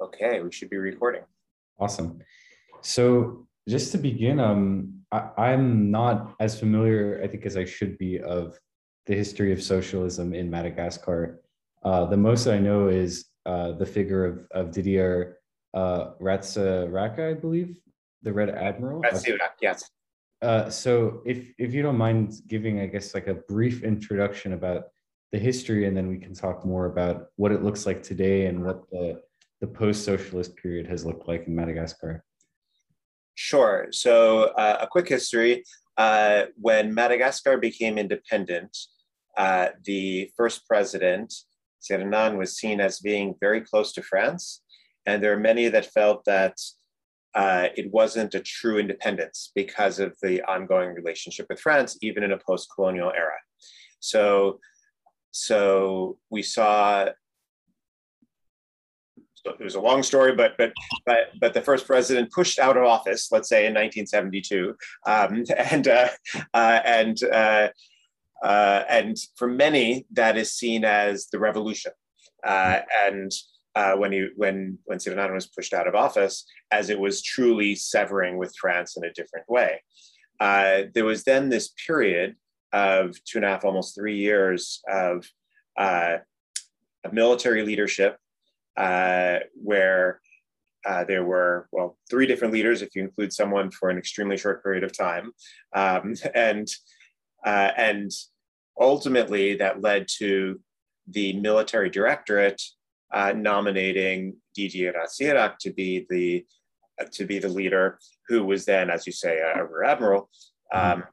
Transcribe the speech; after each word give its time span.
Okay, 0.00 0.40
we 0.40 0.52
should 0.52 0.70
be 0.70 0.76
recording. 0.76 1.22
Awesome. 1.78 2.20
So 2.82 3.46
just 3.68 3.92
to 3.92 3.98
begin, 3.98 4.38
um, 4.40 4.94
I, 5.10 5.50
am 5.50 5.90
not 5.90 6.34
as 6.38 6.58
familiar, 6.58 7.20
I 7.22 7.26
think, 7.26 7.46
as 7.46 7.56
I 7.56 7.64
should 7.64 7.98
be 7.98 8.20
of 8.20 8.58
the 9.06 9.14
history 9.14 9.52
of 9.52 9.62
socialism 9.62 10.34
in 10.34 10.50
Madagascar. 10.50 11.40
Uh, 11.82 12.04
the 12.06 12.16
most 12.16 12.46
I 12.46 12.58
know 12.58 12.88
is 12.88 13.26
uh, 13.46 13.72
the 13.72 13.86
figure 13.86 14.24
of, 14.24 14.46
of 14.50 14.70
Didier 14.70 15.38
uh, 15.74 16.12
Ratsiraka, 16.20 17.30
I 17.30 17.34
believe, 17.34 17.78
the 18.22 18.32
Red 18.32 18.50
Admiral. 18.50 19.02
Ratsiraka, 19.02 19.56
yes. 19.60 19.90
Uh, 20.40 20.70
so 20.70 21.20
if 21.26 21.52
if 21.58 21.74
you 21.74 21.82
don't 21.82 21.98
mind 21.98 22.34
giving, 22.46 22.80
I 22.80 22.86
guess, 22.86 23.14
like 23.14 23.26
a 23.26 23.34
brief 23.34 23.82
introduction 23.82 24.52
about 24.52 24.84
the 25.32 25.38
history, 25.38 25.86
and 25.86 25.96
then 25.96 26.08
we 26.08 26.18
can 26.18 26.32
talk 26.32 26.64
more 26.64 26.86
about 26.86 27.28
what 27.36 27.50
it 27.50 27.64
looks 27.64 27.86
like 27.86 28.02
today 28.02 28.46
and 28.46 28.64
what 28.64 28.88
the 28.90 29.20
the 29.60 29.66
post-socialist 29.66 30.54
period 30.56 30.86
has 30.86 31.04
looked 31.04 31.26
like 31.26 31.46
in 31.46 31.54
Madagascar. 31.54 32.24
Sure. 33.34 33.88
So 33.90 34.44
uh, 34.56 34.78
a 34.80 34.86
quick 34.86 35.08
history. 35.08 35.64
Uh, 35.96 36.44
when 36.60 36.94
Madagascar 36.94 37.58
became 37.58 37.98
independent, 37.98 38.76
uh, 39.36 39.68
the 39.84 40.30
first 40.36 40.66
president, 40.66 41.34
Tsiranana, 41.82 42.36
was 42.36 42.56
seen 42.56 42.80
as 42.80 43.00
being 43.00 43.34
very 43.40 43.60
close 43.60 43.92
to 43.92 44.02
France. 44.02 44.62
And 45.06 45.22
there 45.22 45.32
are 45.32 45.40
many 45.40 45.68
that 45.68 45.86
felt 45.86 46.24
that 46.24 46.56
uh, 47.34 47.68
it 47.76 47.90
wasn't 47.92 48.34
a 48.34 48.40
true 48.40 48.78
independence 48.78 49.50
because 49.54 49.98
of 50.00 50.16
the 50.22 50.42
ongoing 50.42 50.94
relationship 50.94 51.46
with 51.48 51.60
France, 51.60 51.96
even 52.02 52.22
in 52.22 52.32
a 52.32 52.38
post-colonial 52.38 53.12
era. 53.12 53.38
So, 54.00 54.60
so 55.30 56.18
we 56.30 56.42
saw. 56.42 57.10
It 59.58 59.64
was 59.64 59.74
a 59.74 59.80
long 59.80 60.02
story, 60.02 60.34
but 60.34 60.56
but 60.56 60.72
but 61.06 61.30
but 61.40 61.54
the 61.54 61.60
first 61.60 61.86
president 61.86 62.32
pushed 62.32 62.58
out 62.58 62.76
of 62.76 62.84
office, 62.84 63.30
let's 63.30 63.48
say 63.48 63.66
in 63.66 63.74
1972, 63.74 64.74
um, 65.06 65.44
and 65.56 65.88
uh, 65.88 66.08
uh, 66.54 66.80
and 66.84 67.22
uh, 67.24 67.68
uh, 68.42 68.84
and 68.88 69.16
for 69.36 69.48
many 69.48 70.06
that 70.12 70.36
is 70.36 70.52
seen 70.52 70.84
as 70.84 71.28
the 71.32 71.38
revolution, 71.38 71.92
uh, 72.46 72.80
and 73.04 73.32
uh, 73.74 73.94
when 73.94 74.12
he 74.12 74.28
when 74.36 74.78
when 74.84 74.98
Tsiranana 74.98 75.34
was 75.34 75.46
pushed 75.46 75.72
out 75.72 75.88
of 75.88 75.94
office, 75.94 76.44
as 76.70 76.90
it 76.90 76.98
was 76.98 77.22
truly 77.22 77.74
severing 77.74 78.38
with 78.38 78.54
France 78.60 78.96
in 78.96 79.04
a 79.04 79.12
different 79.12 79.48
way. 79.48 79.82
There 80.40 81.04
was 81.04 81.24
then 81.24 81.48
this 81.48 81.72
period 81.86 82.36
of 82.72 83.16
two 83.24 83.38
and 83.38 83.44
a 83.44 83.48
half, 83.48 83.64
almost 83.64 83.94
three 83.94 84.18
years 84.18 84.82
of, 84.88 85.26
of 85.76 86.20
military 87.12 87.64
leadership, 87.64 88.18
uh, 88.78 89.40
where 89.54 90.20
uh, 90.86 91.04
there 91.04 91.24
were 91.24 91.68
well 91.72 91.98
three 92.08 92.26
different 92.26 92.54
leaders, 92.54 92.80
if 92.80 92.94
you 92.94 93.02
include 93.02 93.32
someone 93.32 93.70
for 93.70 93.90
an 93.90 93.98
extremely 93.98 94.38
short 94.38 94.62
period 94.62 94.84
of 94.84 94.96
time, 94.96 95.32
um, 95.74 96.14
and 96.34 96.68
uh, 97.44 97.72
and 97.76 98.10
ultimately 98.80 99.56
that 99.56 99.82
led 99.82 100.06
to 100.18 100.60
the 101.08 101.32
military 101.34 101.90
directorate 101.90 102.62
uh, 103.12 103.32
nominating 103.34 104.36
Didier 104.54 104.92
Ratsiraka 104.92 105.58
to 105.58 105.72
be 105.72 106.06
the 106.08 106.46
uh, 107.00 107.06
to 107.12 107.26
be 107.26 107.38
the 107.40 107.48
leader, 107.48 107.98
who 108.28 108.44
was 108.44 108.64
then, 108.64 108.90
as 108.90 109.06
you 109.06 109.12
say, 109.12 109.38
a, 109.38 109.64
rear 109.64 109.84
admiral. 109.84 110.30
Um, 110.72 111.04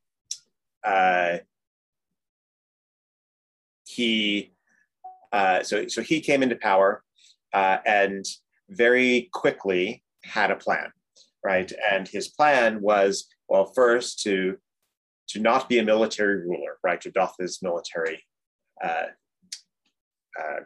he 3.87 4.53
uh, 5.31 5.63
so 5.63 5.87
so 5.87 6.01
he 6.01 6.21
came 6.21 6.43
into 6.43 6.55
power 6.55 7.03
uh, 7.55 7.77
and 7.85 8.25
very 8.69 9.29
quickly 9.33 10.03
had 10.23 10.51
a 10.51 10.55
plan, 10.55 10.91
right? 11.43 11.71
And 11.91 12.07
his 12.07 12.27
plan 12.27 12.81
was 12.81 13.27
well, 13.47 13.71
first 13.73 14.21
to 14.23 14.57
to 15.29 15.39
not 15.39 15.67
be 15.67 15.79
a 15.79 15.83
military 15.83 16.41
ruler, 16.41 16.77
right? 16.83 17.01
To 17.01 17.11
doff 17.11 17.35
his 17.39 17.61
military 17.63 18.23
uh, 18.83 19.07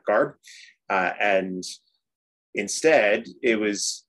garb, 0.06 0.34
uh, 0.90 1.12
and 1.20 1.64
instead, 2.56 3.28
it 3.44 3.60
was 3.60 4.06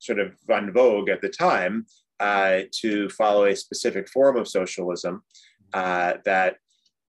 sort 0.00 0.18
of 0.18 0.34
en 0.50 0.72
vogue 0.72 1.08
at 1.08 1.20
the 1.22 1.28
time 1.28 1.86
uh, 2.20 2.60
to 2.80 3.08
follow 3.10 3.44
a 3.44 3.56
specific 3.56 4.08
form 4.08 4.36
of 4.36 4.48
socialism 4.48 5.22
uh, 5.72 6.14
that 6.24 6.56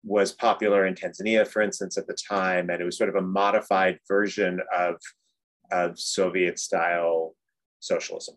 was 0.07 0.33
popular 0.33 0.87
in 0.87 0.95
Tanzania, 0.95 1.47
for 1.47 1.61
instance, 1.61 1.99
at 1.99 2.07
the 2.07 2.15
time. 2.15 2.71
And 2.71 2.81
it 2.81 2.85
was 2.85 2.97
sort 2.97 3.11
of 3.11 3.17
a 3.17 3.27
modified 3.27 3.99
version 4.07 4.61
of, 4.75 4.97
of 5.73 5.99
Soviet 5.99 6.59
style 6.61 7.35
socialism. 7.81 8.37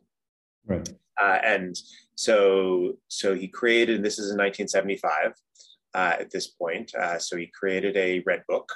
Right. 0.66 0.90
Uh, 1.22 1.38
and 1.44 1.80
so, 2.16 2.98
so 3.08 3.36
he 3.36 3.48
created, 3.48 3.98
and 3.98 4.06
this 4.06 4.18
is 4.18 4.32
in 4.32 4.38
1975 4.38 5.34
uh, 5.94 6.16
at 6.20 6.32
this 6.32 6.48
point. 6.48 6.94
Uh, 6.96 7.20
so 7.20 7.38
he 7.38 7.48
created 7.48 7.96
a 7.96 8.24
red 8.26 8.44
book 8.48 8.70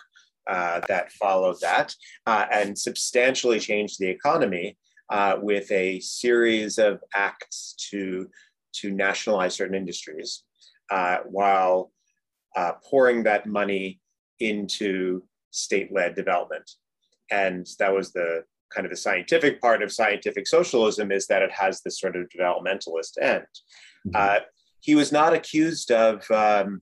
uh, 0.48 0.82
that 0.88 1.12
followed 1.14 1.60
that 1.62 1.96
uh, 2.28 2.46
and 2.52 2.78
substantially 2.78 3.60
changed 3.60 4.00
the 4.00 4.10
economy 4.10 4.78
uh, 5.10 5.38
with 5.42 5.72
a 5.72 6.00
series 6.00 6.78
of 6.78 7.00
acts 7.16 7.76
to, 7.90 8.30
to 8.74 8.92
nationalize 8.92 9.56
certain 9.56 9.76
industries 9.76 10.44
uh, 10.92 11.18
while 11.26 11.92
uh, 12.56 12.74
pouring 12.90 13.24
that 13.24 13.46
money 13.46 14.00
into 14.40 15.24
state-led 15.52 16.16
development. 16.16 16.70
And 17.32 17.68
that 17.80 17.94
was 17.94 18.12
the 18.14 18.44
kind 18.74 18.86
of 18.86 18.92
the 18.92 18.98
scientific 18.98 19.62
part 19.62 19.84
of 19.84 19.92
scientific 19.92 20.48
socialism 20.48 21.12
is 21.12 21.28
that 21.28 21.42
it 21.42 21.52
has 21.52 21.82
this 21.82 22.00
sort 22.00 22.16
of 22.16 22.28
developmentalist 22.30 23.22
end. 23.22 23.46
Mm-hmm. 24.08 24.44
he 24.82 24.96
was 24.96 25.14
not 25.14 25.34
accused 25.34 25.90
of 25.90 26.30
um, 26.30 26.82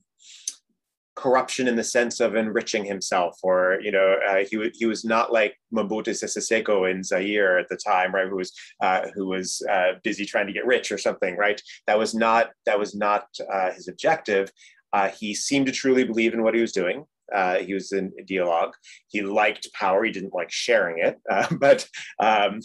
corruption 1.14 1.68
in 1.68 1.76
the 1.76 1.84
sense 1.84 2.20
of 2.20 2.34
enriching 2.36 2.84
himself 2.84 3.38
or 3.42 3.78
you 3.82 3.92
know 3.92 4.16
uh, 4.28 4.42
he, 4.50 4.70
he 4.74 4.86
was 4.86 5.04
not 5.04 5.32
like 5.32 5.54
Mobutu 5.72 6.08
Sese 6.08 6.38
Seko 6.38 6.90
in 6.90 7.02
Zaire 7.02 7.58
at 7.58 7.68
the 7.68 7.76
time 7.76 8.14
right 8.14 8.28
who 8.28 8.36
was 8.36 8.52
uh, 8.80 9.08
who 9.14 9.26
was 9.26 9.62
uh, 9.70 9.92
busy 10.02 10.24
trying 10.24 10.46
to 10.46 10.52
get 10.52 10.66
rich 10.66 10.90
or 10.90 10.96
something 10.96 11.36
right 11.36 11.60
that 11.86 11.98
was 11.98 12.14
not 12.14 12.50
that 12.64 12.78
was 12.78 12.94
not 12.94 13.26
uh, 13.52 13.70
his 13.72 13.88
objective 13.88 14.50
uh, 14.92 15.08
he 15.08 15.34
seemed 15.34 15.66
to 15.66 15.72
truly 15.72 16.04
believe 16.04 16.34
in 16.34 16.42
what 16.42 16.54
he 16.54 16.60
was 16.60 16.72
doing 16.72 17.04
uh, 17.34 17.56
he 17.58 17.72
was 17.72 17.92
an 17.92 18.12
dialogue. 18.26 18.74
he 19.08 19.22
liked 19.22 19.72
power 19.72 20.04
he 20.04 20.12
didn't 20.12 20.34
like 20.34 20.50
sharing 20.50 20.98
it 20.98 21.20
but 21.60 21.88
um, 22.20 22.60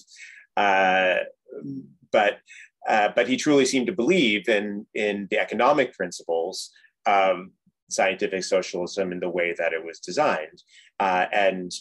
but 2.11 2.39
but 2.87 3.27
he 3.27 3.37
truly 3.37 3.65
seemed 3.65 3.87
to 3.87 3.93
believe 3.93 4.47
in 4.49 4.85
in 4.93 5.27
the 5.29 5.39
economic 5.39 5.93
principles 5.93 6.71
um, 7.05 7.51
scientific 7.89 8.43
socialism 8.43 9.11
in 9.11 9.19
the 9.19 9.29
way 9.29 9.55
that 9.57 9.73
it 9.73 9.83
was 9.83 9.99
designed. 9.99 10.61
Uh, 10.99 11.25
and 11.31 11.71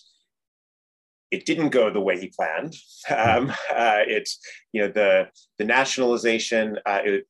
it 1.31 1.45
didn't 1.45 1.71
go 1.71 1.91
the 1.91 2.01
way 2.01 2.19
he 2.19 2.29
planned. 2.29 2.75
Um, 3.09 3.51
uh, 3.71 4.03
it's, 4.07 4.41
you 4.73 4.83
know, 4.83 4.89
the, 4.89 5.29
the 5.59 5.65
nationalization, 5.65 6.79
uh, 6.85 7.01
it, 7.05 7.27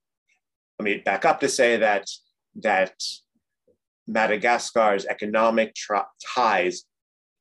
let 0.78 0.84
me 0.84 1.03
back 1.04 1.27
up 1.27 1.41
to 1.41 1.48
say 1.48 1.77
that, 1.77 2.06
that 2.62 2.94
Madagascar's 4.06 5.06
economic 5.06 5.75
ties 6.34 6.84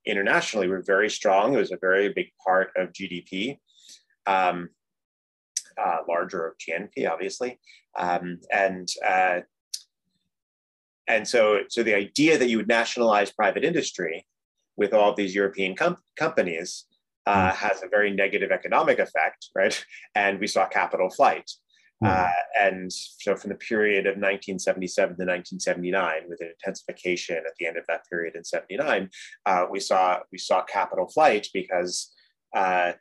internationally 0.05 0.67
were 0.67 0.81
very 0.81 1.09
strong. 1.09 1.53
It 1.53 1.57
was 1.57 1.71
a 1.71 1.77
very 1.77 2.09
big 2.09 2.27
part 2.45 2.71
of 2.75 2.91
GDP, 2.91 3.59
um, 4.25 4.69
uh, 5.77 5.97
larger 6.07 6.47
of 6.47 6.53
GNP, 6.57 7.09
obviously. 7.09 7.59
Um, 7.97 8.39
and 8.51 8.89
uh, 9.05 9.41
and 11.07 11.27
so, 11.27 11.59
so 11.69 11.83
the 11.83 11.93
idea 11.93 12.37
that 12.37 12.49
you 12.49 12.57
would 12.57 12.67
nationalize 12.67 13.31
private 13.31 13.63
industry 13.63 14.25
with 14.75 14.93
all 14.93 15.11
of 15.11 15.15
these 15.15 15.35
European 15.35 15.75
com- 15.75 15.97
companies 16.15 16.85
uh, 17.25 17.51
mm. 17.51 17.55
has 17.55 17.83
a 17.83 17.87
very 17.87 18.11
negative 18.11 18.51
economic 18.51 18.99
effect, 18.99 19.49
right? 19.55 19.85
And 20.15 20.39
we 20.39 20.47
saw 20.47 20.67
capital 20.67 21.09
flight. 21.09 21.49
Mm. 22.03 22.09
Uh, 22.09 22.31
and 22.59 22.91
so, 22.91 23.35
from 23.35 23.49
the 23.49 23.55
period 23.55 24.05
of 24.05 24.17
1977 24.17 25.09
to 25.09 25.23
1979, 25.23 26.23
with 26.27 26.41
an 26.41 26.51
intensification 26.59 27.37
at 27.37 27.53
the 27.57 27.67
end 27.67 27.77
of 27.77 27.85
that 27.87 28.01
period 28.09 28.35
in 28.35 28.43
79, 28.43 29.09
uh, 29.45 29.65
we 29.69 29.79
saw 29.79 30.19
we 30.31 30.37
saw 30.37 30.63
capital 30.63 31.07
flight 31.07 31.47
because 31.53 32.11
uh, 32.55 32.91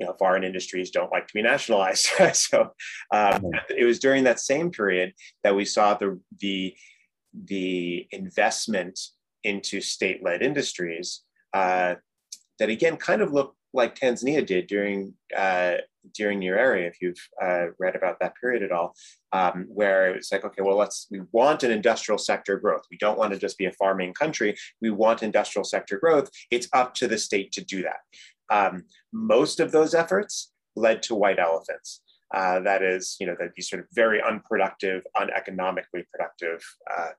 you 0.00 0.06
know 0.06 0.14
foreign 0.18 0.42
industries 0.42 0.90
don't 0.90 1.12
like 1.12 1.28
to 1.28 1.34
be 1.34 1.42
nationalized. 1.42 2.06
so, 2.32 2.62
um, 3.12 3.42
mm. 3.42 3.52
it 3.76 3.84
was 3.84 4.00
during 4.00 4.24
that 4.24 4.40
same 4.40 4.70
period 4.70 5.12
that 5.44 5.54
we 5.54 5.64
saw 5.64 5.94
the 5.94 6.18
the 6.40 6.74
the 7.32 8.08
investment 8.10 8.98
into 9.44 9.80
state-led 9.80 10.42
industries 10.42 11.22
uh, 11.54 11.94
that 12.58 12.68
again 12.68 12.96
kind 12.96 13.22
of 13.22 13.32
look 13.32 13.54
like 13.72 13.94
Tanzania 13.94 14.44
did 14.44 14.66
during 14.66 15.14
uh, 15.36 15.76
during 16.14 16.40
Nyerere, 16.40 16.86
if 16.88 16.96
you've 17.00 17.28
uh, 17.42 17.66
read 17.78 17.96
about 17.96 18.18
that 18.20 18.34
period 18.40 18.62
at 18.62 18.72
all, 18.72 18.94
um, 19.32 19.66
where 19.68 20.14
it's 20.14 20.32
like, 20.32 20.44
okay, 20.44 20.62
well, 20.62 20.76
let's 20.76 21.06
we 21.10 21.20
want 21.32 21.62
an 21.62 21.70
industrial 21.70 22.18
sector 22.18 22.58
growth. 22.58 22.82
We 22.90 22.98
don't 22.98 23.18
want 23.18 23.32
to 23.32 23.38
just 23.38 23.58
be 23.58 23.66
a 23.66 23.72
farming 23.72 24.14
country. 24.14 24.56
We 24.80 24.90
want 24.90 25.22
industrial 25.22 25.64
sector 25.64 25.98
growth. 25.98 26.30
It's 26.50 26.68
up 26.72 26.94
to 26.94 27.08
the 27.08 27.18
state 27.18 27.52
to 27.52 27.64
do 27.64 27.82
that. 27.82 28.00
Um, 28.50 28.84
most 29.12 29.60
of 29.60 29.72
those 29.72 29.94
efforts 29.94 30.52
led 30.76 31.02
to 31.04 31.14
white 31.14 31.38
elephants. 31.38 32.02
Uh, 32.32 32.60
that 32.60 32.82
is, 32.82 33.16
you 33.18 33.26
know, 33.26 33.34
that 33.38 33.50
these 33.56 33.68
sort 33.68 33.80
of 33.80 33.88
very 33.92 34.22
unproductive, 34.22 35.02
uneconomically 35.20 36.06
productive 36.12 36.62
uh, 36.96 37.10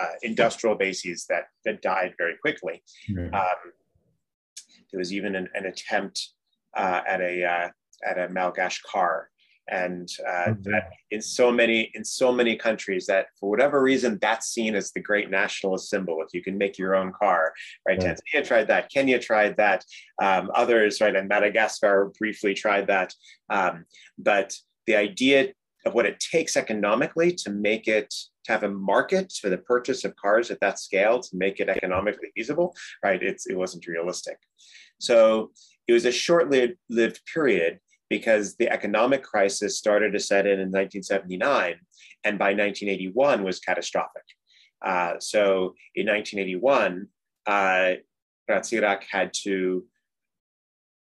uh, 0.00 0.12
industrial 0.22 0.74
bases 0.76 1.26
that, 1.28 1.44
that 1.64 1.82
died 1.82 2.14
very 2.16 2.36
quickly. 2.40 2.82
Mm-hmm. 3.10 3.34
Um, 3.34 3.72
there 4.90 4.98
was 4.98 5.12
even 5.12 5.34
an, 5.34 5.48
an 5.54 5.66
attempt 5.66 6.30
uh, 6.76 7.02
at 7.06 7.20
a 7.20 7.44
uh, 7.44 7.68
at 8.08 8.18
a 8.18 8.28
Malgache 8.28 8.82
car. 8.82 9.28
And 9.68 10.08
uh, 10.26 10.46
mm-hmm. 10.48 10.70
that 10.70 10.90
in 11.12 11.22
so 11.22 11.52
many 11.52 11.92
in 11.94 12.04
so 12.04 12.32
many 12.32 12.56
countries 12.56 13.06
that 13.06 13.26
for 13.38 13.48
whatever 13.50 13.80
reason 13.80 14.18
that's 14.20 14.48
seen 14.48 14.74
as 14.74 14.90
the 14.90 15.00
great 15.00 15.30
nationalist 15.30 15.88
symbol. 15.88 16.22
If 16.22 16.34
you 16.34 16.42
can 16.42 16.58
make 16.58 16.76
your 16.76 16.96
own 16.96 17.12
car 17.12 17.52
right? 17.86 18.00
Yeah. 18.02 18.14
tanzania 18.14 18.44
tried 18.44 18.66
that 18.66 18.90
kenya 18.90 19.20
tried 19.20 19.56
that 19.58 19.84
um, 20.20 20.50
others 20.56 21.00
right? 21.00 21.14
And 21.14 21.28
madagascar 21.28 22.10
briefly 22.18 22.52
tried 22.52 22.88
that. 22.88 23.14
Um, 23.48 23.84
but 24.18 24.56
the 24.88 24.96
idea 24.96 25.52
of 25.86 25.94
what 25.94 26.06
it 26.06 26.18
takes 26.18 26.56
economically 26.56 27.32
to 27.32 27.50
make 27.50 27.86
it 27.86 28.12
to 28.44 28.52
have 28.52 28.64
a 28.64 28.68
market 28.68 29.32
for 29.40 29.50
the 29.50 29.58
purchase 29.58 30.04
of 30.04 30.16
cars 30.16 30.50
at 30.50 30.60
that 30.60 30.80
scale 30.80 31.20
to 31.20 31.36
make 31.36 31.60
it 31.60 31.68
economically 31.68 32.28
feasible 32.34 32.74
right? 33.04 33.22
It's, 33.22 33.46
it 33.46 33.56
wasn't 33.56 33.86
realistic. 33.86 34.38
So 34.98 35.52
it 35.86 35.92
was 35.92 36.04
a 36.04 36.12
short-lived 36.12 37.20
period 37.32 37.80
because 38.10 38.56
the 38.56 38.68
economic 38.70 39.22
crisis 39.22 39.78
started 39.78 40.12
to 40.12 40.20
set 40.20 40.44
in 40.44 40.54
in 40.54 40.68
1979 40.68 41.76
and 42.24 42.38
by 42.38 42.46
1981 42.46 43.42
was 43.42 43.60
catastrophic. 43.60 44.24
Uh, 44.84 45.14
so 45.20 45.74
in 45.94 46.06
1981, 46.06 47.06
uh, 47.46 47.92
Ratsiraka 48.50 49.04
had 49.10 49.32
to 49.44 49.86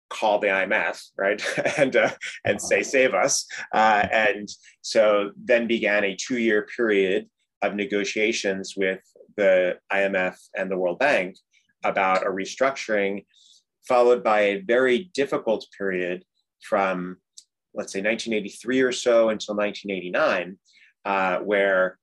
call 0.10 0.40
the 0.40 0.48
IMF, 0.48 1.04
right, 1.18 1.44
and 1.78 1.96
uh, 1.96 2.12
and 2.46 2.62
say 2.62 2.84
save 2.84 3.14
us. 3.14 3.46
Uh, 3.74 4.08
and 4.12 4.48
so 4.82 5.32
then 5.36 5.68
began 5.68 6.04
a 6.04 6.16
two-year 6.16 6.68
period 6.76 7.28
of 7.62 7.76
negotiations 7.76 8.76
with 8.78 9.02
the 9.36 9.78
IMF 9.92 10.38
and 10.56 10.70
the 10.70 10.78
World 10.78 11.00
Bank 11.00 11.36
about 11.84 12.26
a 12.26 12.30
restructuring, 12.30 13.26
followed 13.88 14.24
by 14.24 14.42
a 14.42 14.62
very 14.62 15.12
difficult 15.14 15.66
period 15.78 16.24
from, 16.64 17.18
let's 17.74 17.94
say, 17.94 18.02
1983 18.02 18.82
or 18.82 18.92
so 18.92 19.30
until 19.30 19.56
1989, 19.56 20.58
uh, 21.06 21.40
where, 21.40 21.98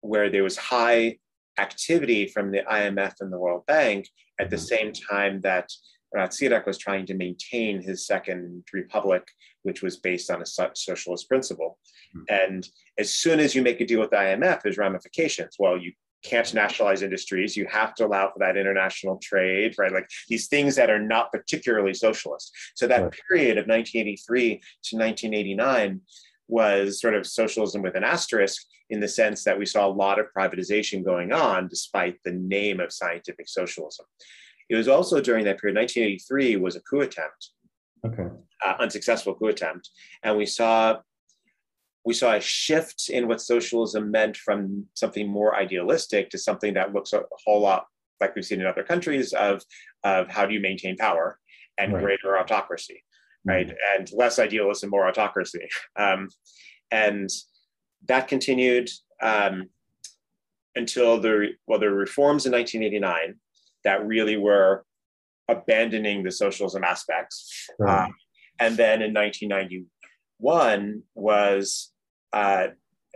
where 0.00 0.30
there 0.30 0.42
was 0.42 0.56
high 0.56 1.18
activity 1.58 2.26
from 2.26 2.50
the 2.50 2.62
IMF 2.70 3.14
and 3.20 3.32
the 3.32 3.38
World 3.38 3.64
Bank 3.66 4.08
at 4.40 4.50
the 4.50 4.56
mm-hmm. 4.56 4.64
same 4.64 4.92
time 4.92 5.40
that 5.42 5.70
Ratsiraka 6.14 6.66
was 6.66 6.78
trying 6.78 7.06
to 7.06 7.14
maintain 7.14 7.82
his 7.82 8.06
second 8.06 8.64
republic, 8.72 9.26
which 9.62 9.82
was 9.82 9.96
based 9.96 10.30
on 10.30 10.42
a 10.42 10.46
socialist 10.46 11.28
principle. 11.28 11.78
Mm-hmm. 12.16 12.52
And 12.52 12.68
as 12.98 13.12
soon 13.12 13.40
as 13.40 13.54
you 13.54 13.62
make 13.62 13.80
a 13.80 13.86
deal 13.86 14.00
with 14.00 14.10
the 14.10 14.16
IMF, 14.16 14.62
there's 14.62 14.78
ramifications. 14.78 15.56
Well, 15.58 15.76
you 15.76 15.92
can't 16.24 16.52
nationalize 16.54 17.02
industries. 17.02 17.56
You 17.56 17.66
have 17.66 17.94
to 17.96 18.06
allow 18.06 18.30
for 18.30 18.38
that 18.40 18.56
international 18.56 19.18
trade, 19.22 19.74
right? 19.78 19.92
Like 19.92 20.08
these 20.28 20.48
things 20.48 20.74
that 20.76 20.90
are 20.90 21.00
not 21.00 21.30
particularly 21.30 21.94
socialist. 21.94 22.50
So 22.74 22.86
that 22.86 23.02
right. 23.02 23.14
period 23.28 23.58
of 23.58 23.66
1983 23.66 24.48
to 24.84 24.96
1989 24.96 26.00
was 26.48 27.00
sort 27.00 27.14
of 27.14 27.26
socialism 27.26 27.82
with 27.82 27.94
an 27.94 28.04
asterisk 28.04 28.62
in 28.90 29.00
the 29.00 29.08
sense 29.08 29.44
that 29.44 29.58
we 29.58 29.66
saw 29.66 29.86
a 29.86 29.88
lot 29.88 30.18
of 30.18 30.26
privatization 30.36 31.04
going 31.04 31.32
on 31.32 31.68
despite 31.68 32.18
the 32.24 32.32
name 32.32 32.80
of 32.80 32.92
scientific 32.92 33.48
socialism. 33.48 34.06
It 34.68 34.76
was 34.76 34.88
also 34.88 35.20
during 35.20 35.44
that 35.44 35.60
period, 35.60 35.76
1983 35.76 36.56
was 36.56 36.76
a 36.76 36.80
coup 36.80 37.00
attempt. 37.00 37.50
Okay. 38.06 38.28
Uh, 38.64 38.74
unsuccessful 38.80 39.34
coup 39.34 39.48
attempt. 39.48 39.90
And 40.22 40.36
we 40.36 40.46
saw 40.46 40.98
we 42.04 42.14
saw 42.14 42.34
a 42.34 42.40
shift 42.40 43.08
in 43.08 43.26
what 43.28 43.40
socialism 43.40 44.10
meant 44.10 44.36
from 44.36 44.86
something 44.94 45.28
more 45.28 45.56
idealistic 45.56 46.30
to 46.30 46.38
something 46.38 46.74
that 46.74 46.92
looks 46.92 47.12
a 47.12 47.22
whole 47.44 47.60
lot 47.60 47.86
like 48.20 48.34
we've 48.34 48.44
seen 48.44 48.60
in 48.60 48.66
other 48.66 48.84
countries 48.84 49.32
of, 49.32 49.62
of 50.04 50.28
how 50.28 50.46
do 50.46 50.54
you 50.54 50.60
maintain 50.60 50.96
power 50.96 51.38
and 51.78 51.92
right. 51.92 52.02
greater 52.02 52.38
autocracy, 52.38 53.02
right? 53.44 53.68
Mm-hmm. 53.68 54.00
And 54.00 54.10
less 54.12 54.38
idealism, 54.38 54.90
more 54.90 55.08
autocracy. 55.08 55.68
Um, 55.96 56.28
and 56.90 57.30
that 58.06 58.28
continued 58.28 58.90
um, 59.22 59.68
until 60.76 61.20
the, 61.20 61.52
well, 61.66 61.80
the 61.80 61.90
reforms 61.90 62.46
in 62.46 62.52
1989 62.52 63.36
that 63.84 64.06
really 64.06 64.36
were 64.36 64.84
abandoning 65.48 66.22
the 66.22 66.30
socialism 66.30 66.84
aspects. 66.84 67.68
Right. 67.78 68.04
Um, 68.04 68.14
and 68.60 68.76
then 68.76 69.02
in 69.02 69.12
1991 69.12 71.02
was 71.14 71.90
uh, 72.34 72.66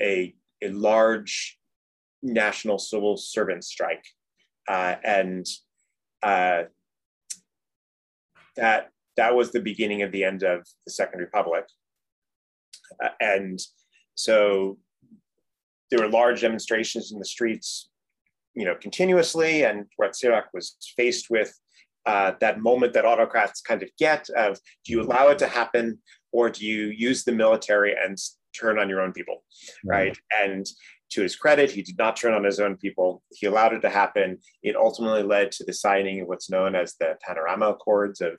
a, 0.01 0.33
a 0.63 0.71
large 0.71 1.59
national 2.23 2.79
civil 2.79 3.17
servant 3.17 3.65
strike. 3.65 4.05
Uh, 4.69 4.95
and 5.05 5.47
uh, 6.23 6.63
that, 8.57 8.91
that 9.17 9.35
was 9.35 9.51
the 9.51 9.61
beginning 9.61 10.03
of 10.03 10.13
the 10.13 10.23
end 10.25 10.45
of 10.45 10.67
the 10.87 10.93
Second 10.93 11.19
Republic. 11.19 11.65
Uh, 13.03 13.09
and 13.21 13.59
so 14.15 14.79
there 15.91 16.01
were 16.01 16.09
large 16.09 16.43
demonstrations 16.43 17.11
in 17.13 17.19
the 17.19 17.25
streets, 17.25 17.91
you 18.55 18.65
know, 18.65 18.77
continuously, 18.81 19.65
and 19.65 19.87
Ratsiraka 20.01 20.47
was 20.55 20.77
faced 20.97 21.29
with 21.29 21.53
uh, 22.07 22.33
that 22.41 22.61
moment 22.61 22.93
that 22.93 23.05
autocrats 23.05 23.61
kind 23.61 23.83
of 23.83 23.91
get 23.99 24.29
of 24.31 24.59
do 24.85 24.93
you 24.93 25.03
allow 25.03 25.29
it 25.29 25.39
to 25.39 25.47
happen 25.47 25.99
or 26.33 26.49
do 26.49 26.65
you 26.65 26.87
use 26.87 27.25
the 27.25 27.33
military 27.33 27.95
and 28.03 28.17
turn 28.59 28.79
on 28.79 28.89
your 28.89 29.01
own 29.01 29.13
people, 29.13 29.45
right? 29.85 30.17
And 30.43 30.67
to 31.11 31.23
his 31.23 31.37
credit, 31.37 31.71
he 31.71 31.83
did 31.83 31.99
not 31.99 32.17
turn 32.17 32.35
on 32.35 32.45
his 32.45 32.61
own 32.61 32.77
people. 32.77 33.23
He 33.31 33.47
allowed 33.47 33.73
it 33.73 33.81
to 33.81 33.91
happen. 33.91 34.39
It 34.63 34.77
ultimately 34.77 35.23
led 35.23 35.53
to 35.53 35.65
the 35.65 35.73
signing 35.73 36.21
of 36.21 36.29
what's 36.29 36.51
known 36.51 36.75
as 36.75 36.95
the 36.95 37.17
Panorama 37.27 37.71
Accords 37.71 38.21
of 38.21 38.39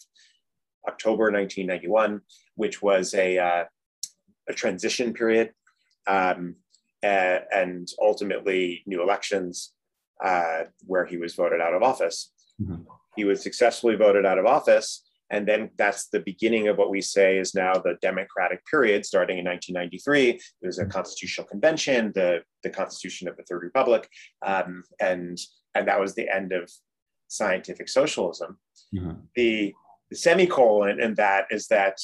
October 0.88 1.32
1991, 1.32 2.22
which 2.56 2.82
was 2.82 3.14
a, 3.14 3.38
uh, 3.38 3.64
a 4.48 4.54
transition 4.54 5.14
period 5.14 5.52
um, 6.08 6.56
and 7.02 7.88
ultimately 8.02 8.84
new 8.86 9.02
elections 9.02 9.74
uh, 10.24 10.64
where 10.86 11.06
he 11.06 11.18
was 11.18 11.36
voted 11.36 11.62
out 11.62 11.74
of 11.74 11.82
office. 11.82 12.32
Mm-hmm. 12.62 12.84
He 13.16 13.24
was 13.24 13.42
successfully 13.42 13.96
voted 13.96 14.26
out 14.26 14.38
of 14.38 14.46
office 14.46 15.09
and 15.32 15.48
then 15.48 15.70
that's 15.78 16.08
the 16.08 16.20
beginning 16.20 16.68
of 16.68 16.78
what 16.78 16.90
we 16.90 17.02
say 17.02 17.38
is 17.38 17.54
now 17.54 17.74
the 17.74 17.98
democratic 18.02 18.66
period, 18.66 19.06
starting 19.06 19.38
in 19.38 19.46
1993. 19.46 20.40
There's 20.62 20.80
a 20.80 20.84
mm-hmm. 20.84 20.92
constitutional 20.92 21.48
convention, 21.48 22.12
the, 22.16 22.42
the 22.64 22.70
Constitution 22.70 23.28
of 23.28 23.38
the 23.38 23.44
Third 23.44 23.64
Republic, 23.64 24.10
um, 24.46 24.84
and, 25.00 25.38
and 25.76 25.88
that 25.88 26.00
was 26.00 26.16
the 26.16 26.28
end 26.30 26.52
of 26.52 26.70
scientific 27.28 27.90
socialism. 27.90 28.58
Mm-hmm. 28.96 29.12
The, 29.36 29.74
the, 30.10 30.16
semicolon 30.16 31.00
in 31.00 31.14
that 31.16 31.46
is 31.52 31.68
that 31.68 31.98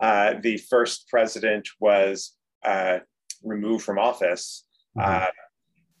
uh, 0.00 0.34
the 0.42 0.58
first 0.58 1.08
president 1.08 1.66
was 1.80 2.32
uh, 2.64 2.98
removed 3.42 3.84
from 3.84 3.98
office. 3.98 4.64
Mm-hmm. 4.98 5.24
Uh, 5.24 5.30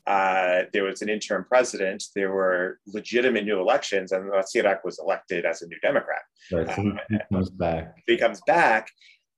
uh, 0.06 0.62
there 0.72 0.84
was 0.84 1.02
an 1.02 1.08
interim 1.08 1.44
president, 1.44 2.04
there 2.14 2.32
were 2.32 2.78
legitimate 2.86 3.44
new 3.44 3.60
elections, 3.60 4.12
and 4.12 4.30
Ratsiraka 4.30 4.84
was 4.84 5.00
elected 5.00 5.44
as 5.44 5.62
a 5.62 5.66
new 5.66 5.78
Democrat. 5.82 6.22
Right, 6.52 6.66
so 6.68 6.82
he, 7.08 7.18
comes 7.32 7.50
back. 7.50 7.94
He 8.06 8.16
comes 8.16 8.40
back. 8.46 8.90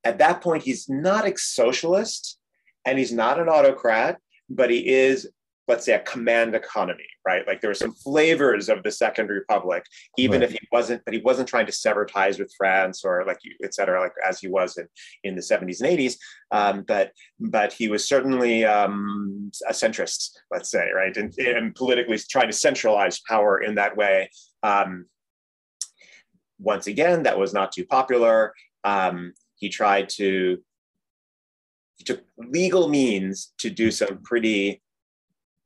At 0.03 0.19
that 0.19 0.41
point, 0.41 0.63
he's 0.63 0.87
not 0.87 1.27
a 1.27 1.35
socialist 1.37 2.37
and 2.85 2.99
he's 2.99 3.11
not 3.11 3.39
an 3.39 3.49
autocrat, 3.49 4.19
but 4.49 4.69
he 4.69 4.87
is 4.87 5.27
let's 5.69 5.85
say 5.85 5.93
a 5.93 5.99
command 5.99 6.55
economy 6.55 7.05
right? 7.27 7.45
Like 7.45 7.61
there 7.61 7.69
were 7.69 7.75
some 7.75 7.93
flavors 7.93 8.69
of 8.69 8.81
the 8.81 8.91
second 8.91 9.29
republic 9.29 9.83
even 10.17 10.41
right. 10.41 10.49
if 10.49 10.51
he 10.51 10.67
wasn't 10.71 11.03
but 11.05 11.13
he 11.13 11.21
wasn't 11.21 11.47
trying 11.47 11.67
to 11.67 11.71
sever 11.71 12.05
ties 12.05 12.39
with 12.39 12.53
france 12.57 13.05
or 13.05 13.23
like 13.25 13.39
et 13.63 13.73
cetera 13.73 14.01
like 14.01 14.13
as 14.27 14.39
he 14.39 14.47
was 14.47 14.77
in 14.77 14.87
in 15.23 15.35
the 15.35 15.41
70s 15.41 15.81
and 15.81 15.97
80s 15.97 16.15
um, 16.51 16.83
but 16.87 17.11
but 17.39 17.71
he 17.71 17.87
was 17.87 18.07
certainly 18.07 18.65
um, 18.65 19.51
a 19.67 19.71
centrist 19.71 20.31
let's 20.51 20.69
say 20.69 20.89
right? 20.93 21.15
And, 21.15 21.33
and 21.37 21.75
politically 21.75 22.17
trying 22.29 22.47
to 22.47 22.53
centralize 22.53 23.19
power 23.19 23.61
in 23.61 23.75
that 23.75 23.95
way. 23.95 24.29
Um, 24.63 25.05
once 26.59 26.87
again 26.87 27.23
that 27.23 27.39
was 27.39 27.53
not 27.53 27.71
too 27.71 27.85
popular. 27.85 28.53
Um, 28.83 29.33
he 29.55 29.69
tried 29.69 30.09
to 30.09 30.57
he 31.97 32.03
took 32.05 32.23
legal 32.37 32.87
means 32.87 33.53
to 33.59 33.69
do 33.69 33.91
some 33.91 34.19
pretty 34.23 34.81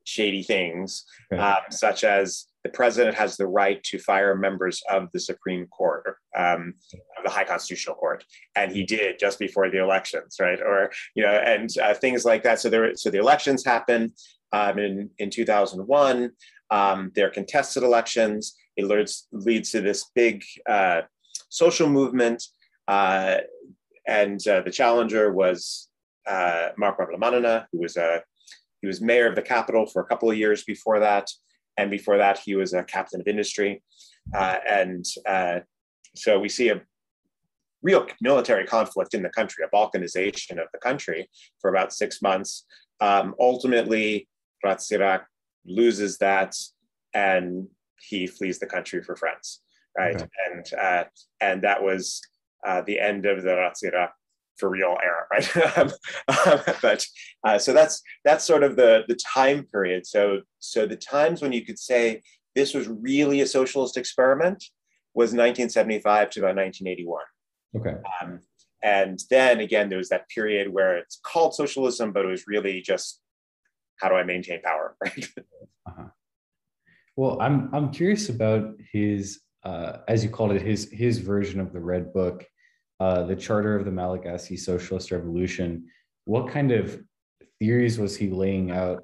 shady 0.04 0.42
things, 0.42 1.04
okay. 1.32 1.42
um, 1.42 1.56
such 1.70 2.04
as 2.04 2.46
the 2.62 2.70
president 2.70 3.14
has 3.14 3.36
the 3.36 3.46
right 3.46 3.82
to 3.84 3.98
fire 3.98 4.34
members 4.34 4.82
of 4.90 5.08
the 5.12 5.20
Supreme 5.20 5.66
Court, 5.66 6.16
um, 6.36 6.74
of 7.18 7.24
the 7.24 7.30
High 7.30 7.44
Constitutional 7.44 7.96
Court, 7.96 8.24
and 8.56 8.72
he 8.72 8.84
did 8.84 9.18
just 9.18 9.38
before 9.38 9.70
the 9.70 9.82
elections, 9.82 10.36
right? 10.40 10.60
Or 10.60 10.90
you 11.14 11.22
know, 11.22 11.32
and 11.32 11.68
uh, 11.82 11.94
things 11.94 12.24
like 12.24 12.42
that. 12.44 12.60
So 12.60 12.70
there, 12.70 12.94
so 12.96 13.10
the 13.10 13.18
elections 13.18 13.64
happen 13.64 14.12
um, 14.52 14.78
in 14.78 15.10
in 15.18 15.30
2001. 15.30 16.30
Um, 16.70 17.12
they're 17.14 17.30
contested 17.30 17.82
elections. 17.82 18.56
It 18.76 18.86
leads 18.86 19.28
leads 19.32 19.70
to 19.72 19.80
this 19.80 20.10
big 20.14 20.42
uh, 20.68 21.02
social 21.48 21.88
movement. 21.88 22.42
Uh, 22.88 23.38
and 24.06 24.46
uh, 24.46 24.60
the 24.60 24.70
challenger 24.70 25.32
was 25.32 25.88
uh, 26.26 26.68
Marc 26.76 26.98
Ravalomanana, 26.98 27.66
who 27.72 27.80
was 27.80 27.96
a 27.96 28.22
he 28.84 28.86
was 28.86 29.00
mayor 29.00 29.28
of 29.28 29.34
the 29.34 29.42
capital 29.42 29.86
for 29.86 30.02
a 30.02 30.04
couple 30.04 30.30
of 30.30 30.36
years 30.36 30.62
before 30.64 31.00
that, 31.00 31.26
and 31.78 31.90
before 31.90 32.18
that 32.18 32.38
he 32.38 32.54
was 32.54 32.74
a 32.74 32.84
captain 32.84 33.20
of 33.20 33.26
industry. 33.26 33.82
Uh, 34.34 34.58
and 34.70 35.04
uh, 35.26 35.60
so 36.14 36.38
we 36.38 36.48
see 36.48 36.68
a 36.68 36.82
real 37.82 38.06
military 38.20 38.66
conflict 38.66 39.14
in 39.14 39.22
the 39.22 39.30
country, 39.30 39.64
a 39.64 39.74
balkanization 39.74 40.60
of 40.60 40.68
the 40.72 40.78
country 40.78 41.28
for 41.60 41.70
about 41.70 41.92
six 41.92 42.20
months. 42.20 42.66
Um, 43.00 43.34
ultimately, 43.40 44.28
Ratsiraka 44.64 45.24
loses 45.66 46.18
that 46.18 46.54
and 47.14 47.66
he 47.98 48.26
flees 48.26 48.58
the 48.58 48.66
country 48.66 49.02
for 49.02 49.16
France, 49.16 49.62
right? 49.96 50.16
Okay. 50.16 50.28
And 50.50 50.66
uh, 50.80 51.04
and 51.40 51.62
that 51.62 51.82
was 51.82 52.20
uh, 52.66 52.82
the 52.82 53.00
end 53.00 53.24
of 53.24 53.42
the 53.42 53.50
Ratsiraka 53.50 54.10
for 54.56 54.68
real 54.68 54.96
era, 55.02 55.26
right? 55.30 55.76
Um, 55.76 55.90
um, 56.46 56.60
but 56.82 57.04
uh, 57.44 57.58
so 57.58 57.72
that's 57.72 58.02
that's 58.24 58.44
sort 58.44 58.62
of 58.62 58.76
the 58.76 59.02
the 59.08 59.16
time 59.16 59.64
period. 59.64 60.06
So 60.06 60.40
so 60.58 60.86
the 60.86 60.96
times 60.96 61.42
when 61.42 61.52
you 61.52 61.64
could 61.64 61.78
say 61.78 62.22
this 62.54 62.74
was 62.74 62.88
really 62.88 63.40
a 63.40 63.46
socialist 63.46 63.96
experiment 63.96 64.62
was 65.14 65.30
1975 65.30 66.30
to 66.30 66.40
about 66.40 66.56
1981. 66.56 67.22
Okay. 67.76 67.96
Um, 68.20 68.40
and 68.82 69.18
then 69.30 69.60
again, 69.60 69.88
there 69.88 69.98
was 69.98 70.10
that 70.10 70.28
period 70.28 70.72
where 70.72 70.98
it's 70.98 71.18
called 71.24 71.54
socialism, 71.54 72.12
but 72.12 72.24
it 72.24 72.28
was 72.28 72.44
really 72.46 72.80
just 72.80 73.20
how 74.00 74.08
do 74.08 74.14
I 74.14 74.24
maintain 74.24 74.60
power, 74.62 74.96
right? 75.04 75.28
Uh-huh. 75.86 76.08
Well, 77.16 77.40
I'm 77.40 77.70
I'm 77.72 77.90
curious 77.90 78.28
about 78.28 78.74
his, 78.92 79.40
uh, 79.64 79.98
as 80.08 80.24
you 80.24 80.30
called 80.30 80.52
it, 80.52 80.62
his 80.62 80.90
his 80.90 81.18
version 81.18 81.60
of 81.60 81.72
the 81.72 81.80
Red 81.80 82.12
Book, 82.12 82.44
uh, 83.00 83.24
the 83.24 83.36
Charter 83.36 83.76
of 83.76 83.84
the 83.84 83.90
Malagasy 83.90 84.56
Socialist 84.56 85.10
Revolution. 85.10 85.86
What 86.24 86.48
kind 86.48 86.72
of 86.72 87.02
theories 87.58 87.98
was 87.98 88.16
he 88.16 88.30
laying 88.30 88.70
out 88.70 89.02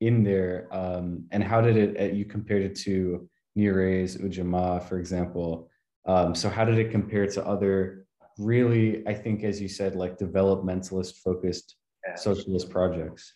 in 0.00 0.24
there, 0.24 0.68
um, 0.70 1.24
and 1.30 1.42
how 1.42 1.60
did 1.60 1.76
it? 1.76 2.00
Uh, 2.00 2.14
you 2.14 2.24
compared 2.24 2.62
it 2.62 2.76
to 2.76 3.28
Nyerere's 3.56 4.16
Ujamaa, 4.16 4.82
for 4.88 4.98
example. 4.98 5.68
Um, 6.06 6.34
so 6.34 6.48
how 6.48 6.64
did 6.64 6.78
it 6.78 6.90
compare 6.90 7.26
to 7.26 7.46
other 7.46 8.06
really, 8.38 9.06
I 9.06 9.14
think, 9.14 9.44
as 9.44 9.60
you 9.60 9.68
said, 9.68 9.94
like 9.94 10.18
developmentalist 10.18 11.16
focused 11.16 11.76
socialist 12.16 12.70
projects? 12.70 13.34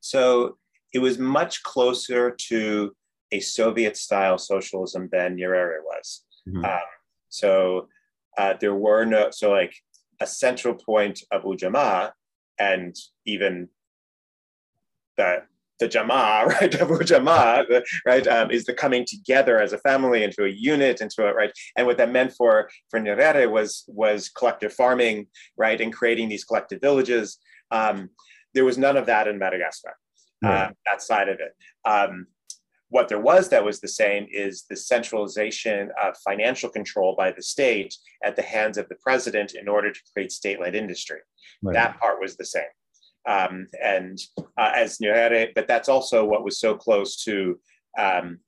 So 0.00 0.58
it 0.92 0.98
was 0.98 1.18
much 1.18 1.62
closer 1.62 2.36
to 2.48 2.94
a 3.32 3.40
Soviet 3.40 3.96
style 3.96 4.38
socialism 4.38 5.08
than 5.10 5.36
Nyerere 5.36 5.82
was. 5.82 6.24
Mm-hmm. 6.48 6.64
Um, 6.64 6.80
so 7.28 7.88
uh, 8.36 8.54
there 8.60 8.74
were 8.74 9.04
no, 9.04 9.30
so 9.30 9.50
like 9.50 9.74
a 10.20 10.26
central 10.26 10.74
point 10.74 11.22
of 11.30 11.42
Ujamaa 11.42 12.12
and 12.58 12.96
even 13.24 13.68
the 15.16 15.42
the 15.78 15.88
Jama, 15.88 16.44
right, 16.60 16.74
of 16.74 16.88
Ujamaa, 16.88 17.82
right, 18.06 18.26
um, 18.26 18.50
is 18.50 18.64
the 18.64 18.72
coming 18.72 19.04
together 19.06 19.60
as 19.60 19.72
a 19.72 19.78
family 19.78 20.24
into 20.24 20.44
a 20.44 20.48
unit, 20.48 21.00
into 21.00 21.26
a 21.26 21.34
right, 21.34 21.52
and 21.76 21.86
what 21.86 21.98
that 21.98 22.10
meant 22.10 22.32
for 22.32 22.70
for 22.90 22.98
Nyerere 22.98 23.50
was 23.50 23.84
was 23.88 24.28
collective 24.30 24.72
farming, 24.72 25.26
right, 25.56 25.80
and 25.80 25.92
creating 25.92 26.28
these 26.28 26.44
collective 26.44 26.80
villages. 26.80 27.38
Um, 27.70 28.10
there 28.54 28.64
was 28.64 28.78
none 28.78 28.96
of 28.96 29.06
that 29.06 29.28
in 29.28 29.38
Madagascar, 29.38 29.96
uh, 30.44 30.70
that 30.86 31.02
side 31.02 31.28
of 31.28 31.40
it. 31.40 31.54
Um, 31.86 32.26
what 32.88 33.08
there 33.08 33.20
was 33.20 33.48
that 33.48 33.64
was 33.64 33.80
the 33.80 33.88
same 33.88 34.26
is 34.30 34.64
the 34.70 34.76
centralization 34.76 35.90
of 36.02 36.16
financial 36.18 36.68
control 36.68 37.14
by 37.16 37.32
the 37.32 37.42
state 37.42 37.94
at 38.24 38.36
the 38.36 38.42
hands 38.42 38.78
of 38.78 38.88
the 38.88 38.94
president 39.02 39.54
in 39.54 39.68
order 39.68 39.92
to 39.92 40.00
create 40.12 40.30
state-led 40.30 40.74
industry. 40.74 41.18
Right. 41.62 41.74
That 41.74 41.98
part 41.98 42.20
was 42.20 42.36
the 42.36 42.44
same. 42.44 42.62
Um, 43.26 43.66
and 43.82 44.18
uh, 44.56 44.70
as 44.74 44.98
Nyerere, 44.98 45.52
but 45.54 45.66
that's 45.66 45.88
also 45.88 46.24
what 46.24 46.44
was 46.44 46.60
so 46.60 46.76
close 46.76 47.24
to 47.24 47.58
um, 47.98 48.38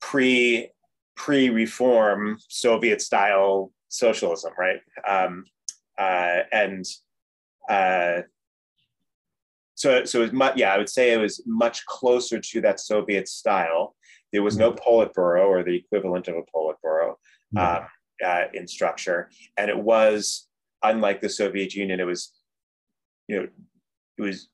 pre 0.00 0.70
pre 1.16 1.50
reform 1.50 2.38
Soviet 2.48 3.02
style 3.02 3.72
socialism, 3.88 4.52
right? 4.58 4.80
Um, 5.06 5.44
uh, 5.98 6.40
and 6.50 6.84
uh, 7.68 8.22
so 9.76 10.04
so 10.04 10.20
it 10.20 10.22
was 10.22 10.32
much 10.32 10.56
yeah 10.56 10.74
i 10.74 10.78
would 10.78 10.88
say 10.88 11.12
it 11.12 11.18
was 11.18 11.40
much 11.46 11.86
closer 11.86 12.40
to 12.40 12.60
that 12.60 12.80
soviet 12.80 13.28
style 13.28 13.94
there 14.32 14.42
was 14.42 14.56
no 14.56 14.72
mm-hmm. 14.72 14.88
politburo 14.88 15.46
or 15.46 15.62
the 15.62 15.76
equivalent 15.76 16.26
of 16.26 16.34
a 16.34 16.42
politburo 16.42 17.14
mm-hmm. 17.54 17.58
um, 17.58 17.86
uh, 18.24 18.44
in 18.54 18.66
structure 18.66 19.30
and 19.56 19.70
it 19.70 19.78
was 19.78 20.48
unlike 20.82 21.20
the 21.20 21.28
soviet 21.28 21.74
union 21.74 22.00
it 22.00 22.06
was 22.06 22.32
you 23.28 23.36
know 23.36 23.48
it 24.18 24.22
was 24.22 24.48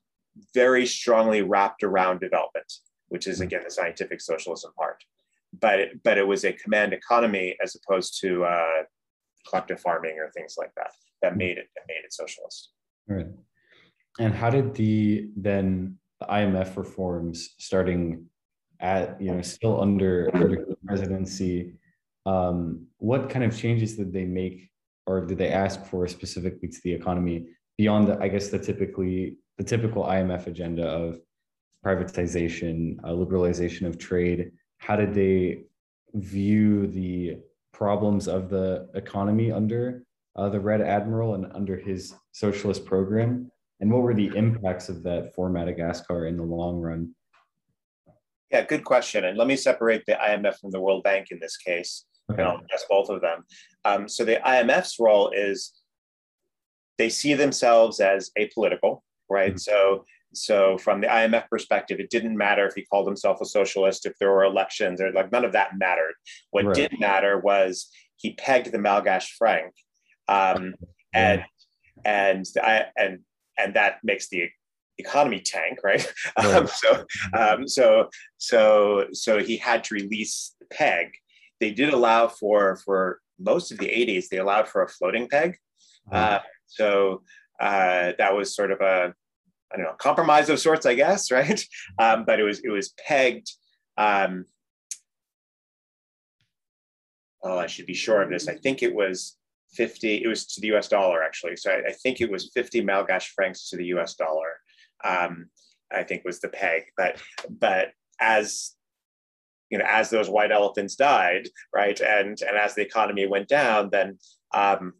very 0.53 0.85
strongly 0.85 1.41
wrapped 1.41 1.83
around 1.83 2.19
development 2.19 2.71
which 3.07 3.25
is 3.25 3.37
mm-hmm. 3.37 3.47
again 3.47 3.61
the 3.63 3.71
scientific 3.71 4.21
socialism 4.21 4.71
part 4.77 5.03
but 5.59 5.79
it, 5.79 6.03
but 6.03 6.17
it 6.17 6.27
was 6.27 6.43
a 6.43 6.53
command 6.53 6.93
economy 6.93 7.55
as 7.63 7.75
opposed 7.75 8.19
to 8.19 8.43
uh, 8.43 8.83
collective 9.47 9.79
farming 9.79 10.17
or 10.19 10.29
things 10.31 10.55
like 10.57 10.71
that 10.75 10.91
that 11.21 11.37
made 11.37 11.57
it 11.57 11.67
that 11.75 11.83
made 11.87 12.01
it 12.03 12.11
socialist 12.13 12.71
right 13.07 13.27
and 14.19 14.33
how 14.33 14.49
did 14.49 14.75
the 14.75 15.29
then 15.35 15.97
the 16.19 16.27
IMF 16.27 16.77
reforms 16.77 17.55
starting 17.57 18.25
at 18.79 19.19
you 19.19 19.33
know 19.33 19.41
still 19.41 19.81
under 19.81 20.29
under 20.33 20.65
presidency? 20.85 21.73
Um, 22.25 22.87
what 22.97 23.29
kind 23.29 23.43
of 23.43 23.57
changes 23.57 23.95
did 23.95 24.13
they 24.13 24.25
make, 24.25 24.69
or 25.05 25.25
did 25.25 25.37
they 25.37 25.49
ask 25.49 25.85
for 25.85 26.07
specifically 26.07 26.69
to 26.69 26.79
the 26.83 26.93
economy 26.93 27.47
beyond 27.77 28.07
the 28.07 28.19
I 28.19 28.27
guess 28.27 28.49
the 28.49 28.59
typically 28.59 29.37
the 29.57 29.63
typical 29.63 30.03
IMF 30.03 30.47
agenda 30.47 30.85
of 30.87 31.19
privatization, 31.85 32.99
uh, 33.03 33.09
liberalization 33.09 33.87
of 33.87 33.97
trade? 33.97 34.51
How 34.77 34.95
did 34.95 35.13
they 35.13 35.63
view 36.13 36.87
the 36.87 37.37
problems 37.71 38.27
of 38.27 38.49
the 38.49 38.89
economy 38.93 39.51
under 39.51 40.03
uh, 40.35 40.49
the 40.49 40.59
Red 40.59 40.81
Admiral 40.81 41.35
and 41.35 41.51
under 41.53 41.75
his 41.75 42.13
socialist 42.31 42.85
program? 42.85 43.51
And 43.83 43.91
what 43.91 44.01
were 44.01 44.13
the 44.13 44.31
impacts 44.33 44.87
of 44.87 45.03
that 45.03 45.35
for 45.35 45.49
Madagascar 45.49 46.27
in 46.27 46.37
the 46.37 46.43
long 46.43 46.79
run? 46.79 47.13
Yeah, 48.49 48.63
good 48.63 48.85
question. 48.85 49.25
And 49.25 49.37
let 49.37 49.45
me 49.45 49.57
separate 49.57 50.05
the 50.07 50.13
IMF 50.13 50.57
from 50.59 50.71
the 50.71 50.79
World 50.79 51.03
Bank 51.03 51.27
in 51.31 51.39
this 51.41 51.57
case. 51.57 52.05
Okay. 52.31 52.41
And 52.41 52.49
I'll 52.49 52.59
address 52.59 52.85
both 52.89 53.09
of 53.09 53.19
them. 53.19 53.43
Um, 53.83 54.07
so 54.07 54.23
the 54.23 54.37
IMF's 54.37 55.01
role 55.01 55.31
is 55.31 55.73
they 56.97 57.09
see 57.09 57.33
themselves 57.33 57.99
as 57.99 58.31
apolitical, 58.39 59.01
right? 59.29 59.55
Mm-hmm. 59.55 59.57
So 59.57 60.05
so 60.33 60.77
from 60.77 61.01
the 61.01 61.07
IMF 61.07 61.49
perspective, 61.49 61.99
it 61.99 62.09
didn't 62.09 62.37
matter 62.37 62.65
if 62.65 62.75
he 62.75 62.85
called 62.85 63.05
himself 63.05 63.41
a 63.41 63.45
socialist, 63.45 64.05
if 64.05 64.13
there 64.17 64.31
were 64.31 64.45
elections, 64.45 65.01
or 65.01 65.11
like 65.11 65.29
none 65.33 65.43
of 65.43 65.51
that 65.51 65.77
mattered. 65.77 66.13
What 66.51 66.67
right. 66.67 66.73
did 66.73 66.99
matter 67.01 67.37
was 67.37 67.89
he 68.15 68.33
pegged 68.35 68.71
the 68.71 68.77
Malgache 68.77 69.27
franc, 69.37 69.73
um, 70.29 70.73
and 71.13 71.43
and 72.05 72.45
I 72.63 72.85
and 72.95 73.19
and 73.57 73.75
that 73.75 73.97
makes 74.03 74.29
the 74.29 74.49
economy 74.97 75.39
tank, 75.39 75.79
right? 75.83 76.11
right. 76.37 76.45
Um, 76.45 76.67
so, 76.67 77.05
um, 77.37 77.67
so, 77.67 78.09
so, 78.37 79.05
so 79.11 79.39
he 79.39 79.57
had 79.57 79.83
to 79.85 79.95
release 79.95 80.55
the 80.59 80.65
peg. 80.67 81.11
They 81.59 81.71
did 81.71 81.93
allow 81.93 82.27
for 82.27 82.77
for 82.77 83.19
most 83.39 83.71
of 83.71 83.77
the 83.77 83.87
'80s. 83.87 84.27
They 84.27 84.37
allowed 84.37 84.67
for 84.67 84.83
a 84.83 84.89
floating 84.89 85.27
peg. 85.29 85.57
Uh, 86.11 86.39
so 86.67 87.21
uh, 87.61 88.11
that 88.17 88.35
was 88.35 88.55
sort 88.55 88.71
of 88.71 88.81
a 88.81 89.13
I 89.71 89.77
don't 89.77 89.85
know 89.85 89.93
compromise 89.97 90.49
of 90.49 90.59
sorts, 90.59 90.85
I 90.85 90.93
guess, 90.93 91.31
right? 91.31 91.65
Um, 91.99 92.25
but 92.25 92.39
it 92.39 92.43
was 92.43 92.59
it 92.59 92.69
was 92.69 92.93
pegged. 93.07 93.51
Um, 93.97 94.45
oh, 97.43 97.57
I 97.57 97.67
should 97.67 97.85
be 97.85 97.93
sure 97.93 98.21
of 98.21 98.29
this. 98.29 98.47
I 98.47 98.55
think 98.55 98.83
it 98.83 98.93
was 98.93 99.37
50, 99.75 100.23
it 100.23 100.27
was 100.27 100.45
to 100.47 100.61
the 100.61 100.75
US 100.75 100.87
dollar 100.87 101.23
actually. 101.23 101.55
So 101.55 101.71
I, 101.71 101.89
I 101.89 101.91
think 101.91 102.21
it 102.21 102.31
was 102.31 102.51
50 102.53 102.83
Malgache 102.83 103.29
francs 103.35 103.69
to 103.69 103.77
the 103.77 103.85
US 103.97 104.15
dollar, 104.15 104.59
um, 105.03 105.47
I 105.91 106.03
think 106.03 106.23
was 106.23 106.39
the 106.39 106.49
peg. 106.49 106.83
But, 106.97 107.21
but 107.49 107.89
as 108.19 108.75
you 109.73 109.79
know, 109.79 109.85
as 109.89 110.11
those 110.11 110.29
white 110.29 110.51
elephants 110.51 110.95
died, 110.95 111.47
right, 111.73 111.99
and 111.99 112.39
and 112.41 112.57
as 112.57 112.75
the 112.75 112.83
economy 112.83 113.25
went 113.25 113.47
down, 113.47 113.89
then 113.89 114.19
um, 114.53 114.93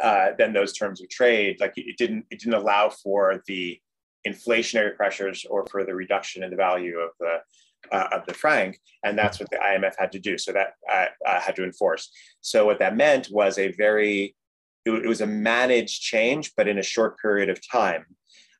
uh, 0.00 0.28
then 0.38 0.52
those 0.52 0.72
terms 0.72 1.02
of 1.02 1.08
trade, 1.08 1.56
like 1.58 1.72
it 1.76 1.98
didn't 1.98 2.24
it 2.30 2.38
didn't 2.38 2.54
allow 2.54 2.90
for 2.90 3.42
the 3.48 3.80
inflationary 4.24 4.94
pressures 4.94 5.44
or 5.50 5.66
for 5.66 5.84
the 5.84 5.92
reduction 5.92 6.44
in 6.44 6.50
the 6.50 6.56
value 6.56 6.98
of 6.98 7.10
the 7.18 7.38
uh, 7.90 8.08
of 8.12 8.26
the 8.26 8.34
franc, 8.34 8.78
and 9.04 9.18
that's 9.18 9.40
what 9.40 9.50
the 9.50 9.56
IMF 9.56 9.94
had 9.98 10.12
to 10.12 10.18
do. 10.18 10.38
So 10.38 10.52
that 10.52 10.74
uh, 10.90 11.06
uh, 11.26 11.40
had 11.40 11.56
to 11.56 11.64
enforce. 11.64 12.10
So 12.40 12.66
what 12.66 12.78
that 12.78 12.96
meant 12.96 13.28
was 13.30 13.58
a 13.58 13.72
very, 13.72 14.34
it, 14.84 14.90
it, 14.90 15.06
was 15.06 15.20
a 15.20 15.26
managed 15.26 16.02
change, 16.02 16.52
but 16.56 16.68
in 16.68 16.78
a 16.78 16.82
short 16.82 17.18
period 17.18 17.48
of 17.48 17.60
time. 17.70 18.04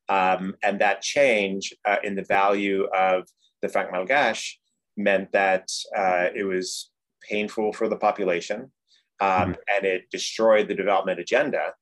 Um, 0.08 0.56
and 0.62 0.80
that 0.80 1.02
change 1.02 1.72
uh, 1.84 1.96
in 2.02 2.14
the 2.14 2.24
value 2.24 2.84
of 2.94 3.26
the 3.62 3.68
franc 3.68 3.90
malgache 3.90 4.54
meant 4.96 5.32
that 5.32 5.68
uh, 5.96 6.26
it 6.34 6.44
was 6.44 6.90
painful 7.28 7.72
for 7.72 7.88
the 7.88 7.96
population, 7.96 8.72
um, 9.20 9.28
mm-hmm. 9.28 9.52
and 9.74 9.86
it 9.86 10.10
destroyed 10.10 10.68
the 10.68 10.74
development 10.74 11.20
agenda 11.20 11.72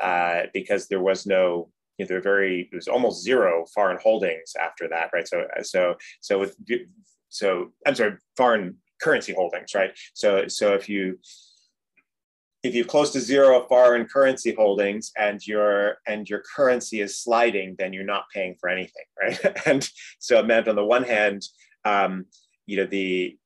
uh, 0.00 0.42
because 0.52 0.86
there 0.86 1.02
was 1.02 1.26
no 1.26 1.70
you 2.00 2.06
know, 2.06 2.08
there 2.08 2.16
were 2.16 2.22
very 2.22 2.68
it 2.72 2.74
was 2.74 2.88
almost 2.88 3.22
zero 3.22 3.66
foreign 3.74 3.98
holdings 4.02 4.54
after 4.58 4.88
that, 4.88 5.10
right? 5.12 5.28
So 5.28 5.44
so 5.62 5.96
so 6.20 6.38
with 6.38 6.56
so 7.28 7.72
I'm 7.86 7.94
sorry, 7.94 8.16
foreign 8.38 8.78
currency 9.02 9.34
holdings, 9.34 9.74
right? 9.74 9.90
So 10.14 10.48
so 10.48 10.72
if 10.72 10.88
you 10.88 11.18
if 12.62 12.74
you've 12.74 12.88
close 12.88 13.12
to 13.12 13.20
zero 13.20 13.66
foreign 13.68 14.06
currency 14.06 14.54
holdings 14.54 15.12
and 15.18 15.46
your 15.46 15.98
and 16.06 16.26
your 16.26 16.42
currency 16.56 17.02
is 17.02 17.18
sliding, 17.18 17.76
then 17.78 17.92
you're 17.92 18.02
not 18.02 18.24
paying 18.34 18.56
for 18.58 18.70
anything, 18.70 19.04
right? 19.22 19.38
and 19.66 19.86
so 20.20 20.38
it 20.38 20.46
meant 20.46 20.68
on 20.68 20.76
the 20.76 20.84
one 20.84 21.04
hand, 21.04 21.42
um, 21.84 22.24
you 22.64 22.78
know, 22.78 22.86
the 22.86 23.36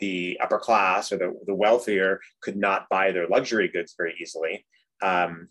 the 0.00 0.38
upper 0.42 0.58
class 0.58 1.12
or 1.12 1.16
the, 1.16 1.34
the 1.46 1.54
wealthier 1.54 2.20
could 2.42 2.56
not 2.56 2.88
buy 2.90 3.10
their 3.10 3.26
luxury 3.26 3.68
goods 3.68 3.94
very 3.96 4.14
easily. 4.20 4.66
Um, 5.02 5.48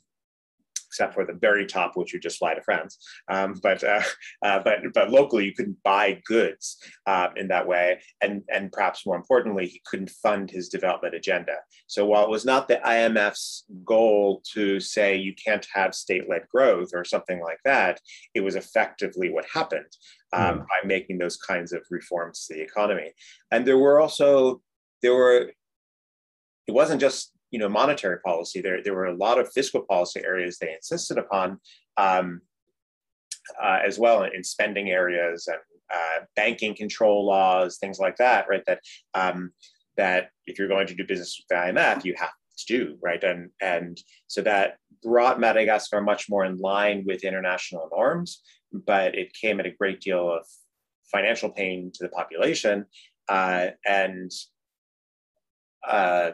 except 0.93 1.15
for 1.15 1.25
the 1.25 1.33
very 1.33 1.65
top, 1.65 1.93
which 1.95 2.13
you 2.13 2.19
just 2.19 2.37
fly 2.37 2.53
to 2.53 2.61
France. 2.61 2.99
Um, 3.27 3.59
but 3.63 3.83
uh, 3.83 4.01
uh, 4.45 4.59
but 4.63 4.79
but 4.93 5.09
locally, 5.09 5.45
you 5.45 5.53
couldn't 5.53 5.81
buy 5.83 6.21
goods 6.25 6.77
uh, 7.07 7.29
in 7.35 7.47
that 7.47 7.67
way, 7.67 7.99
and 8.21 8.43
and 8.53 8.71
perhaps 8.71 9.05
more 9.05 9.15
importantly, 9.15 9.65
he 9.65 9.81
couldn't 9.85 10.11
fund 10.11 10.51
his 10.51 10.69
development 10.69 11.15
agenda. 11.15 11.55
So 11.87 12.05
while 12.05 12.23
it 12.23 12.29
was 12.29 12.45
not 12.45 12.67
the 12.67 12.79
IMF's 12.85 13.65
goal 13.83 14.43
to 14.53 14.79
say 14.79 15.15
you 15.15 15.33
can't 15.43 15.67
have 15.73 15.95
state-led 15.95 16.47
growth 16.49 16.91
or 16.93 17.03
something 17.03 17.41
like 17.41 17.59
that, 17.65 17.99
it 18.35 18.41
was 18.41 18.55
effectively 18.55 19.31
what 19.31 19.45
happened. 19.51 19.91
Um, 20.31 20.41
mm. 20.41 20.59
by 20.61 20.87
making 20.87 21.19
those 21.19 21.37
kinds 21.37 21.73
of 21.73 21.83
reforms 21.91 22.47
to 22.47 22.55
the 22.55 22.61
economy. 22.61 23.11
And 23.51 23.67
there 23.67 23.77
were 23.77 23.99
also 23.99 24.63
there 25.03 25.13
were 25.13 25.51
it 26.65 26.71
wasn't 26.71 27.01
just 27.01 27.32
you 27.53 27.59
know 27.59 27.69
monetary 27.69 28.19
policy. 28.19 28.61
There 28.61 28.81
there 28.83 28.95
were 28.95 29.05
a 29.05 29.15
lot 29.15 29.39
of 29.39 29.53
fiscal 29.53 29.85
policy 29.87 30.21
areas 30.25 30.57
they 30.57 30.73
insisted 30.73 31.19
upon 31.19 31.59
um, 31.97 32.41
uh, 33.61 33.79
as 33.85 33.99
well 33.99 34.23
in 34.23 34.43
spending 34.43 34.89
areas 34.89 35.47
and 35.47 35.59
uh, 35.93 36.25
banking 36.35 36.75
control 36.75 37.27
laws, 37.27 37.77
things 37.77 37.99
like 37.99 38.17
that. 38.17 38.47
Right. 38.49 38.63
That 38.65 38.79
um, 39.13 39.51
that 39.97 40.29
if 40.47 40.57
you're 40.57 40.67
going 40.67 40.87
to 40.87 40.95
do 40.95 41.05
business 41.05 41.39
with 41.39 41.47
the 41.47 41.71
IMF, 41.71 42.03
you 42.03 42.15
have 42.17 42.33
to 42.57 42.65
do 42.65 42.97
right. 43.03 43.23
And 43.23 43.51
and 43.61 44.01
so 44.25 44.41
that 44.41 44.77
brought 45.03 45.39
Madagascar 45.39 46.01
much 46.01 46.29
more 46.29 46.45
in 46.45 46.57
line 46.57 47.03
with 47.05 47.23
international 47.23 47.87
norms, 47.91 48.41
but 48.71 49.13
it 49.15 49.31
came 49.39 49.59
at 49.59 49.67
a 49.67 49.71
great 49.71 50.01
deal 50.01 50.27
of 50.27 50.43
financial 51.11 51.51
pain 51.51 51.91
to 51.93 52.03
the 52.03 52.09
population 52.09 52.85
uh, 53.29 53.67
and 53.85 54.31
uh, 55.87 56.31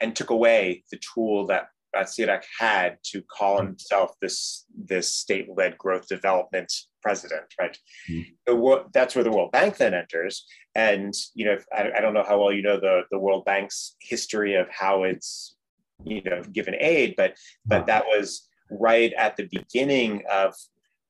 and 0.00 0.14
took 0.14 0.30
away 0.30 0.84
the 0.90 1.00
tool 1.14 1.46
that 1.46 1.68
Ratsiraka 1.94 2.44
had 2.58 2.98
to 3.04 3.22
call 3.22 3.60
hmm. 3.60 3.66
himself 3.66 4.12
this 4.20 4.64
this 4.76 5.14
state-led 5.14 5.78
growth 5.78 6.08
development 6.08 6.72
president, 7.02 7.46
right? 7.58 7.78
Mm-hmm. 8.10 8.88
that's 8.92 9.14
where 9.14 9.24
the 9.24 9.30
World 9.30 9.52
Bank 9.52 9.78
then 9.78 9.94
enters, 9.94 10.46
and 10.74 11.14
you 11.34 11.46
know 11.46 11.56
I, 11.76 11.90
I, 11.96 12.00
don't 12.00 12.14
know 12.14 12.24
how 12.26 12.40
well 12.40 12.52
you 12.52 12.62
know 12.62 12.78
the 12.78 13.02
the 13.10 13.18
World 13.18 13.44
Bank's 13.44 13.96
history 14.00 14.54
of 14.54 14.68
how 14.70 15.02
it's 15.02 15.56
you 16.04 16.22
know 16.22 16.42
given 16.52 16.74
aid, 16.78 17.14
but 17.16 17.34
but 17.66 17.86
that 17.86 18.04
was 18.06 18.48
right 18.70 19.12
at 19.14 19.36
the 19.36 19.48
beginning 19.50 20.22
of 20.30 20.54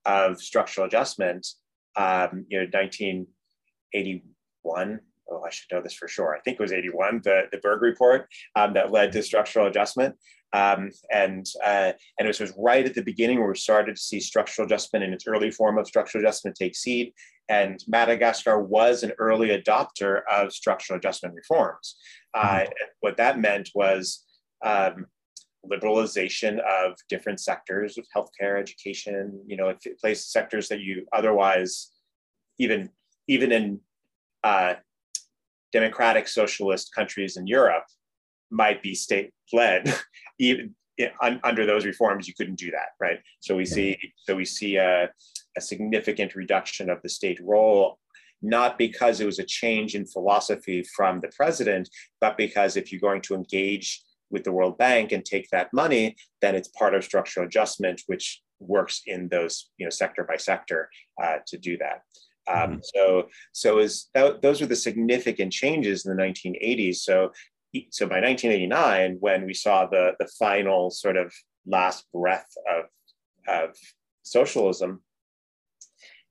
of 0.06 0.40
structural 0.40 0.86
adjustment, 0.86 1.46
um, 1.96 2.46
you 2.48 2.58
know, 2.58 2.66
1981 2.72 5.00
oh, 5.30 5.42
I 5.46 5.50
should 5.50 5.70
know 5.72 5.82
this 5.82 5.94
for 5.94 6.08
sure. 6.08 6.34
I 6.34 6.40
think 6.40 6.58
it 6.58 6.62
was 6.62 6.72
81, 6.72 7.22
the, 7.24 7.42
the 7.52 7.58
Berg 7.58 7.82
report 7.82 8.28
um, 8.56 8.74
that 8.74 8.90
led 8.90 9.12
to 9.12 9.22
structural 9.22 9.66
adjustment. 9.66 10.16
Um, 10.52 10.90
and 11.12 11.46
uh, 11.64 11.92
and 12.18 12.26
it 12.26 12.26
was, 12.26 12.40
was, 12.40 12.52
right 12.58 12.84
at 12.84 12.94
the 12.94 13.02
beginning 13.02 13.38
where 13.38 13.48
we 13.48 13.56
started 13.56 13.94
to 13.94 14.02
see 14.02 14.18
structural 14.18 14.66
adjustment 14.66 15.04
in 15.04 15.12
its 15.12 15.26
early 15.28 15.50
form 15.52 15.78
of 15.78 15.86
structural 15.86 16.24
adjustment 16.24 16.56
take 16.56 16.74
seed. 16.74 17.12
And 17.48 17.82
Madagascar 17.86 18.60
was 18.60 19.04
an 19.04 19.12
early 19.18 19.48
adopter 19.48 20.22
of 20.30 20.52
structural 20.52 20.98
adjustment 20.98 21.36
reforms. 21.36 21.96
Uh, 22.34 22.60
mm-hmm. 22.60 22.72
what 22.98 23.16
that 23.18 23.38
meant 23.38 23.70
was 23.76 24.24
um, 24.64 25.06
liberalization 25.70 26.58
of 26.60 26.96
different 27.08 27.38
sectors 27.40 27.96
of 27.98 28.06
healthcare, 28.14 28.58
education. 28.58 29.40
You 29.46 29.56
know, 29.56 29.68
it 29.68 30.00
place 30.00 30.26
sectors 30.26 30.68
that 30.68 30.80
you 30.80 31.06
otherwise 31.12 31.92
even 32.58 32.90
even 33.28 33.52
in 33.52 33.80
uh, 34.42 34.74
democratic 35.72 36.28
socialist 36.28 36.94
countries 36.94 37.36
in 37.36 37.46
Europe 37.46 37.84
might 38.50 38.82
be 38.82 38.94
state 38.94 39.32
led. 39.52 39.94
Even 40.38 40.74
under 41.42 41.64
those 41.64 41.86
reforms, 41.86 42.28
you 42.28 42.34
couldn't 42.34 42.58
do 42.58 42.70
that, 42.70 42.88
right? 43.00 43.20
So 43.40 43.56
we 43.56 43.64
see 43.64 43.98
so 44.16 44.36
we 44.36 44.44
see 44.44 44.76
a, 44.76 45.08
a 45.56 45.60
significant 45.60 46.34
reduction 46.34 46.90
of 46.90 47.00
the 47.02 47.08
state 47.08 47.40
role 47.42 47.98
not 48.42 48.78
because 48.78 49.20
it 49.20 49.26
was 49.26 49.38
a 49.38 49.44
change 49.44 49.94
in 49.94 50.06
philosophy 50.06 50.82
from 50.96 51.20
the 51.20 51.28
president, 51.28 51.88
but 52.20 52.36
because 52.36 52.76
if 52.76 52.90
you're 52.90 53.00
going 53.00 53.20
to 53.22 53.34
engage 53.34 54.02
with 54.30 54.44
the 54.44 54.52
World 54.52 54.78
Bank 54.78 55.12
and 55.12 55.24
take 55.24 55.48
that 55.50 55.72
money, 55.72 56.16
then 56.40 56.54
it's 56.54 56.68
part 56.68 56.94
of 56.94 57.04
structural 57.04 57.46
adjustment, 57.46 58.02
which 58.06 58.40
works 58.60 59.02
in 59.06 59.28
those, 59.28 59.70
you 59.76 59.84
know, 59.84 59.90
sector 59.90 60.24
by 60.24 60.36
sector 60.36 60.88
uh, 61.22 61.36
to 61.46 61.58
do 61.58 61.76
that. 61.78 62.02
Um, 62.48 62.56
mm-hmm. 62.56 62.78
So, 62.94 63.28
so 63.52 63.78
is 63.78 64.08
that, 64.14 64.42
those 64.42 64.60
were 64.60 64.66
the 64.66 64.76
significant 64.76 65.52
changes 65.52 66.06
in 66.06 66.16
the 66.16 66.22
1980s. 66.22 66.96
So, 66.96 67.32
so 67.90 68.06
by 68.06 68.20
1989, 68.20 69.18
when 69.20 69.46
we 69.46 69.54
saw 69.54 69.86
the 69.86 70.12
the 70.18 70.26
final 70.38 70.90
sort 70.90 71.16
of 71.16 71.32
last 71.66 72.04
breath 72.12 72.48
of 72.68 72.86
of 73.46 73.76
socialism, 74.22 75.02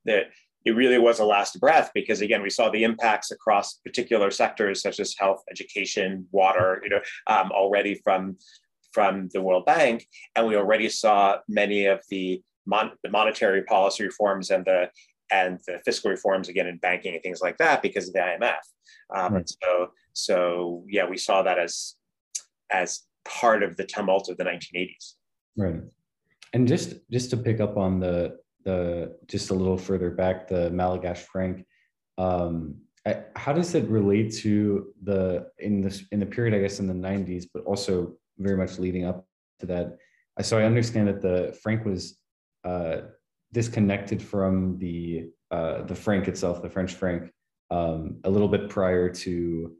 that 0.05 0.25
it 0.65 0.71
really 0.71 0.97
was 0.97 1.19
a 1.19 1.25
last 1.25 1.59
breath 1.59 1.91
because 1.93 2.21
again 2.21 2.41
we 2.41 2.49
saw 2.49 2.69
the 2.69 2.83
impacts 2.83 3.31
across 3.31 3.75
particular 3.75 4.31
sectors 4.31 4.81
such 4.81 4.99
as 4.99 5.15
health, 5.17 5.41
education, 5.49 6.27
water, 6.31 6.81
you 6.83 6.89
know, 6.89 7.01
um, 7.27 7.51
already 7.51 7.95
from 7.95 8.37
from 8.91 9.29
the 9.33 9.41
World 9.41 9.65
Bank, 9.65 10.07
and 10.35 10.47
we 10.47 10.55
already 10.55 10.89
saw 10.89 11.37
many 11.47 11.85
of 11.85 12.01
the 12.09 12.41
Mon- 12.65 12.91
the 13.03 13.09
monetary 13.09 13.63
policy 13.63 14.03
reforms 14.03 14.51
and 14.51 14.63
the 14.63 14.89
and 15.31 15.59
the 15.67 15.79
fiscal 15.85 16.11
reforms 16.11 16.49
again 16.49 16.67
in 16.67 16.77
banking 16.77 17.13
and 17.13 17.23
things 17.23 17.41
like 17.41 17.57
that 17.57 17.81
because 17.81 18.07
of 18.07 18.13
the 18.13 18.19
IMF. 18.19 18.55
Um, 19.15 19.33
right. 19.35 19.49
So 19.63 19.87
so 20.13 20.83
yeah, 20.87 21.07
we 21.07 21.17
saw 21.17 21.41
that 21.43 21.59
as 21.59 21.95
as 22.71 23.03
part 23.25 23.63
of 23.63 23.77
the 23.77 23.85
tumult 23.85 24.29
of 24.29 24.37
the 24.37 24.43
1980s. 24.43 25.13
Right. 25.57 25.81
And 26.53 26.67
just 26.67 26.95
just 27.11 27.29
to 27.31 27.37
pick 27.37 27.59
up 27.59 27.77
on 27.77 27.99
the 27.99 28.37
the 28.65 29.17
just 29.27 29.49
a 29.49 29.53
little 29.53 29.77
further 29.77 30.09
back 30.09 30.47
the 30.47 30.69
Malgache 30.71 31.17
franc. 31.17 31.65
Um, 32.17 32.81
how 33.35 33.53
does 33.53 33.73
it 33.75 33.87
relate 33.87 34.33
to 34.35 34.93
the 35.03 35.47
in 35.57 35.81
this 35.81 36.03
in 36.11 36.19
the 36.19 36.25
period 36.25 36.53
I 36.53 36.59
guess 36.59 36.79
in 36.79 36.87
the 36.87 36.93
90s, 36.93 37.45
but 37.53 37.63
also 37.63 38.17
very 38.37 38.57
much 38.57 38.77
leading 38.77 39.05
up 39.05 39.25
to 39.59 39.65
that? 39.67 39.97
So 40.41 40.57
I 40.57 40.63
understand 40.63 41.07
that 41.07 41.21
the 41.21 41.57
franc 41.61 41.85
was 41.85 42.19
uh, 42.63 43.01
disconnected 43.53 44.21
from 44.21 44.77
the 44.77 45.29
uh, 45.51 45.81
the 45.83 45.95
franc 45.95 46.27
itself, 46.27 46.61
the 46.61 46.69
French 46.69 46.93
franc, 46.93 47.31
um, 47.71 48.19
a 48.23 48.29
little 48.29 48.47
bit 48.47 48.69
prior 48.69 49.09
to 49.09 49.75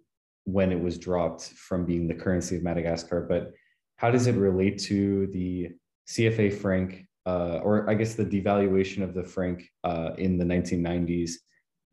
when 0.46 0.72
it 0.72 0.80
was 0.80 0.98
dropped 0.98 1.44
from 1.50 1.86
being 1.86 2.08
the 2.08 2.14
currency 2.14 2.56
of 2.56 2.64
Madagascar. 2.64 3.22
But 3.22 3.54
how 3.98 4.10
does 4.10 4.28
it 4.28 4.36
relate 4.36 4.80
to 4.84 5.28
the 5.28 5.70
CFA 6.08 6.52
franc, 6.54 7.06
uh, 7.28 7.60
or 7.62 7.88
I 7.90 7.94
guess 7.94 8.16
the 8.16 8.26
devaluation 8.26 9.04
of 9.04 9.14
the 9.14 9.24
franc 9.24 9.64
uh, 9.84 10.12
in 10.18 10.38
the 10.38 10.46
1990s, 10.46 11.34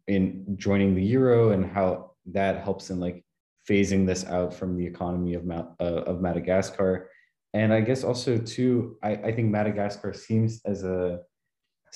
in 0.06 0.56
joining 0.56 0.94
the 0.94 1.02
euro, 1.02 1.50
and 1.50 1.66
how 1.66 2.12
that 2.32 2.62
helps 2.62 2.88
in 2.90 2.98
like 2.98 3.22
phasing 3.68 4.06
this 4.06 4.24
out 4.24 4.54
from 4.54 4.76
the 4.78 4.86
economy 4.86 5.34
of 5.34 5.50
uh, 5.50 5.64
of 5.80 6.22
Madagascar? 6.22 7.10
And 7.52 7.72
I 7.72 7.80
guess 7.80 8.04
also 8.04 8.38
too, 8.38 8.96
I, 9.02 9.10
I 9.12 9.32
think 9.32 9.50
Madagascar 9.50 10.12
seems 10.12 10.60
as 10.64 10.84
a 10.84 11.20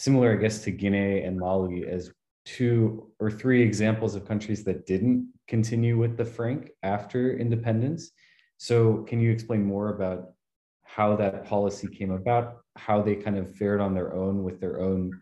similar, 0.01 0.33
I 0.33 0.37
guess, 0.37 0.61
to 0.65 0.71
Guinea 0.71 1.23
and 1.23 1.39
Mali 1.39 1.87
as 1.87 2.11
two 2.47 3.13
or 3.21 3.31
three 3.31 3.63
examples 3.63 4.15
of 4.15 4.27
countries 4.27 4.65
that 4.65 4.87
didn't 4.87 5.31
continue 5.47 5.99
with 5.99 6.17
the 6.17 6.25
franc 6.25 6.71
after 6.83 7.37
independence. 7.37 8.11
So, 8.57 9.05
can 9.09 9.21
you 9.21 9.31
explain 9.31 9.63
more 9.65 9.91
about 9.91 10.33
how 10.85 11.17
that 11.17 11.45
policy 11.45 11.87
came 11.87 12.13
about, 12.13 12.63
how 12.77 13.03
they 13.03 13.15
kind 13.15 13.37
of 13.37 13.55
fared 13.55 13.81
on 13.81 13.95
their 13.95 14.15
own 14.15 14.43
with 14.43 14.59
their 14.59 14.81
own 14.81 15.21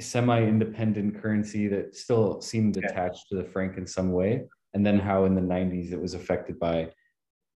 semi-independent 0.00 1.22
currency 1.22 1.68
that 1.68 1.94
still 1.94 2.40
seemed 2.40 2.76
attached 2.76 3.28
to 3.28 3.36
the 3.36 3.44
franc 3.44 3.76
in 3.76 3.86
some 3.86 4.12
way, 4.12 4.42
and 4.74 4.84
then 4.84 4.98
how 4.98 5.26
in 5.26 5.34
the 5.34 5.40
90s 5.40 5.92
it 5.92 6.00
was 6.00 6.14
affected 6.14 6.58
by 6.58 6.90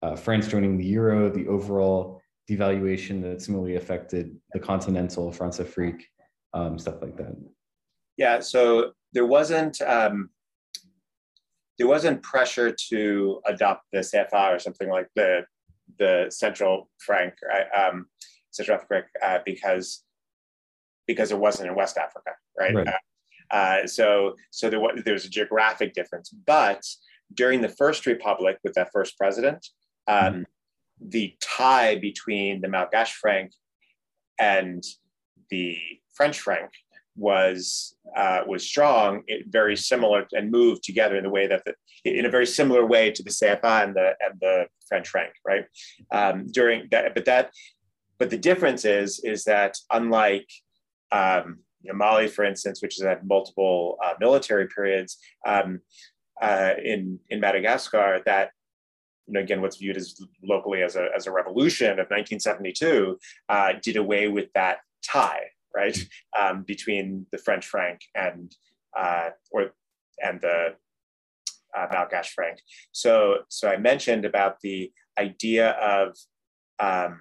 uh, 0.02 0.14
France 0.14 0.46
joining 0.46 0.76
the 0.76 0.84
euro, 0.84 1.30
the 1.30 1.48
overall 1.48 2.21
devaluation 2.50 3.22
that 3.22 3.42
similarly 3.42 3.76
affected 3.76 4.36
the 4.52 4.60
continental 4.60 5.30
Françafrique, 5.32 6.02
um, 6.54 6.78
stuff 6.78 6.96
like 7.00 7.16
that. 7.16 7.34
Yeah, 8.16 8.40
so 8.40 8.92
there 9.12 9.26
wasn't 9.26 9.80
um, 9.82 10.30
there 11.78 11.86
wasn't 11.86 12.22
pressure 12.22 12.74
to 12.90 13.40
adopt 13.46 13.86
the 13.92 14.00
CFA 14.00 14.54
or 14.54 14.58
something 14.58 14.88
like 14.88 15.08
the 15.16 15.44
the 15.98 16.26
central 16.30 16.88
franc, 16.98 17.34
um, 17.76 18.06
central 18.50 18.76
Africa, 18.76 19.06
uh, 19.22 19.38
because 19.44 20.04
because 21.06 21.32
it 21.32 21.38
wasn't 21.38 21.68
in 21.68 21.74
West 21.74 21.98
Africa, 21.98 22.30
right? 22.58 22.74
right. 22.74 22.88
Uh, 22.88 23.54
uh, 23.54 23.86
so 23.86 24.34
so 24.50 24.70
there 24.70 24.80
was 24.80 25.02
there's 25.04 25.24
a 25.24 25.30
geographic 25.30 25.92
difference, 25.94 26.30
but 26.46 26.82
during 27.34 27.60
the 27.60 27.68
first 27.68 28.06
republic 28.06 28.58
with 28.62 28.74
that 28.74 28.90
first 28.92 29.16
president, 29.18 29.66
um, 30.06 30.16
mm-hmm. 30.16 30.42
The 31.08 31.34
tie 31.40 31.96
between 31.96 32.60
the 32.60 32.68
Malgache 32.68 33.12
franc 33.12 33.52
and 34.38 34.82
the 35.50 35.76
French 36.14 36.40
franc 36.40 36.70
was 37.16 37.96
uh, 38.16 38.40
was 38.46 38.64
strong, 38.66 39.22
it, 39.26 39.46
very 39.48 39.76
similar, 39.76 40.26
and 40.32 40.50
moved 40.50 40.82
together 40.82 41.16
in 41.16 41.24
the 41.24 41.30
way 41.30 41.46
that 41.46 41.62
the, 41.64 41.74
in 42.04 42.24
a 42.24 42.30
very 42.30 42.46
similar 42.46 42.86
way 42.86 43.10
to 43.10 43.22
the 43.22 43.30
CFA 43.30 43.84
and 43.84 43.94
the 43.94 44.14
and 44.20 44.40
the 44.40 44.66
French 44.88 45.08
franc, 45.08 45.32
right? 45.46 45.64
Um, 46.10 46.46
during 46.50 46.88
that, 46.90 47.14
but 47.14 47.24
that, 47.26 47.52
but 48.18 48.30
the 48.30 48.38
difference 48.38 48.84
is 48.84 49.20
is 49.24 49.44
that 49.44 49.76
unlike 49.90 50.48
um, 51.10 51.58
you 51.82 51.92
know, 51.92 51.98
Mali, 51.98 52.28
for 52.28 52.44
instance, 52.44 52.80
which 52.80 52.96
has 52.96 53.06
had 53.06 53.26
multiple 53.26 53.98
uh, 54.04 54.14
military 54.20 54.68
periods, 54.68 55.18
um, 55.46 55.80
uh, 56.40 56.74
in 56.82 57.18
in 57.28 57.40
Madagascar, 57.40 58.22
that 58.24 58.50
you 59.26 59.34
know, 59.34 59.40
again, 59.40 59.60
what's 59.60 59.76
viewed 59.76 59.96
as 59.96 60.20
locally 60.42 60.82
as 60.82 60.96
a, 60.96 61.08
as 61.16 61.26
a 61.26 61.32
revolution 61.32 61.92
of 61.92 62.08
1972 62.10 63.18
uh, 63.48 63.72
did 63.82 63.96
away 63.96 64.28
with 64.28 64.48
that 64.54 64.78
tie, 65.04 65.44
right, 65.74 65.98
um, 66.38 66.62
between 66.62 67.26
the 67.32 67.38
French 67.38 67.66
franc 67.66 68.00
and 68.14 68.54
uh, 68.98 69.30
or 69.52 69.72
and 70.22 70.40
the 70.40 70.74
uh, 71.76 71.86
Malgache 71.88 72.30
franc. 72.34 72.58
So, 72.92 73.38
so 73.48 73.68
I 73.68 73.76
mentioned 73.76 74.24
about 74.24 74.60
the 74.62 74.92
idea 75.18 75.70
of 75.70 76.16
um, 76.78 77.20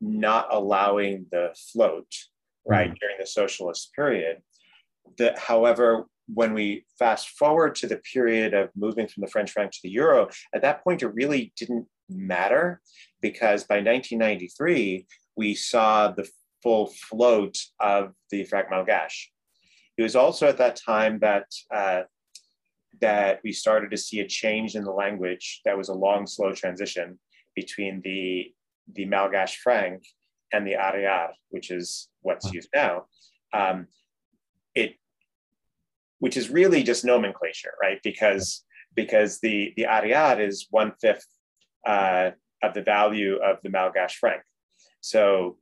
not 0.00 0.48
allowing 0.50 1.26
the 1.30 1.54
float, 1.72 2.10
right, 2.66 2.90
mm. 2.90 2.98
during 2.98 3.16
the 3.18 3.26
socialist 3.26 3.92
period. 3.94 4.38
That, 5.18 5.38
however, 5.38 6.06
when 6.32 6.52
we 6.52 6.84
fast 6.98 7.30
forward 7.30 7.74
to 7.76 7.86
the 7.86 7.98
period 8.12 8.54
of 8.54 8.70
moving 8.76 9.08
from 9.08 9.22
the 9.22 9.28
French 9.28 9.50
franc 9.50 9.72
to 9.72 9.78
the 9.82 9.90
euro, 9.90 10.28
at 10.54 10.62
that 10.62 10.84
point 10.84 11.02
it 11.02 11.14
really 11.14 11.52
didn't 11.56 11.86
matter 12.08 12.80
because 13.20 13.64
by 13.64 13.76
1993 13.76 15.06
we 15.36 15.54
saw 15.54 16.10
the 16.10 16.28
full 16.62 16.88
float 16.88 17.56
of 17.80 18.12
the 18.30 18.44
franc 18.44 18.68
malgache. 18.68 19.28
It 19.96 20.02
was 20.02 20.16
also 20.16 20.48
at 20.48 20.58
that 20.58 20.76
time 20.76 21.18
that 21.20 21.46
uh, 21.74 22.02
that 23.00 23.40
we 23.44 23.52
started 23.52 23.90
to 23.90 23.96
see 23.96 24.20
a 24.20 24.26
change 24.26 24.74
in 24.74 24.84
the 24.84 24.92
language. 24.92 25.60
That 25.64 25.76
was 25.76 25.88
a 25.88 25.94
long, 25.94 26.26
slow 26.26 26.52
transition 26.52 27.18
between 27.54 28.00
the 28.02 28.52
the 28.94 29.06
Malgache 29.06 29.56
franc 29.56 30.02
and 30.52 30.66
the 30.66 30.74
Ariary, 30.74 31.34
which 31.50 31.70
is 31.70 32.08
what's 32.22 32.52
used 32.52 32.70
now. 32.74 33.04
Um, 33.52 33.86
it 34.74 34.94
which 36.18 36.36
is 36.36 36.50
really 36.50 36.82
just 36.82 37.04
nomenclature, 37.04 37.74
right? 37.80 38.00
Because 38.02 38.64
because 38.94 39.40
the 39.40 39.72
the 39.76 39.86
Ariary 39.86 40.44
is 40.44 40.66
one 40.70 40.92
fifth 41.00 41.26
uh, 41.86 42.30
of 42.62 42.74
the 42.74 42.82
value 42.82 43.36
of 43.36 43.58
the 43.62 43.70
Malgache 43.70 44.12
franc. 44.12 44.42
So 45.00 45.58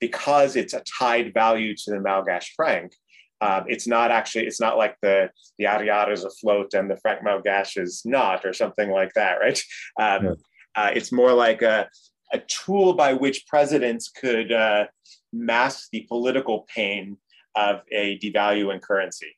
because 0.00 0.56
it's 0.56 0.74
a 0.74 0.82
tied 0.98 1.32
value 1.32 1.76
to 1.76 1.90
the 1.92 1.98
Malgache 1.98 2.50
franc, 2.56 2.92
um, 3.40 3.64
it's 3.68 3.86
not 3.86 4.10
actually 4.10 4.46
it's 4.46 4.60
not 4.60 4.76
like 4.76 4.96
the 5.02 5.30
the 5.58 5.66
Ariary 5.66 6.12
is 6.12 6.24
afloat 6.24 6.74
and 6.74 6.90
the 6.90 6.96
franc 6.96 7.20
Malgache 7.22 7.80
is 7.80 8.02
not, 8.04 8.44
or 8.44 8.52
something 8.52 8.90
like 8.90 9.12
that, 9.14 9.38
right? 9.40 9.62
Um, 10.00 10.24
yeah. 10.24 10.32
uh, 10.76 10.90
it's 10.94 11.12
more 11.12 11.32
like 11.32 11.62
a 11.62 11.88
a 12.32 12.38
tool 12.38 12.94
by 12.94 13.12
which 13.12 13.46
presidents 13.46 14.08
could 14.08 14.50
uh, 14.50 14.86
mask 15.32 15.88
the 15.92 16.06
political 16.08 16.66
pain 16.74 17.18
of 17.54 17.82
a 17.90 18.18
devaluing 18.18 18.80
currency. 18.80 19.36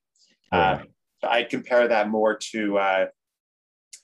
Uh, 0.53 0.79
so 1.21 1.29
I 1.29 1.43
compare 1.43 1.89
that 1.89 2.09
more 2.09 2.37
to 2.53 2.79
uh, 2.79 3.07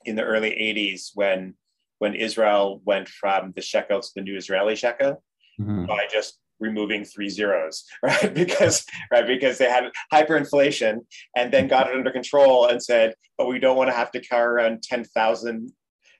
in 0.04 0.16
the 0.16 0.24
early 0.24 0.50
80s 0.50 1.10
when 1.14 1.54
when 1.98 2.14
Israel 2.14 2.80
went 2.86 3.08
from 3.08 3.52
the 3.54 3.60
shekel 3.60 4.00
to 4.00 4.08
the 4.16 4.22
new 4.22 4.36
Israeli 4.36 4.74
shekel 4.74 5.22
mm-hmm. 5.60 5.84
by 5.84 6.06
just 6.10 6.38
removing 6.58 7.04
three 7.04 7.28
zeros, 7.28 7.84
right? 8.02 8.32
because 8.34 8.86
right 9.12 9.26
because 9.26 9.58
they 9.58 9.68
had 9.68 9.90
hyperinflation 10.12 11.00
and 11.36 11.52
then 11.52 11.68
got 11.68 11.88
it 11.88 11.96
under 11.96 12.10
control 12.10 12.66
and 12.66 12.82
said, 12.82 13.14
but 13.36 13.48
we 13.48 13.58
don't 13.58 13.76
want 13.76 13.90
to 13.90 13.96
have 13.96 14.10
to 14.12 14.20
carry 14.20 14.46
around 14.46 14.82
ten 14.82 15.04
thousand 15.04 15.72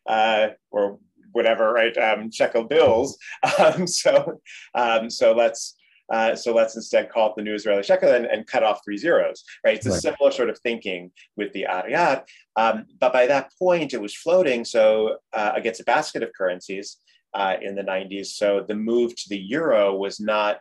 uh, 0.06 0.48
or 0.70 0.98
whatever, 1.32 1.72
right? 1.72 1.96
Um, 1.96 2.30
shekel 2.30 2.64
bills. 2.64 3.16
Um, 3.58 3.86
so 3.86 4.40
um, 4.74 5.10
so 5.10 5.32
let's 5.32 5.76
uh, 6.10 6.34
so 6.34 6.52
let's 6.52 6.76
instead 6.76 7.08
call 7.08 7.30
it 7.30 7.36
the 7.36 7.42
new 7.42 7.54
Israeli 7.54 7.82
shekel 7.82 8.12
and, 8.12 8.26
and 8.26 8.46
cut 8.46 8.62
off 8.62 8.80
three 8.84 8.96
zeros, 8.96 9.44
right? 9.64 9.76
It's 9.76 9.86
a 9.86 9.90
right. 9.90 10.00
similar 10.00 10.30
sort 10.32 10.50
of 10.50 10.58
thinking 10.58 11.12
with 11.36 11.52
the 11.52 11.66
Ariary. 11.66 12.22
Um, 12.56 12.86
but 12.98 13.12
by 13.12 13.26
that 13.26 13.52
point, 13.58 13.94
it 13.94 14.00
was 14.00 14.14
floating 14.14 14.64
so 14.64 15.18
uh, 15.32 15.52
against 15.54 15.80
a 15.80 15.84
basket 15.84 16.22
of 16.22 16.32
currencies 16.36 16.96
uh, 17.34 17.56
in 17.62 17.74
the 17.74 17.82
90s. 17.82 18.26
So 18.26 18.64
the 18.66 18.74
move 18.74 19.14
to 19.14 19.28
the 19.28 19.38
euro 19.38 19.94
was 19.94 20.20
not 20.20 20.58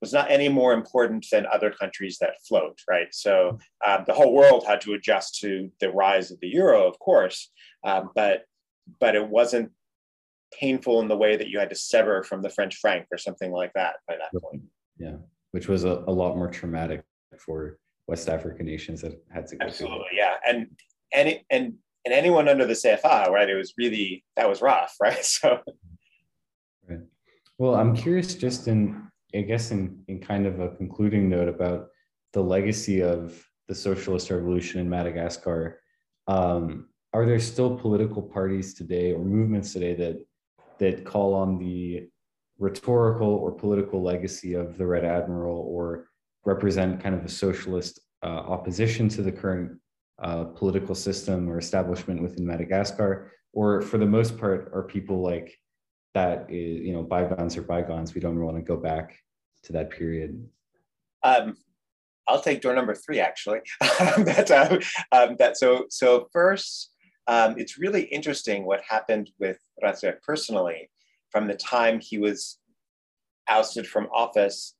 was 0.00 0.12
not 0.14 0.30
any 0.30 0.48
more 0.48 0.72
important 0.72 1.26
than 1.30 1.46
other 1.52 1.70
countries 1.70 2.16
that 2.18 2.42
float, 2.48 2.80
right? 2.88 3.08
So 3.12 3.58
um, 3.86 4.04
the 4.06 4.14
whole 4.14 4.32
world 4.32 4.64
had 4.66 4.80
to 4.82 4.94
adjust 4.94 5.38
to 5.40 5.70
the 5.78 5.90
rise 5.90 6.30
of 6.30 6.40
the 6.40 6.48
euro, 6.48 6.86
of 6.86 6.98
course, 6.98 7.50
um, 7.84 8.10
but 8.14 8.44
but 8.98 9.14
it 9.14 9.28
wasn't 9.28 9.70
painful 10.58 11.00
in 11.00 11.08
the 11.08 11.16
way 11.16 11.36
that 11.36 11.48
you 11.48 11.58
had 11.58 11.70
to 11.70 11.76
sever 11.76 12.22
from 12.22 12.42
the 12.42 12.50
French 12.50 12.76
franc 12.76 13.06
or 13.12 13.18
something 13.18 13.52
like 13.52 13.72
that 13.74 13.96
by 14.08 14.16
that 14.16 14.40
point. 14.40 14.62
Yeah, 14.98 15.16
which 15.52 15.68
was 15.68 15.84
a, 15.84 16.04
a 16.06 16.12
lot 16.12 16.36
more 16.36 16.48
traumatic 16.48 17.02
for 17.38 17.78
West 18.06 18.28
African 18.28 18.66
nations 18.66 19.00
that 19.02 19.22
had 19.32 19.46
to 19.48 19.56
go 19.56 19.66
Absolutely, 19.66 19.98
through. 20.10 20.18
yeah, 20.18 20.34
and 20.46 20.66
and 21.14 21.28
it, 21.28 21.44
and 21.50 21.74
and 22.04 22.14
anyone 22.14 22.48
under 22.48 22.66
the 22.66 22.74
CFA, 22.74 23.28
right? 23.28 23.48
It 23.48 23.54
was 23.54 23.74
really 23.76 24.24
that 24.36 24.48
was 24.48 24.62
rough, 24.62 24.96
right? 25.00 25.24
So, 25.24 25.60
right. 26.88 27.00
Well, 27.58 27.74
I'm 27.74 27.94
curious, 27.94 28.34
just 28.34 28.68
in 28.68 29.08
I 29.34 29.42
guess 29.42 29.70
in 29.70 30.02
in 30.08 30.20
kind 30.20 30.46
of 30.46 30.60
a 30.60 30.70
concluding 30.70 31.28
note 31.28 31.48
about 31.48 31.88
the 32.32 32.42
legacy 32.42 33.02
of 33.02 33.42
the 33.68 33.74
socialist 33.74 34.30
revolution 34.30 34.80
in 34.80 34.88
Madagascar. 34.88 35.80
Um, 36.26 36.88
are 37.12 37.26
there 37.26 37.40
still 37.40 37.76
political 37.76 38.22
parties 38.22 38.74
today 38.74 39.12
or 39.12 39.24
movements 39.24 39.72
today 39.72 39.94
that 39.94 40.24
that 40.80 41.04
call 41.04 41.34
on 41.34 41.58
the 41.58 42.08
rhetorical 42.58 43.28
or 43.28 43.52
political 43.52 44.02
legacy 44.02 44.54
of 44.54 44.76
the 44.76 44.86
Red 44.86 45.04
Admiral 45.04 45.58
or 45.58 46.08
represent 46.44 47.02
kind 47.02 47.14
of 47.14 47.24
a 47.24 47.28
socialist 47.28 48.00
uh, 48.22 48.26
opposition 48.26 49.08
to 49.10 49.22
the 49.22 49.32
current 49.32 49.78
uh, 50.22 50.44
political 50.44 50.94
system 50.94 51.48
or 51.48 51.58
establishment 51.58 52.20
within 52.20 52.46
Madagascar, 52.46 53.32
or 53.52 53.80
for 53.80 53.98
the 53.98 54.06
most 54.06 54.38
part, 54.38 54.70
are 54.74 54.82
people 54.82 55.22
like 55.22 55.56
that 56.14 56.46
is, 56.50 56.80
you 56.80 56.92
know, 56.92 57.02
bygones 57.02 57.56
or 57.56 57.62
bygones. 57.62 58.14
We 58.14 58.20
don't 58.20 58.38
want 58.38 58.56
to 58.56 58.62
go 58.62 58.76
back 58.76 59.16
to 59.64 59.72
that 59.74 59.90
period. 59.90 60.46
Um, 61.22 61.56
I'll 62.28 62.40
take 62.40 62.60
door 62.60 62.74
number 62.74 62.94
three, 62.94 63.20
actually. 63.20 63.60
that, 63.80 64.50
uh, 64.50 65.16
um, 65.16 65.36
that 65.38 65.56
so 65.56 65.86
so 65.88 66.28
first, 66.32 66.89
um, 67.30 67.54
it's 67.56 67.78
really 67.78 68.02
interesting 68.02 68.66
what 68.66 68.82
happened 68.86 69.30
with 69.38 69.58
Razak 69.82 70.20
personally 70.20 70.90
from 71.30 71.46
the 71.46 71.54
time 71.54 72.00
he 72.00 72.18
was 72.18 72.58
ousted 73.48 73.86
from 73.86 74.08
office 74.12 74.74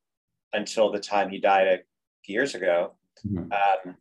until 0.53 0.91
the 0.91 0.99
time 0.99 1.31
he 1.31 1.39
died 1.39 1.69
a 1.69 1.79
few 2.25 2.35
years 2.35 2.57
ago. 2.57 2.95
Mm-hmm. 3.25 3.53
Um, 3.53 3.95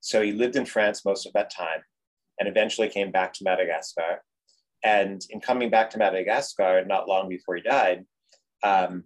so 0.00 0.20
he 0.20 0.32
lived 0.32 0.56
in 0.56 0.66
France 0.66 1.04
most 1.04 1.26
of 1.26 1.32
that 1.34 1.54
time 1.54 1.80
and 2.40 2.48
eventually 2.48 2.88
came 2.88 3.12
back 3.12 3.32
to 3.34 3.44
Madagascar. 3.44 4.22
And 4.82 5.24
in 5.30 5.40
coming 5.40 5.70
back 5.70 5.90
to 5.90 5.98
Madagascar, 5.98 6.84
not 6.84 7.06
long 7.06 7.28
before 7.28 7.54
he 7.54 7.62
died, 7.62 8.04
um, 8.64 9.04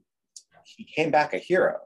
he 0.64 0.84
came 0.84 1.10
back 1.10 1.34
a 1.34 1.38
hero 1.38 1.80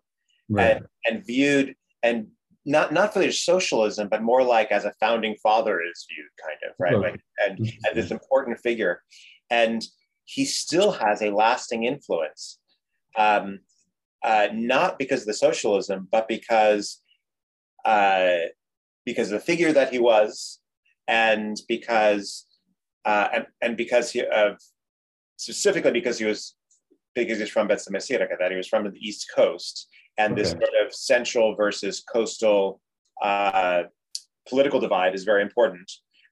right. 0.49 0.77
and, 0.77 0.87
and 1.07 1.27
viewed 1.27 1.75
and 2.05 2.29
not 2.69 2.93
not 2.93 3.15
for 3.15 3.23
his 3.23 3.43
socialism, 3.43 4.09
but 4.09 4.23
more 4.23 4.43
like 4.43 4.71
as 4.71 4.85
a 4.85 4.93
founding 5.01 5.35
father 5.43 5.81
is 5.81 6.07
viewed, 6.09 6.29
kind 6.45 6.59
of 6.69 6.75
right, 6.79 7.13
like, 7.13 7.21
and, 7.39 7.59
and 7.59 7.97
this 7.97 8.11
important 8.11 8.59
figure, 8.61 9.03
and 9.49 9.83
he 10.27 10.45
still 10.45 10.93
has 10.93 11.23
a 11.23 11.31
lasting 11.31 11.85
influence, 11.85 12.59
um, 13.17 13.61
uh, 14.23 14.49
not 14.53 14.99
because 14.99 15.23
of 15.23 15.29
the 15.29 15.33
socialism, 15.33 16.07
but 16.13 16.29
because 16.29 17.01
uh, 17.87 18.37
because 19.07 19.31
the 19.31 19.41
figure 19.41 19.73
that 19.73 19.91
he 19.91 19.99
was, 19.99 20.61
and 21.09 21.57
because 21.69 22.47
uh, 23.07 23.29
and, 23.33 23.47
and 23.63 23.77
because 23.79 24.13
he 24.13 24.27
uh, 24.27 24.55
specifically 25.39 25.93
because 25.93 26.19
he 26.19 26.27
was 26.27 26.55
because 27.15 27.39
he's 27.39 27.49
from 27.49 27.67
Betsimisaraka, 27.67 28.39
that 28.39 28.51
he 28.51 28.59
was 28.59 28.69
from 28.69 28.85
the 28.85 28.99
East 29.01 29.31
Coast, 29.35 29.89
and 30.19 30.33
okay. 30.33 30.43
this 30.43 30.51
sort 30.51 30.63
of 30.85 30.95
central 30.95 31.55
versus 31.55 32.01
coastal 32.01 32.81
uh, 33.23 33.85
political 34.49 34.81
divide 34.81 35.15
is 35.15 35.25
very 35.25 35.43
important. 35.43 35.91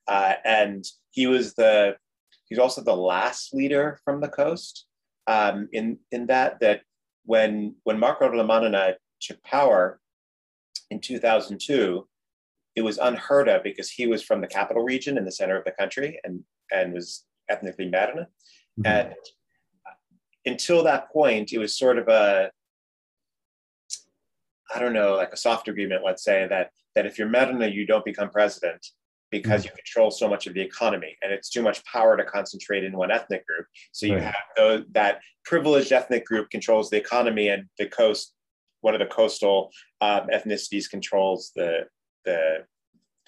Uh, 0.08 0.34
and 0.44 0.84
he 1.10 1.26
was 1.26 1.54
the 1.54 1.96
he's 2.48 2.58
also 2.58 2.82
the 2.82 2.94
last 2.94 3.54
leader 3.54 3.98
from 4.04 4.20
the 4.20 4.28
coast 4.28 4.86
um, 5.26 5.68
in 5.72 5.98
in 6.12 6.26
that 6.26 6.60
that 6.60 6.82
when 7.24 7.74
when 7.84 7.98
Marc 7.98 8.20
Ravalomanana 8.20 8.94
took 9.20 9.42
power 9.42 10.00
in 10.90 11.00
2002, 11.00 12.06
it 12.76 12.82
was 12.82 12.98
unheard 12.98 13.48
of 13.48 13.62
because 13.62 13.90
he 13.90 14.06
was 14.06 14.22
from 14.22 14.40
the 14.40 14.46
capital 14.46 14.82
region 14.82 15.18
in 15.18 15.24
the 15.24 15.32
center 15.32 15.56
of 15.56 15.64
the 15.64 15.72
country 15.72 16.20
and 16.24 16.42
and 16.72 16.92
was 16.92 17.24
ethnically 17.48 17.90
Merina. 17.90 18.26
Mm-hmm. 18.78 18.86
And 18.86 19.14
until 20.44 20.84
that 20.84 21.10
point, 21.10 21.52
it 21.52 21.58
was 21.58 21.76
sort 21.76 21.98
of 21.98 22.08
a 22.08 22.50
I 24.74 24.78
don't 24.78 24.92
know, 24.92 25.14
like 25.14 25.32
a 25.32 25.36
soft 25.36 25.68
agreement, 25.68 26.02
let's 26.04 26.24
say, 26.24 26.46
that 26.48 26.70
that 26.94 27.06
if 27.06 27.18
you're 27.18 27.28
Merina, 27.28 27.72
you 27.72 27.86
don't 27.86 28.04
become 28.04 28.30
president 28.30 28.84
because 29.30 29.62
mm-hmm. 29.62 29.72
you 29.72 29.82
control 29.84 30.10
so 30.10 30.28
much 30.28 30.46
of 30.46 30.54
the 30.54 30.60
economy 30.60 31.16
and 31.22 31.32
it's 31.32 31.50
too 31.50 31.62
much 31.62 31.84
power 31.84 32.16
to 32.16 32.24
concentrate 32.24 32.84
in 32.84 32.96
one 32.96 33.10
ethnic 33.10 33.46
group. 33.46 33.66
So 33.92 34.06
you 34.06 34.14
right. 34.14 34.22
have 34.22 34.34
those, 34.56 34.84
that 34.92 35.20
privileged 35.44 35.92
ethnic 35.92 36.24
group 36.24 36.48
controls 36.50 36.90
the 36.90 36.96
economy 36.96 37.48
and 37.48 37.64
the 37.78 37.86
coast, 37.86 38.34
one 38.80 38.94
of 38.94 39.00
the 39.00 39.06
coastal 39.06 39.70
um, 40.00 40.28
ethnicities 40.32 40.88
controls 40.88 41.52
the, 41.54 41.86
the 42.24 42.64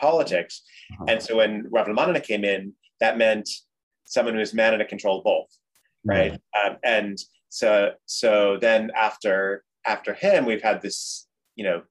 politics. 0.00 0.62
Uh-huh. 0.92 1.06
And 1.08 1.22
so 1.22 1.36
when 1.36 1.64
Ravalomanana 1.64 2.22
came 2.22 2.44
in, 2.44 2.72
that 3.00 3.18
meant 3.18 3.48
someone 4.06 4.34
who 4.34 4.40
was 4.40 4.52
Merina 4.52 4.88
controlled 4.88 5.24
both, 5.24 5.48
right? 6.04 6.32
Mm-hmm. 6.32 6.70
Um, 6.72 6.76
and 6.84 7.18
so 7.50 7.92
so 8.06 8.58
then 8.60 8.90
after 8.96 9.64
after 9.86 10.14
him, 10.14 10.44
we've 10.44 10.62
had 10.62 10.82
this 10.82 11.27
you 11.58 11.64
know 11.64 11.82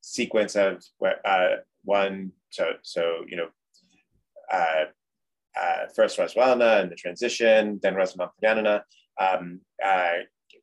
sequence 0.00 0.54
of 0.56 0.84
uh, 1.24 1.48
one 1.84 2.32
so 2.50 2.64
so 2.82 3.02
you 3.30 3.36
know 3.38 3.48
uh, 4.52 4.84
uh, 5.58 5.86
first 5.94 6.18
Rajoelina 6.18 6.82
and 6.82 6.90
the 6.90 6.94
transition, 6.94 7.80
then 7.82 7.94
Rajaonarimampianina 7.94 8.82
um, 9.20 9.60
uh, 9.84 10.18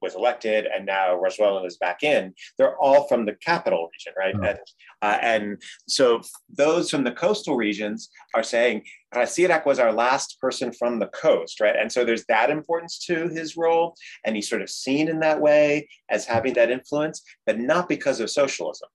was 0.06 0.16
elected, 0.16 0.66
and 0.74 0.86
now 0.86 1.20
Rajoelina 1.22 1.68
is 1.68 1.78
back 1.78 2.04
in. 2.04 2.34
They're 2.58 2.78
all 2.78 3.08
from 3.08 3.26
the 3.26 3.36
capital 3.36 3.90
region, 3.92 4.14
right? 4.18 4.36
Oh. 4.38 4.50
And, 4.50 4.60
uh, 5.02 5.18
and 5.22 5.62
so 5.88 6.22
those 6.50 6.90
from 6.90 7.04
the 7.04 7.12
coastal 7.12 7.58
regions 7.58 8.10
are 8.34 8.44
saying 8.44 8.84
Ratsiraka 9.14 9.66
was 9.66 9.80
our 9.80 9.92
last 9.92 10.40
person 10.40 10.72
from 10.72 11.00
the 11.00 11.08
coast, 11.08 11.60
right? 11.60 11.76
And 11.76 11.92
so 11.92 12.06
there's 12.06 12.26
that 12.26 12.50
importance 12.50 13.00
to 13.08 13.28
his 13.28 13.58
role, 13.58 13.96
and 14.24 14.36
he's 14.36 14.50
sort 14.50 14.62
of 14.62 14.70
seen 14.70 15.08
in 15.08 15.20
that 15.20 15.42
way 15.42 15.88
as 16.10 16.26
having 16.26 16.54
that 16.54 16.72
influence, 16.72 17.22
but 17.46 17.60
not 17.60 17.90
because 17.90 18.20
of 18.20 18.30
socialism. 18.30 18.90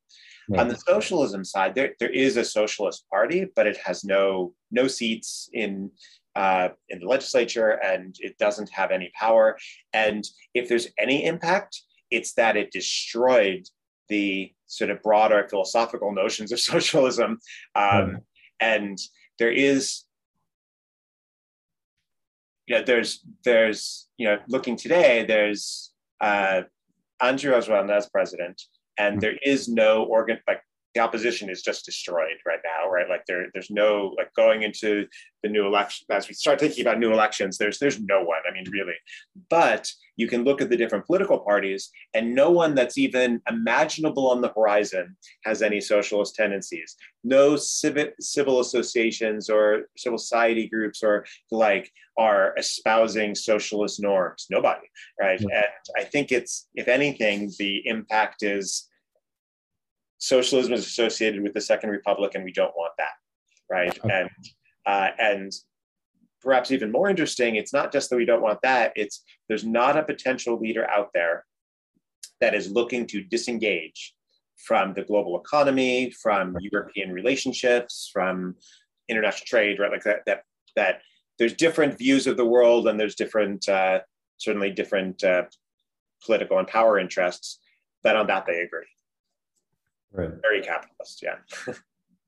On 0.59 0.67
the 0.67 0.77
socialism 0.77 1.45
side, 1.45 1.77
there, 1.77 1.95
there 2.01 2.11
is 2.11 2.37
a 2.37 2.45
socialist 2.45 3.05
party, 3.09 3.47
but 3.55 3.69
it 3.69 3.77
has 3.85 4.03
no 4.05 4.53
no 4.73 4.89
seats 4.89 5.49
in 5.53 5.91
uh, 6.37 6.69
in 6.89 7.01
the 7.01 7.07
legislature, 7.07 7.71
and 7.71 8.17
it 8.21 8.39
doesn't 8.39 8.71
have 8.71 8.91
any 8.91 9.11
power. 9.19 9.59
And 9.93 10.25
if 10.55 10.69
there's 10.69 10.89
any 10.99 11.25
impact, 11.25 11.83
it's 12.11 12.33
that 12.35 12.57
it 12.57 12.73
destroyed 12.73 13.67
the 14.09 14.53
sort 14.67 14.91
of 14.91 15.03
broader 15.03 15.47
philosophical 15.49 16.13
notions 16.13 16.53
of 16.53 16.61
socialism. 16.73 17.39
Um, 17.75 18.21
And 18.63 18.99
there 19.39 19.51
is 19.51 20.05
you 22.67 22.77
know, 22.77 22.85
there's 22.85 23.25
there's 23.45 24.09
you 24.17 24.29
know, 24.29 24.39
looking 24.49 24.77
today, 24.77 25.25
there's 25.27 25.93
uh, 26.21 26.63
Andry 27.21 27.51
Rajoelina 27.51 27.97
as 27.97 28.09
president, 28.09 28.63
and 28.97 29.15
hmm. 29.15 29.21
there 29.21 29.37
is 29.43 29.69
no 29.69 30.05
organ 30.05 30.39
like 30.47 30.63
the 30.95 31.01
opposition 31.01 31.49
is 31.49 31.63
just 31.63 31.85
destroyed 31.85 32.39
right 32.47 32.59
now, 32.65 32.91
right? 32.91 33.09
Like 33.09 33.25
there, 33.27 33.47
there's 33.53 33.71
no 33.71 34.15
like 34.17 34.33
going 34.35 34.63
into 34.63 35.07
the 35.43 35.49
new 35.49 35.67
election 35.67 36.07
as 36.11 36.29
we 36.29 36.35
start 36.35 36.61
thinking 36.61 36.83
about 36.83 36.99
new 36.99 37.13
elections. 37.13 37.57
There's 37.57 37.79
there's 37.79 38.01
no 38.01 38.23
one. 38.23 38.41
I 38.49 38.53
mean, 38.53 38.65
really, 38.71 38.95
but 39.49 39.91
you 40.17 40.27
can 40.27 40.45
look 40.45 40.61
at 40.61 40.69
the 40.69 40.77
different 40.77 41.07
political 41.07 41.39
parties, 41.39 41.91
and 42.13 42.35
no 42.35 42.51
one 42.51 42.75
that's 42.75 42.99
even 42.99 43.41
imaginable 43.49 44.29
on 44.31 44.41
the 44.41 44.53
horizon 44.55 45.17
has 45.45 45.63
any 45.63 45.81
socialist 45.81 46.35
tendencies. 46.35 46.97
No 47.23 47.57
civil 47.57 48.09
civil 48.21 48.61
associations 48.61 49.49
or 49.49 49.83
civil 49.97 50.19
society 50.19 50.69
groups 50.69 51.03
or 51.03 51.25
like 51.53 51.93
are 52.19 52.53
espousing 52.59 53.35
socialist 53.35 54.03
norms. 54.03 54.47
Nobody, 54.51 54.87
right? 55.21 55.41
And 55.41 55.65
I 55.97 56.05
think 56.05 56.33
it's 56.33 56.69
if 56.75 56.89
anything, 56.89 57.53
the 57.59 57.87
impact 57.87 58.43
is 58.43 58.90
socialism 60.21 60.75
is 60.75 60.87
associated 60.87 61.43
with 61.43 61.55
the 61.55 61.61
Second 61.61 61.91
Republic, 61.91 62.33
and 62.35 62.45
we 62.45 62.53
don't 62.53 62.77
want 62.77 62.93
that, 62.99 63.15
right? 63.69 63.99
Okay. 63.99 64.21
And 64.21 64.31
uh, 64.87 65.09
and 65.19 65.53
perhaps 66.41 66.71
even 66.71 66.93
more 66.93 67.11
interesting, 67.11 67.57
it's 67.57 67.73
not 67.73 67.93
just 67.93 68.11
that 68.11 68.17
we 68.17 68.25
don't 68.25 68.43
want 68.43 68.63
that; 68.63 68.93
it's 68.95 69.25
there's 69.49 69.65
not 69.65 69.97
a 69.97 70.05
potential 70.05 70.59
leader 70.59 70.89
out 70.89 71.11
there 71.13 71.45
that 72.41 72.55
is 72.55 72.71
looking 72.71 73.07
to 73.09 73.23
disengage 73.23 74.15
from 74.57 74.95
the 74.95 75.03
global 75.03 75.41
economy, 75.41 76.11
from 76.11 76.57
European 76.61 77.13
relationships, 77.13 78.11
from 78.13 78.55
international 79.09 79.47
trade, 79.47 79.79
right? 79.79 79.91
Like 79.91 80.05
that 80.05 80.21
that 80.27 80.45
that 80.77 81.01
there's 81.39 81.55
different 81.55 81.99
views 81.99 82.27
of 82.27 82.37
the 82.37 82.45
world, 82.45 82.87
and 82.87 83.01
there's 83.01 83.15
different 83.15 83.69
uh, 83.69 84.01
certainly 84.37 84.71
different 84.71 85.25
uh, 85.25 85.45
political 86.25 86.59
and 86.59 86.69
power 86.69 86.99
interests. 86.99 87.59
But 88.03 88.17
on 88.17 88.27
that, 88.29 88.47
they 88.47 88.61
agree 88.61 88.87
right. 90.13 90.31
Very 90.43 90.63
capitalist 90.63 91.23
yeah. 91.23 91.37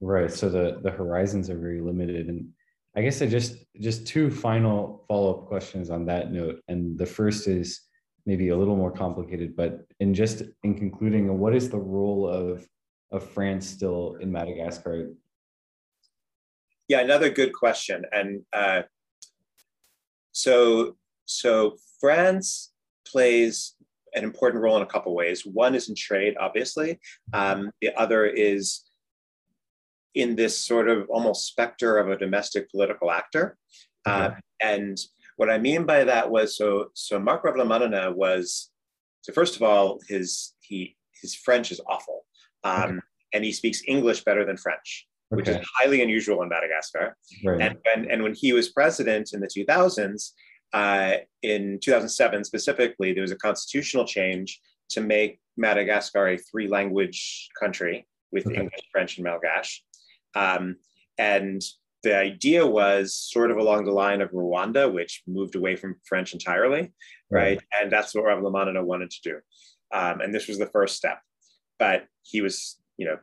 Right 0.01 0.33
so 0.33 0.49
the 0.49 0.81
the 0.83 0.91
horizons 0.91 1.49
are 1.49 1.57
very 1.59 1.81
limited 1.81 2.29
and 2.29 2.49
i 2.97 3.03
guess 3.03 3.23
i 3.23 3.27
just 3.27 3.65
just 3.81 4.05
two 4.05 4.31
final 4.31 5.05
follow-up 5.07 5.47
questions 5.47 5.91
on 5.91 6.05
that 6.07 6.33
note 6.33 6.61
and 6.67 6.99
the 6.99 7.07
first 7.07 7.47
is 7.47 7.83
maybe 8.27 8.49
a 8.49 8.57
little 8.57 8.77
more 8.77 8.91
complicated 8.91 9.55
but 9.55 9.87
in 10.01 10.13
just 10.13 10.43
in 10.65 10.75
concluding 10.75 11.39
what 11.39 11.55
is 11.55 11.71
the 11.71 11.79
role 11.79 12.29
of 12.29 12.67
of 13.13 13.23
france 13.31 13.69
still 13.69 14.17
in 14.21 14.33
madagascar? 14.33 15.11
Yeah 16.89 17.01
another 17.01 17.31
good 17.31 17.53
question 17.53 18.05
and 18.11 18.43
uh, 18.53 18.83
so 20.33 20.97
so 21.27 21.77
france 22.01 22.73
plays 23.07 23.75
an 24.15 24.25
important 24.25 24.63
role 24.63 24.77
in 24.77 24.83
a 24.83 24.87
couple 24.87 25.15
ways. 25.15 25.47
One 25.47 25.75
is 25.75 25.89
in 25.89 25.95
trade, 25.95 26.37
obviously. 26.39 26.99
Um, 27.33 27.71
the 27.81 27.95
other 27.99 28.27
is 28.27 28.83
in 30.15 30.37
this 30.37 30.59
sort 30.59 30.89
of 30.89 31.09
almost 31.09 31.47
specter 31.47 31.99
of 31.99 32.11
a 32.11 32.19
domestic 32.19 32.71
political 32.71 33.11
actor. 33.11 33.57
Uh, 34.05 34.31
and 34.61 34.99
what 35.37 35.51
I 35.51 35.59
mean 35.59 35.85
by 35.87 36.05
that 36.05 36.31
was 36.31 36.57
so 36.57 36.91
so 36.95 37.19
Marc 37.19 37.45
Ravalomanana 37.45 38.15
was 38.15 38.71
so 39.23 39.33
first 39.33 39.57
of 39.57 39.63
all 39.63 40.01
his 40.09 40.55
he 40.61 40.97
his 41.21 41.35
French 41.35 41.71
is 41.71 41.81
awful, 41.87 42.25
um, 42.65 42.83
okay. 42.83 42.99
and 43.35 43.45
he 43.45 43.53
speaks 43.53 43.83
English 43.87 44.25
better 44.25 44.45
than 44.45 44.57
French, 44.57 45.07
which 45.31 45.49
okay. 45.49 45.61
is 45.61 45.67
highly 45.79 46.03
unusual 46.03 46.43
in 46.43 46.49
Madagascar. 46.49 47.17
Right. 47.45 47.61
And 47.61 47.79
when 47.85 48.11
and 48.11 48.23
when 48.23 48.35
he 48.35 48.53
was 48.53 48.69
president 48.69 49.33
in 49.33 49.41
the 49.41 49.49
2000s, 49.49 50.33
uh, 50.73 51.15
in 51.43 51.79
2007 51.81 52.45
specifically, 52.45 53.13
there 53.13 53.23
was 53.23 53.33
a 53.33 53.37
constitutional 53.37 54.07
change 54.07 54.61
to 54.91 55.01
make 55.01 55.41
Madagascar 55.57 56.29
a 56.29 56.39
three 56.39 56.69
language 56.69 57.49
country 57.59 58.07
with 58.31 58.47
okay. 58.47 58.57
English, 58.57 58.81
French, 58.91 59.19
and 59.19 59.27
Malgache. 59.27 59.81
Um, 60.35 60.77
and 61.19 61.63
the 62.03 62.17
idea 62.17 62.67
was 62.67 63.15
sort 63.15 63.51
of 63.51 63.59
along 63.59 63.85
the 63.85 63.93
line 63.93 64.21
of 64.21 64.31
Rwanda, 64.31 64.93
which 64.93 65.23
moved 65.27 65.55
away 65.55 65.77
from 65.77 65.97
French 66.05 66.33
entirely, 66.33 66.93
right? 67.31 67.59
right? 67.59 67.61
And 67.81 67.93
that's 67.93 68.15
what 68.15 68.25
Ravalomanana 68.25 68.83
wanted 68.83 69.11
to 69.11 69.23
do. 69.23 69.39
Um, 69.93 70.21
and 70.21 70.35
this 70.35 70.49
was 70.49 70.59
the 70.59 70.67
first 70.67 70.97
step. 70.97 71.21
But 71.79 72.07
he 72.23 72.41
was, 72.41 72.79
you 72.97 73.07
know, 73.07 73.19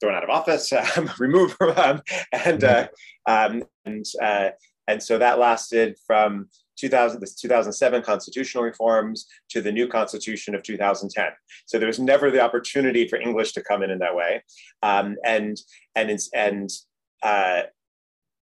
thrown 0.00 0.14
out 0.14 0.24
of 0.24 0.30
office, 0.30 0.72
um, 0.96 1.10
removed 1.18 1.54
from, 1.54 1.76
um, 1.76 2.02
and, 2.32 2.64
uh, 2.64 2.88
um, 3.26 3.64
and, 3.84 4.04
uh, 4.22 4.50
and 4.86 5.02
so 5.02 5.18
that 5.18 5.38
lasted 5.38 5.96
from 6.06 6.48
2000, 6.78 7.20
the 7.20 7.26
2007 7.26 8.02
constitutional 8.02 8.64
reforms 8.64 9.26
to 9.50 9.60
the 9.60 9.72
new 9.72 9.88
constitution 9.88 10.54
of 10.54 10.62
2010. 10.62 11.26
So 11.66 11.78
there 11.78 11.86
was 11.86 11.98
never 11.98 12.30
the 12.30 12.40
opportunity 12.40 13.08
for 13.08 13.16
English 13.16 13.52
to 13.52 13.62
come 13.62 13.82
in 13.82 13.90
in 13.90 13.98
that 13.98 14.14
way. 14.14 14.42
Um, 14.82 15.16
and 15.24 15.56
and 15.94 16.18
and 16.34 16.70
uh, 17.22 17.62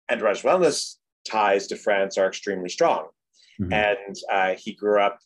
and 0.09 0.21
Rajoelina's 0.21 0.99
ties 1.27 1.67
to 1.67 1.75
France 1.75 2.17
are 2.17 2.27
extremely 2.27 2.69
strong. 2.69 3.07
Mm-hmm. 3.59 3.73
And 3.73 4.15
uh, 4.31 4.55
he 4.57 4.73
grew 4.73 5.01
up 5.01 5.19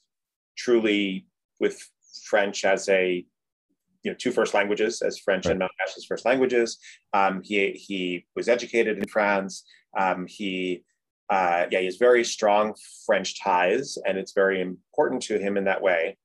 truly 0.57 1.25
with 1.59 1.79
French 2.25 2.65
as 2.65 2.87
a 2.89 3.25
you 4.03 4.11
know 4.11 4.17
two 4.19 4.31
first 4.31 4.53
languages 4.53 5.01
as 5.01 5.19
French 5.19 5.45
right. 5.45 5.51
and 5.51 5.61
Malgache 5.61 5.97
as 5.97 6.05
first 6.05 6.25
languages. 6.25 6.77
Um, 7.13 7.41
he 7.43 7.71
he 7.71 8.25
was 8.35 8.47
educated 8.47 8.97
in 8.97 9.07
France. 9.07 9.63
Um, 9.97 10.25
he 10.27 10.83
uh, 11.31 11.65
yeah, 11.71 11.79
he 11.79 11.85
has 11.85 11.95
very 11.95 12.25
strong 12.25 12.75
French 13.05 13.41
ties, 13.41 13.97
and 14.05 14.17
it's 14.17 14.33
very 14.33 14.59
important 14.59 15.21
to 15.23 15.39
him 15.39 15.55
in 15.55 15.63
that 15.63 15.81
way. 15.81 16.17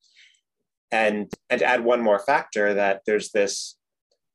And 0.90 1.30
and 1.48 1.60
to 1.60 1.64
add 1.64 1.84
one 1.84 2.02
more 2.02 2.18
factor, 2.18 2.74
that 2.74 3.02
there's 3.06 3.30
this 3.30 3.76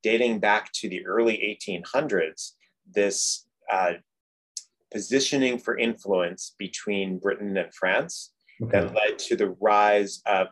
dating 0.02 0.40
back 0.40 0.72
to 0.76 0.90
the 0.90 1.06
early 1.06 1.60
1800s, 1.68 2.52
this 2.90 3.46
uh, 3.72 3.94
positioning 4.92 5.60
for 5.60 5.78
influence 5.78 6.56
between 6.58 7.20
Britain 7.20 7.56
and 7.58 7.74
France 7.74 8.32
okay. 8.64 8.80
that 8.80 8.96
led 8.96 9.20
to 9.20 9.36
the 9.36 9.56
rise 9.60 10.22
of 10.26 10.48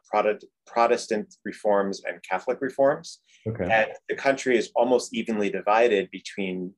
Protestant 0.68 1.36
reforms 1.46 2.02
and 2.06 2.22
Catholic 2.30 2.60
reforms. 2.62 3.20
Okay. 3.48 3.70
And 3.72 3.92
the 4.10 4.16
country 4.16 4.58
is 4.58 4.70
almost 4.76 5.14
evenly 5.14 5.50
divided 5.50 6.10
between 6.12 6.74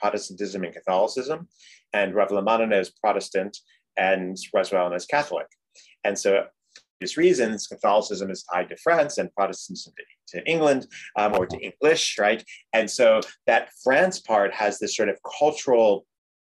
Protestantism 0.00 0.64
and 0.64 0.74
Catholicism, 0.74 1.48
and 1.92 2.14
Ravalomanana 2.14 2.80
is 2.80 2.90
Protestant 2.90 3.56
and 3.96 4.36
Rajoelina 4.54 4.96
is 4.96 5.06
Catholic. 5.06 5.46
And 6.04 6.18
so 6.18 6.44
these 7.00 7.16
reasons, 7.16 7.66
Catholicism 7.66 8.30
is 8.30 8.44
tied 8.44 8.68
to 8.68 8.76
France 8.76 9.18
and 9.18 9.32
Protestantism 9.34 9.94
to 10.28 10.44
England 10.48 10.86
um, 11.16 11.34
or 11.34 11.46
to 11.46 11.58
English, 11.58 12.18
right? 12.18 12.44
And 12.72 12.90
so 12.90 13.20
that 13.46 13.70
France 13.82 14.20
part 14.20 14.52
has 14.54 14.78
this 14.78 14.96
sort 14.96 15.08
of 15.08 15.18
cultural 15.38 16.06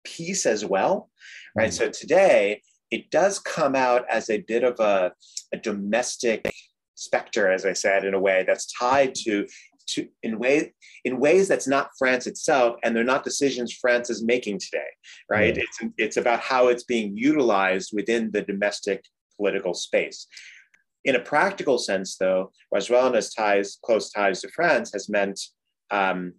piece 0.05 0.45
as 0.45 0.65
well, 0.65 1.09
right? 1.55 1.69
Mm-hmm. 1.69 1.85
So 1.85 1.89
today, 1.89 2.61
it 2.91 3.09
does 3.11 3.39
come 3.39 3.75
out 3.75 4.05
as 4.09 4.29
a 4.29 4.41
bit 4.47 4.63
of 4.63 4.79
a, 4.79 5.11
a 5.53 5.57
domestic 5.57 6.49
specter, 6.95 7.51
as 7.51 7.65
I 7.65 7.73
said, 7.73 8.05
in 8.05 8.13
a 8.13 8.19
way 8.19 8.43
that's 8.47 8.71
tied 8.71 9.13
to 9.15 9.45
to 9.87 10.07
in 10.23 10.39
way 10.39 10.73
in 11.05 11.19
ways 11.19 11.47
that's 11.47 11.67
not 11.67 11.89
France 11.97 12.27
itself, 12.27 12.77
and 12.83 12.95
they're 12.95 13.03
not 13.03 13.23
decisions 13.23 13.73
France 13.73 14.09
is 14.09 14.23
making 14.23 14.59
today, 14.59 14.89
right? 15.29 15.55
Mm. 15.55 15.63
It's 15.63 15.79
it's 15.97 16.17
about 16.17 16.41
how 16.41 16.67
it's 16.67 16.83
being 16.83 17.15
utilized 17.15 17.91
within 17.93 18.31
the 18.31 18.41
domestic 18.41 19.03
political 19.37 19.73
space. 19.73 20.27
In 21.05 21.15
a 21.15 21.19
practical 21.19 21.77
sense, 21.77 22.17
though, 22.17 22.51
Rajoelina's 22.73 23.33
ties, 23.33 23.77
close 23.83 24.11
ties 24.11 24.41
to 24.41 24.49
France, 24.49 24.91
has 24.91 25.07
meant 25.07 25.39
um, 25.89 26.33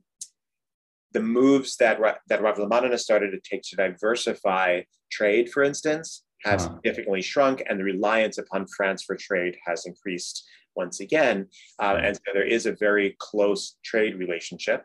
the 1.12 1.20
moves 1.20 1.76
that 1.76 1.98
that 2.28 2.42
Ravalomanana 2.42 2.98
started 2.98 3.30
to 3.30 3.40
take 3.40 3.62
to 3.62 3.76
diversify 3.76 4.82
trade, 5.10 5.50
for 5.50 5.62
instance, 5.62 6.24
have 6.44 6.60
significantly 6.60 7.22
shrunk, 7.22 7.62
and 7.68 7.80
the 7.80 7.84
reliance 7.84 8.38
upon 8.38 8.66
France 8.66 9.02
for 9.02 9.16
trade 9.16 9.56
has 9.66 9.86
increased 9.86 10.46
once 10.82 11.00
again. 11.06 11.36
Uh, 11.82 11.96
and 12.04 12.16
so 12.16 12.28
there 12.32 12.50
is 12.56 12.64
a 12.66 12.78
very 12.86 13.08
close 13.28 13.62
trade 13.90 14.14
relationship. 14.24 14.80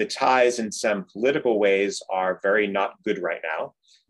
The 0.00 0.06
ties, 0.06 0.58
in 0.58 0.70
some 0.72 1.06
political 1.12 1.54
ways, 1.66 1.92
are 2.20 2.40
very 2.42 2.66
not 2.78 2.90
good 3.06 3.20
right 3.30 3.44
now. 3.54 3.62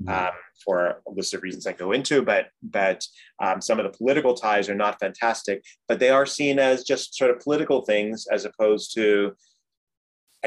Um, 0.07 0.31
for 0.65 0.79
a 1.09 1.11
list 1.19 1.35
of 1.35 1.43
reasons 1.43 1.67
I 1.67 1.73
go 1.73 1.91
into, 1.91 2.17
but 2.23 2.45
but 2.63 3.01
um, 3.45 3.59
some 3.61 3.81
of 3.81 3.85
the 3.85 3.99
political 3.99 4.35
ties 4.35 4.69
are 4.69 4.81
not 4.85 5.01
fantastic, 5.01 5.59
but 5.89 5.99
they 5.99 6.11
are 6.11 6.25
seen 6.25 6.57
as 6.61 6.85
just 6.93 7.17
sort 7.17 7.33
of 7.33 7.41
political 7.41 7.81
things 7.83 8.27
as 8.31 8.45
opposed 8.45 8.95
to, 8.95 9.35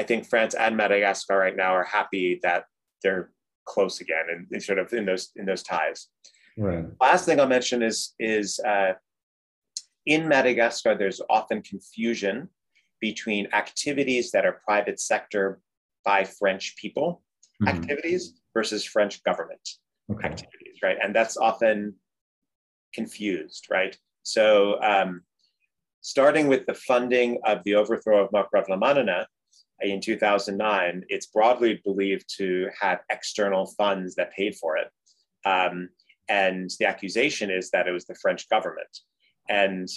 I 0.00 0.04
think 0.04 0.26
France 0.26 0.54
and 0.54 0.74
Madagascar 0.74 1.36
right 1.36 1.58
now 1.64 1.72
are 1.74 1.84
happy 1.98 2.40
that 2.42 2.64
they're 3.02 3.30
close 3.72 4.00
again 4.00 4.26
and 4.50 4.62
sort 4.62 4.78
of 4.78 4.90
in 4.94 5.04
those 5.04 5.24
in 5.36 5.44
those 5.44 5.62
ties. 5.62 6.08
Right. 6.56 6.86
Last 6.98 7.26
thing 7.26 7.38
I'll 7.38 7.46
mention 7.58 7.82
is 7.82 8.14
is 8.18 8.58
uh, 8.72 8.92
in 10.06 10.28
Madagascar, 10.28 10.96
there's 10.96 11.20
often 11.30 11.62
confusion 11.62 12.48
between 13.00 13.48
activities 13.52 14.30
that 14.32 14.46
are 14.46 14.60
private 14.64 15.00
sector 15.00 15.60
by 16.04 16.24
French 16.24 16.76
people 16.76 17.22
mm-hmm. 17.62 17.76
activities 17.76 18.40
versus 18.54 18.84
French 18.84 19.22
government 19.24 19.68
okay. 20.10 20.28
activities, 20.28 20.76
right? 20.82 20.96
And 21.02 21.14
that's 21.14 21.36
often 21.36 21.94
confused, 22.94 23.66
right? 23.70 23.96
So, 24.22 24.80
um, 24.82 25.22
starting 26.00 26.48
with 26.48 26.66
the 26.66 26.74
funding 26.74 27.38
of 27.44 27.62
the 27.64 27.76
overthrow 27.76 28.24
of 28.24 28.32
Marc 28.32 28.48
Ravalomanana 28.54 29.24
in 29.80 30.00
2009, 30.00 31.04
it's 31.08 31.26
broadly 31.26 31.80
believed 31.84 32.24
to 32.38 32.68
have 32.80 33.00
external 33.10 33.66
funds 33.66 34.14
that 34.16 34.32
paid 34.32 34.56
for 34.56 34.76
it. 34.76 34.88
Um, 35.44 35.88
and 36.28 36.70
the 36.78 36.86
accusation 36.86 37.50
is 37.50 37.70
that 37.70 37.88
it 37.88 37.92
was 37.92 38.04
the 38.04 38.14
French 38.16 38.48
government. 38.48 38.88
And 39.48 39.88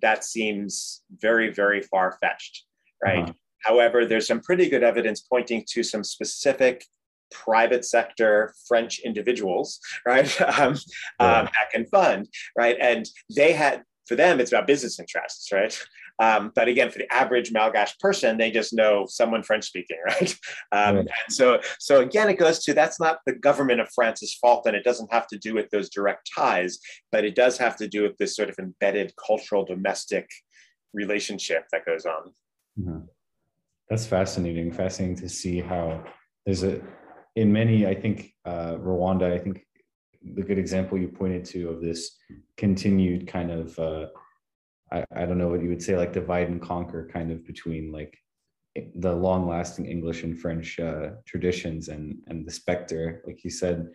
that 0.00 0.24
seems 0.24 1.02
very, 1.18 1.52
very 1.52 1.82
far 1.82 2.18
fetched, 2.20 2.64
right? 3.02 3.22
Uh-huh. 3.22 3.32
However, 3.60 4.04
there's 4.04 4.26
some 4.26 4.40
pretty 4.40 4.68
good 4.68 4.82
evidence 4.82 5.20
pointing 5.20 5.64
to 5.68 5.82
some 5.82 6.02
specific 6.02 6.84
private 7.30 7.84
sector 7.84 8.54
French 8.68 9.00
individuals, 9.00 9.80
right, 10.06 10.40
um, 10.58 10.76
yeah. 11.20 11.38
um, 11.40 11.44
that 11.46 11.70
can 11.72 11.86
fund, 11.86 12.28
right? 12.56 12.76
And 12.80 13.08
they 13.34 13.52
had, 13.52 13.82
for 14.06 14.16
them, 14.16 14.40
it's 14.40 14.52
about 14.52 14.66
business 14.66 14.98
interests, 14.98 15.50
right? 15.52 15.78
Um, 16.18 16.52
but 16.54 16.68
again, 16.68 16.90
for 16.90 16.98
the 16.98 17.12
average 17.12 17.52
Malgache 17.52 17.98
person, 17.98 18.36
they 18.36 18.50
just 18.50 18.72
know 18.72 19.06
someone 19.08 19.42
French 19.42 19.64
speaking, 19.64 19.98
right? 20.06 20.36
Um, 20.72 20.96
right? 20.96 21.06
And 21.06 21.08
so, 21.30 21.60
so 21.78 22.00
again, 22.00 22.28
it 22.28 22.38
goes 22.38 22.62
to 22.64 22.74
that's 22.74 23.00
not 23.00 23.18
the 23.26 23.34
government 23.34 23.80
of 23.80 23.88
France's 23.94 24.34
fault, 24.34 24.66
and 24.66 24.76
it 24.76 24.84
doesn't 24.84 25.12
have 25.12 25.26
to 25.28 25.38
do 25.38 25.54
with 25.54 25.70
those 25.70 25.88
direct 25.90 26.30
ties, 26.34 26.78
but 27.10 27.24
it 27.24 27.34
does 27.34 27.58
have 27.58 27.76
to 27.76 27.88
do 27.88 28.02
with 28.02 28.16
this 28.18 28.36
sort 28.36 28.48
of 28.48 28.58
embedded 28.58 29.12
cultural 29.16 29.64
domestic 29.64 30.28
relationship 30.92 31.64
that 31.72 31.86
goes 31.86 32.04
on. 32.04 32.32
Mm-hmm. 32.78 32.98
That's 33.88 34.06
fascinating. 34.06 34.72
Fascinating 34.72 35.16
to 35.16 35.28
see 35.28 35.60
how 35.60 36.04
there's 36.46 36.62
a 36.62 36.80
in 37.36 37.52
many. 37.52 37.86
I 37.86 37.94
think 37.94 38.32
uh, 38.44 38.76
Rwanda. 38.76 39.32
I 39.32 39.38
think 39.38 39.66
the 40.34 40.42
good 40.42 40.58
example 40.58 40.98
you 40.98 41.08
pointed 41.08 41.44
to 41.46 41.68
of 41.68 41.80
this 41.80 42.16
continued 42.56 43.26
kind 43.26 43.50
of 43.50 43.78
uh, 43.78 44.06
I, 44.92 45.04
I 45.14 45.24
don't 45.24 45.38
know 45.38 45.48
what 45.48 45.62
you 45.62 45.70
would 45.70 45.82
say 45.82 45.96
like 45.96 46.12
divide 46.12 46.48
and 46.48 46.60
conquer 46.60 47.08
kind 47.12 47.32
of 47.32 47.46
between 47.46 47.90
like 47.90 48.18
the 48.96 49.12
long 49.12 49.48
lasting 49.48 49.86
English 49.86 50.22
and 50.22 50.38
French 50.38 50.78
uh, 50.78 51.10
traditions 51.26 51.88
and 51.88 52.18
and 52.28 52.46
the 52.46 52.50
specter, 52.50 53.22
like 53.26 53.44
you 53.44 53.50
said. 53.50 53.88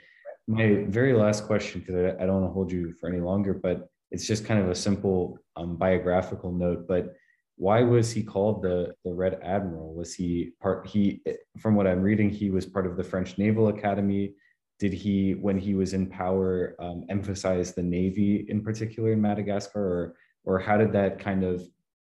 My 0.47 0.85
very 0.87 1.13
last 1.13 1.45
question, 1.45 1.81
because 1.81 1.95
I, 1.95 2.23
I, 2.23 2.25
don't 2.25 2.41
want 2.41 2.45
to 2.45 2.53
hold 2.53 2.71
you 2.71 2.93
for 2.93 3.09
any 3.09 3.19
longer, 3.19 3.53
but 3.53 3.89
it's 4.11 4.25
just 4.25 4.45
kind 4.45 4.61
of 4.61 4.69
a 4.69 4.75
simple 4.75 5.37
um, 5.57 5.75
biographical 5.75 6.53
note. 6.53 6.87
But 6.87 7.15
why 7.57 7.81
was 7.81 8.11
he 8.11 8.23
called 8.23 8.61
the 8.61 8.93
the 9.03 9.13
Red 9.13 9.39
Admiral? 9.43 9.93
Was 9.93 10.13
he 10.13 10.51
part? 10.61 10.87
He, 10.87 11.21
from 11.59 11.75
what 11.75 11.87
I'm 11.87 12.01
reading, 12.01 12.29
he 12.29 12.49
was 12.49 12.65
part 12.65 12.87
of 12.87 12.97
the 12.97 13.03
French 13.03 13.37
Naval 13.37 13.67
Academy. 13.69 14.35
Did 14.79 14.93
he, 14.93 15.33
when 15.33 15.57
he 15.57 15.73
was 15.73 15.93
in 15.93 16.05
power, 16.05 16.75
um, 16.79 17.03
emphasize 17.09 17.73
the 17.73 17.81
navy 17.81 18.45
in 18.47 18.61
particular 18.63 19.11
in 19.11 19.21
Madagascar, 19.21 19.81
or 19.81 20.15
or 20.47 20.57
how 20.57 20.77
did 20.77 20.93
that 20.93 21.19
kind 21.19 21.43
of 21.43 21.61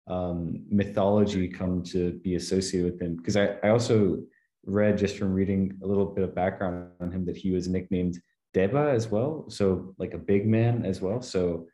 um, 0.08 0.64
mythology 0.68 1.46
come 1.46 1.82
to 1.84 2.12
be 2.24 2.34
associated 2.34 2.92
with 2.92 3.00
him? 3.00 3.16
Because 3.16 3.36
I, 3.36 3.56
I 3.62 3.68
also 3.68 4.18
read 4.66 4.98
just 4.98 5.16
from 5.16 5.32
reading 5.32 5.78
a 5.82 5.86
little 5.86 6.06
bit 6.06 6.24
of 6.24 6.34
background 6.34 6.88
on 7.00 7.12
him 7.12 7.24
that 7.26 7.36
he 7.36 7.52
was 7.52 7.68
nicknamed 7.68 8.20
Deba 8.52 8.92
as 8.92 9.08
well, 9.08 9.46
so 9.48 9.94
like 9.96 10.12
a 10.12 10.18
big 10.18 10.46
man 10.46 10.84
as 10.84 11.00
well. 11.00 11.22
So 11.22 11.68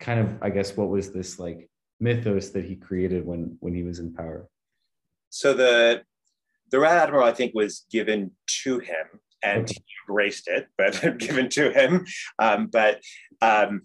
kind 0.00 0.20
of, 0.20 0.38
I 0.40 0.48
guess, 0.48 0.76
what 0.76 0.88
was 0.88 1.12
this 1.12 1.38
like 1.38 1.68
mythos 2.00 2.50
that 2.50 2.64
he 2.64 2.76
created 2.76 3.26
when 3.26 3.56
when 3.60 3.74
he 3.74 3.82
was 3.82 3.98
in 3.98 4.14
power? 4.14 4.48
So 5.28 5.52
the 5.52 6.02
the 6.70 6.80
Red 6.80 6.96
Admiral, 6.96 7.26
I 7.26 7.32
think, 7.32 7.52
was 7.54 7.84
given 7.90 8.30
to 8.62 8.78
him, 8.78 9.20
and 9.42 9.64
okay. 9.64 9.74
he 9.74 9.94
embraced 10.08 10.48
it, 10.48 10.68
but 10.78 11.00
given 11.18 11.50
to 11.50 11.70
him. 11.70 12.06
Um, 12.38 12.68
but 12.68 13.02
um, 13.42 13.82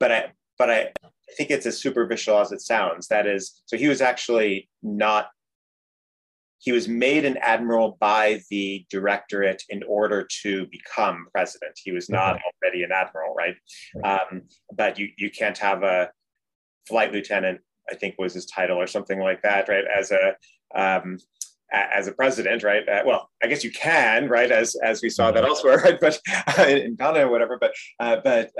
but 0.00 0.10
I 0.10 0.32
but 0.58 0.70
I, 0.70 0.80
I 1.04 1.32
think 1.36 1.50
it's 1.50 1.66
as 1.66 1.78
superficial 1.78 2.38
as 2.38 2.52
it 2.52 2.60
sounds. 2.60 3.08
That 3.08 3.26
is, 3.26 3.62
so 3.66 3.76
he 3.76 3.88
was 3.88 4.00
actually 4.00 4.68
not, 4.82 5.28
he 6.58 6.72
was 6.72 6.88
made 6.88 7.24
an 7.24 7.36
admiral 7.38 7.96
by 8.00 8.40
the 8.50 8.84
directorate 8.90 9.62
in 9.68 9.82
order 9.84 10.26
to 10.42 10.66
become 10.66 11.26
president. 11.32 11.78
He 11.82 11.92
was 11.92 12.08
not 12.08 12.40
already 12.62 12.82
an 12.82 12.90
admiral, 12.92 13.34
right? 13.34 13.56
Um, 14.02 14.42
but 14.74 14.98
you, 14.98 15.10
you 15.18 15.30
can't 15.30 15.58
have 15.58 15.82
a 15.82 16.10
flight 16.88 17.12
lieutenant, 17.12 17.60
I 17.90 17.94
think 17.94 18.16
was 18.18 18.34
his 18.34 18.46
title 18.46 18.78
or 18.78 18.86
something 18.86 19.20
like 19.20 19.42
that, 19.42 19.68
right? 19.68 19.84
As 19.84 20.10
a, 20.10 20.34
um, 20.74 21.18
as 21.72 22.06
a 22.06 22.12
president, 22.12 22.62
right? 22.62 22.88
Uh, 22.88 23.02
well, 23.04 23.30
I 23.42 23.48
guess 23.48 23.64
you 23.64 23.72
can, 23.72 24.28
right? 24.28 24.50
As 24.50 24.76
as 24.76 25.02
we 25.02 25.10
saw 25.10 25.30
that 25.32 25.44
elsewhere, 25.44 25.78
right? 25.84 25.98
But 26.00 26.20
uh, 26.58 26.62
in 26.62 26.94
Ghana 26.96 27.26
or 27.26 27.30
whatever. 27.30 27.58
But 27.60 27.72
uh, 27.98 28.16
but 28.22 28.52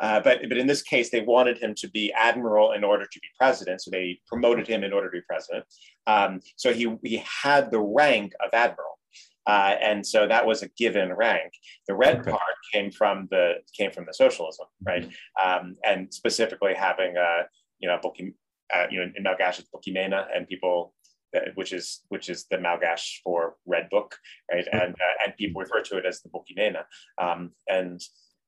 uh, 0.00 0.08
uh, 0.08 0.20
but, 0.20 0.40
but 0.48 0.58
in 0.58 0.66
this 0.66 0.82
case, 0.82 1.10
they 1.10 1.20
wanted 1.20 1.58
him 1.58 1.74
to 1.74 1.88
be 1.88 2.12
admiral 2.12 2.72
in 2.72 2.84
order 2.84 3.04
to 3.04 3.20
be 3.20 3.28
president. 3.38 3.80
So 3.80 3.90
they 3.90 4.18
promoted 4.26 4.66
him 4.66 4.84
in 4.84 4.92
order 4.92 5.08
to 5.08 5.12
be 5.12 5.22
president. 5.22 5.64
Um, 6.06 6.40
so 6.56 6.72
he, 6.72 6.96
he 7.02 7.22
had 7.42 7.70
the 7.70 7.80
rank 7.80 8.32
of 8.44 8.50
admiral. 8.52 8.98
Uh, 9.46 9.76
and 9.80 10.06
so 10.06 10.28
that 10.28 10.44
was 10.44 10.62
a 10.62 10.68
given 10.76 11.12
rank. 11.12 11.52
The 11.86 11.94
red 11.94 12.22
part 12.24 12.42
came 12.72 12.90
from 12.90 13.28
the 13.30 13.54
came 13.74 13.90
from 13.90 14.04
the 14.04 14.12
socialism, 14.12 14.66
right? 14.82 15.08
Um, 15.42 15.76
and 15.84 16.12
specifically 16.12 16.74
having 16.74 17.16
a 17.16 17.44
you 17.78 17.88
know 17.88 17.98
Boky, 18.04 18.34
uh, 18.74 18.86
you 18.90 18.98
know 18.98 19.10
in 19.16 19.24
Malgache 19.24 19.60
it's 19.60 19.68
Boky 19.74 19.94
Mena, 19.94 20.26
and 20.34 20.46
people 20.46 20.92
uh, 21.34 21.40
which 21.54 21.72
is 21.72 22.02
which 22.10 22.28
is 22.28 22.44
the 22.50 22.58
Malgache 22.58 23.20
for 23.24 23.56
red 23.64 23.88
book, 23.90 24.16
right? 24.52 24.66
And 24.70 24.92
uh, 24.92 25.24
and 25.24 25.34
people 25.38 25.62
refer 25.62 25.80
to 25.80 25.96
it 25.96 26.04
as 26.04 26.20
the 26.20 26.28
Boky 26.28 26.54
Mena. 26.54 26.84
Um, 27.18 27.52
and 27.68 28.02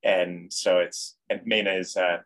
and 0.05 0.53
so 0.53 0.79
it's 0.79 1.17
and 1.29 1.41
Mena 1.45 1.73
is 1.73 1.97
uh, 1.97 2.19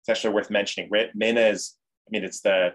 it's 0.00 0.08
actually 0.08 0.34
worth 0.34 0.50
mentioning. 0.50 0.90
Mena 1.14 1.40
is, 1.40 1.76
I 2.06 2.10
mean, 2.10 2.24
it's 2.24 2.40
the 2.40 2.74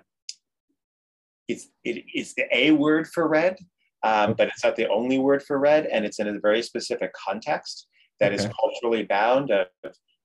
it's 1.48 1.68
it 1.84 2.06
is 2.14 2.34
the 2.36 2.46
a 2.52 2.72
word 2.72 3.08
for 3.08 3.28
red, 3.28 3.58
um, 4.04 4.34
but 4.38 4.48
it's 4.48 4.64
not 4.64 4.76
the 4.76 4.90
only 4.90 5.18
word 5.18 5.44
for 5.44 5.58
red, 5.58 5.86
and 5.88 6.06
it's 6.06 6.20
in 6.20 6.28
a 6.28 6.40
very 6.40 6.62
specific 6.62 7.12
context 7.14 7.88
that 8.20 8.32
okay. 8.32 8.44
is 8.44 8.50
culturally 8.60 9.04
bound. 9.04 9.52
Of, 9.52 9.68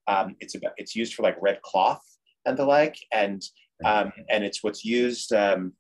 um, 0.07 0.37
it's 0.41 0.55
about 0.55 0.73
it's 0.77 0.95
used 0.95 1.15
for 1.15 1.23
like 1.23 1.37
red 1.41 1.61
cloth 1.63 2.03
and 2.47 2.57
the 2.57 2.65
like, 2.65 2.97
and 3.13 3.43
um, 3.85 4.13
and 4.29 4.45
it's 4.45 4.63
what's 4.63 4.85
used. 4.85 5.33
Um, 5.33 5.73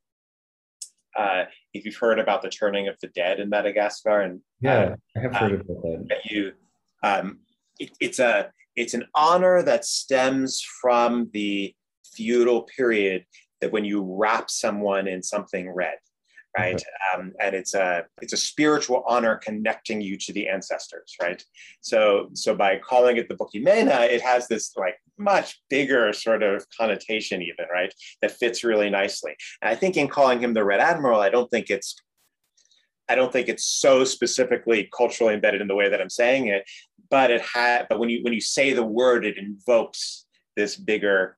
uh, 1.16 1.44
if 1.74 1.84
you've 1.84 1.96
heard 1.96 2.20
about 2.20 2.42
the 2.42 2.48
turning 2.48 2.86
of 2.86 2.96
the 3.02 3.08
dead 3.08 3.40
in 3.40 3.48
Madagascar, 3.48 4.20
and 4.20 4.40
yeah, 4.60 4.78
uh, 4.78 4.96
I 5.16 5.20
have 5.20 5.34
heard 5.34 5.52
um, 5.52 5.60
about 5.60 6.08
that. 6.08 6.24
You, 6.24 6.52
um, 7.02 7.40
it, 7.78 7.90
it's 8.00 8.18
a 8.18 8.50
it's 8.76 8.94
an 8.94 9.04
honor 9.14 9.62
that 9.62 9.84
stems 9.84 10.62
from 10.80 11.30
the 11.32 11.74
feudal 12.12 12.62
period 12.76 13.24
that 13.60 13.72
when 13.72 13.84
you 13.84 14.02
wrap 14.02 14.50
someone 14.50 15.08
in 15.08 15.20
something 15.20 15.68
red, 15.70 15.96
right? 16.56 16.80
Um, 17.12 17.32
and 17.40 17.54
it's 17.56 17.74
a 17.74 18.04
it's 18.22 18.32
a 18.32 18.36
spiritual 18.36 19.04
honor 19.06 19.36
connecting 19.36 20.00
you 20.00 20.16
to 20.18 20.32
the 20.32 20.48
ancestors, 20.48 21.14
right? 21.20 21.42
So 21.80 22.28
so 22.34 22.54
by 22.54 22.78
calling 22.78 23.16
it 23.16 23.28
the 23.28 23.34
Boky 23.34 23.62
Mena, 23.62 24.02
it 24.02 24.22
has 24.22 24.48
this 24.48 24.72
like 24.76 24.96
much 25.18 25.60
bigger 25.68 26.12
sort 26.12 26.42
of 26.42 26.64
connotation, 26.76 27.42
even 27.42 27.66
right, 27.72 27.92
that 28.22 28.32
fits 28.32 28.62
really 28.62 28.90
nicely. 28.90 29.34
And 29.60 29.70
I 29.70 29.74
think 29.74 29.96
in 29.96 30.08
calling 30.08 30.40
him 30.40 30.54
the 30.54 30.64
Red 30.64 30.80
Admiral, 30.80 31.20
I 31.20 31.30
don't 31.30 31.50
think 31.50 31.70
it's 31.70 31.96
I 33.08 33.14
don't 33.14 33.32
think 33.32 33.48
it's 33.48 33.64
so 33.64 34.04
specifically 34.04 34.88
culturally 34.94 35.34
embedded 35.34 35.62
in 35.62 35.68
the 35.68 35.74
way 35.74 35.88
that 35.88 36.00
I'm 36.00 36.10
saying 36.10 36.48
it, 36.48 36.68
but 37.10 37.30
it 37.30 37.42
had. 37.42 37.86
But 37.88 37.98
when 37.98 38.08
you 38.08 38.22
when 38.22 38.32
you 38.32 38.40
say 38.40 38.72
the 38.72 38.84
word, 38.84 39.24
it 39.24 39.38
invokes 39.38 40.26
this 40.56 40.76
bigger 40.76 41.36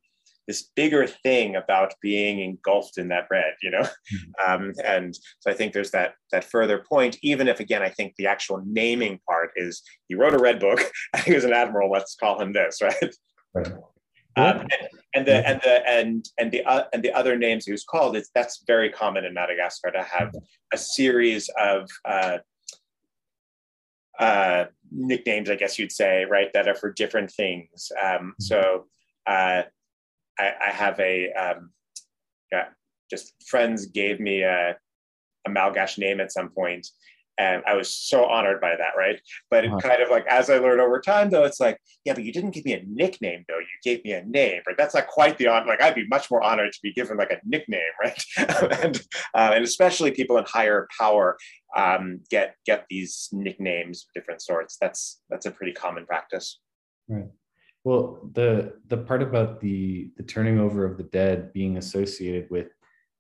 this 0.51 0.69
bigger 0.75 1.07
thing 1.07 1.55
about 1.55 1.95
being 2.03 2.41
engulfed 2.41 2.99
in 2.99 3.07
that 3.07 3.29
red, 3.31 3.55
you 3.63 3.71
know? 3.71 3.83
Mm-hmm. 3.83 4.53
Um, 4.53 4.73
and 4.85 5.15
so 5.39 5.49
I 5.49 5.55
think 5.55 5.73
there's 5.73 5.93
that 5.93 6.15
that 6.33 6.43
further 6.43 6.85
point, 6.89 7.17
even 7.23 7.47
if 7.47 7.61
again, 7.61 7.83
I 7.83 7.89
think 7.89 8.15
the 8.17 8.27
actual 8.27 8.61
naming 8.67 9.21
part 9.29 9.53
is 9.55 9.81
he 10.09 10.17
wrote 10.17 10.35
a 10.35 10.39
red 10.39 10.59
book 10.59 10.81
and 11.15 11.23
he 11.23 11.35
was 11.35 11.45
an 11.45 11.53
admiral, 11.53 11.89
let's 11.89 12.17
call 12.17 12.41
him 12.41 12.53
this, 12.53 12.81
right? 12.83 13.15
right. 13.55 13.73
Um, 14.37 14.61
and, 14.61 14.71
and, 15.15 15.27
the 15.27 15.49
and 15.49 15.61
the 15.63 15.89
and 15.89 16.25
and 16.39 16.53
the 16.53 16.65
uh, 16.65 16.85
and 16.93 17.03
the 17.03 17.13
other 17.13 17.37
names 17.37 17.67
he 17.67 17.73
was 17.73 17.85
called 17.85 18.17
it's 18.17 18.31
that's 18.35 18.63
very 18.67 18.89
common 18.89 19.25
in 19.25 19.35
Madagascar 19.35 19.91
to 19.91 20.03
have 20.03 20.33
a 20.73 20.79
series 20.79 21.51
of 21.61 21.89
uh, 22.05 22.39
uh, 24.21 24.67
nicknames, 24.91 25.51
I 25.51 25.57
guess 25.57 25.79
you'd 25.79 25.93
say, 25.93 26.25
right, 26.25 26.53
that 26.53 26.69
are 26.69 26.75
for 26.75 26.93
different 26.93 27.31
things. 27.31 27.91
Um, 28.03 28.09
mm-hmm. 28.11 28.31
so 28.39 28.87
uh, 29.27 29.63
I, 30.39 30.53
I 30.67 30.71
have 30.71 30.99
a 31.01 31.33
um, 31.33 31.71
yeah, 32.53 32.67
just 33.11 33.35
friends 33.47 33.87
gave 33.87 34.21
me 34.21 34.43
a, 34.43 34.77
a 35.47 35.51
Malgache 35.51 35.99
name 35.99 36.21
at 36.21 36.33
some 36.33 36.51
point, 36.51 36.87
and 37.41 37.63
I 37.67 37.75
was 37.75 37.95
so 37.95 38.27
honored 38.27 38.61
by 38.61 38.77
that, 38.77 38.99
right? 38.99 39.19
But 39.51 39.65
it 39.65 39.73
kind 39.81 40.03
of 40.03 40.11
like 40.11 40.27
as 40.27 40.51
I 40.51 40.59
learned 40.59 40.83
over 40.83 41.01
time, 41.01 41.31
though, 41.31 41.45
it's 41.45 41.59
like, 41.59 41.79
yeah, 42.05 42.13
but 42.13 42.23
you 42.23 42.35
didn't 42.35 42.51
give 42.51 42.67
me 42.67 42.75
a 42.75 42.85
nickname, 42.87 43.47
though. 43.49 43.59
You 43.59 43.67
gave 43.83 44.05
me 44.05 44.13
a 44.13 44.23
name, 44.23 44.61
right? 44.67 44.77
That's 44.77 44.95
not 44.95 45.07
quite 45.07 45.39
the 45.39 45.47
honor. 45.47 45.67
Like 45.67 45.81
I'd 45.81 45.95
be 45.95 46.07
much 46.09 46.31
more 46.31 46.43
honored 46.43 46.71
to 46.73 46.79
be 46.83 46.93
given 46.93 47.17
like 47.17 47.31
a 47.31 47.41
nickname, 47.47 47.81
right? 48.05 48.23
and 48.83 49.01
uh, 49.35 49.53
and 49.55 49.65
especially 49.65 50.11
people 50.11 50.37
in 50.37 50.45
higher 50.47 50.87
power 50.99 51.39
um, 51.75 52.21
get 52.31 52.57
get 52.67 52.85
these 52.91 53.31
nicknames 53.33 54.05
of 54.05 54.13
different 54.15 54.43
sorts. 54.43 54.77
That's 54.79 55.23
that's 55.31 55.47
a 55.47 55.51
pretty 55.51 55.73
common 55.73 56.05
practice. 56.05 56.61
Right. 57.09 57.29
Well, 57.85 58.29
the 58.35 58.75
the 58.89 58.99
part 58.99 59.23
about 59.23 59.61
the 59.61 60.11
the 60.19 60.25
turning 60.25 60.61
over 60.61 60.85
of 60.85 60.99
the 60.99 61.05
dead 61.05 61.55
being 61.55 61.79
associated 61.79 62.51
with 62.51 62.69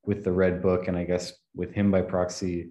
with 0.04 0.24
the 0.24 0.32
red 0.32 0.60
book, 0.60 0.88
and 0.88 0.96
I 0.96 1.04
guess 1.04 1.32
with 1.54 1.72
him 1.72 1.90
by 1.90 2.02
proxy, 2.02 2.68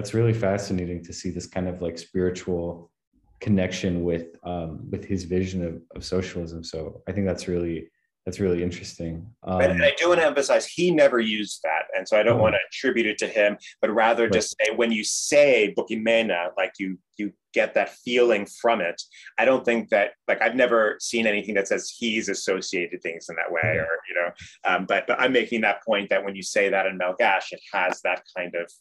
that's 0.00 0.14
really 0.14 0.32
fascinating 0.32 1.04
to 1.04 1.12
see 1.12 1.28
this 1.28 1.46
kind 1.46 1.68
of 1.68 1.82
like 1.82 1.98
spiritual 1.98 2.90
connection 3.38 4.02
with 4.02 4.28
um, 4.44 4.88
with 4.90 5.04
his 5.04 5.24
vision 5.24 5.62
of, 5.62 5.82
of 5.94 6.02
socialism. 6.02 6.64
So 6.64 7.02
I 7.06 7.12
think 7.12 7.26
that's 7.26 7.46
really 7.46 7.90
that's 8.24 8.40
really 8.40 8.62
interesting. 8.62 9.26
Um, 9.42 9.60
and 9.60 9.82
I 9.82 9.92
do 9.98 10.08
want 10.08 10.20
to 10.20 10.26
emphasize 10.26 10.66
he 10.66 10.90
never 10.90 11.20
used 11.20 11.60
that, 11.64 11.84
and 11.94 12.08
so 12.08 12.18
I 12.18 12.22
don't 12.22 12.38
oh. 12.38 12.42
want 12.42 12.54
to 12.54 12.60
attribute 12.66 13.04
it 13.04 13.18
to 13.18 13.26
him, 13.26 13.58
but 13.82 13.90
rather 13.90 14.22
right. 14.22 14.32
just 14.32 14.56
say 14.58 14.74
when 14.74 14.90
you 14.90 15.04
say 15.04 15.74
Boky 15.76 16.02
Mena, 16.02 16.48
like 16.56 16.72
you 16.78 16.96
you 17.18 17.34
get 17.52 17.74
that 17.74 17.90
feeling 17.90 18.46
from 18.46 18.80
it. 18.80 19.02
I 19.36 19.44
don't 19.44 19.66
think 19.66 19.90
that 19.90 20.12
like 20.28 20.40
I've 20.40 20.54
never 20.54 20.96
seen 20.98 21.26
anything 21.26 21.56
that 21.56 21.68
says 21.68 21.94
he's 21.94 22.30
associated 22.30 23.02
things 23.02 23.26
in 23.28 23.36
that 23.36 23.52
way, 23.52 23.76
or 23.76 23.98
you 24.08 24.14
know. 24.14 24.30
Um, 24.64 24.86
but 24.86 25.06
but 25.06 25.20
I'm 25.20 25.34
making 25.34 25.60
that 25.60 25.84
point 25.84 26.08
that 26.08 26.24
when 26.24 26.34
you 26.34 26.42
say 26.42 26.70
that 26.70 26.86
in 26.86 26.98
Malgache, 26.98 27.52
it 27.52 27.60
has 27.74 28.00
that 28.04 28.22
kind 28.34 28.54
of 28.54 28.72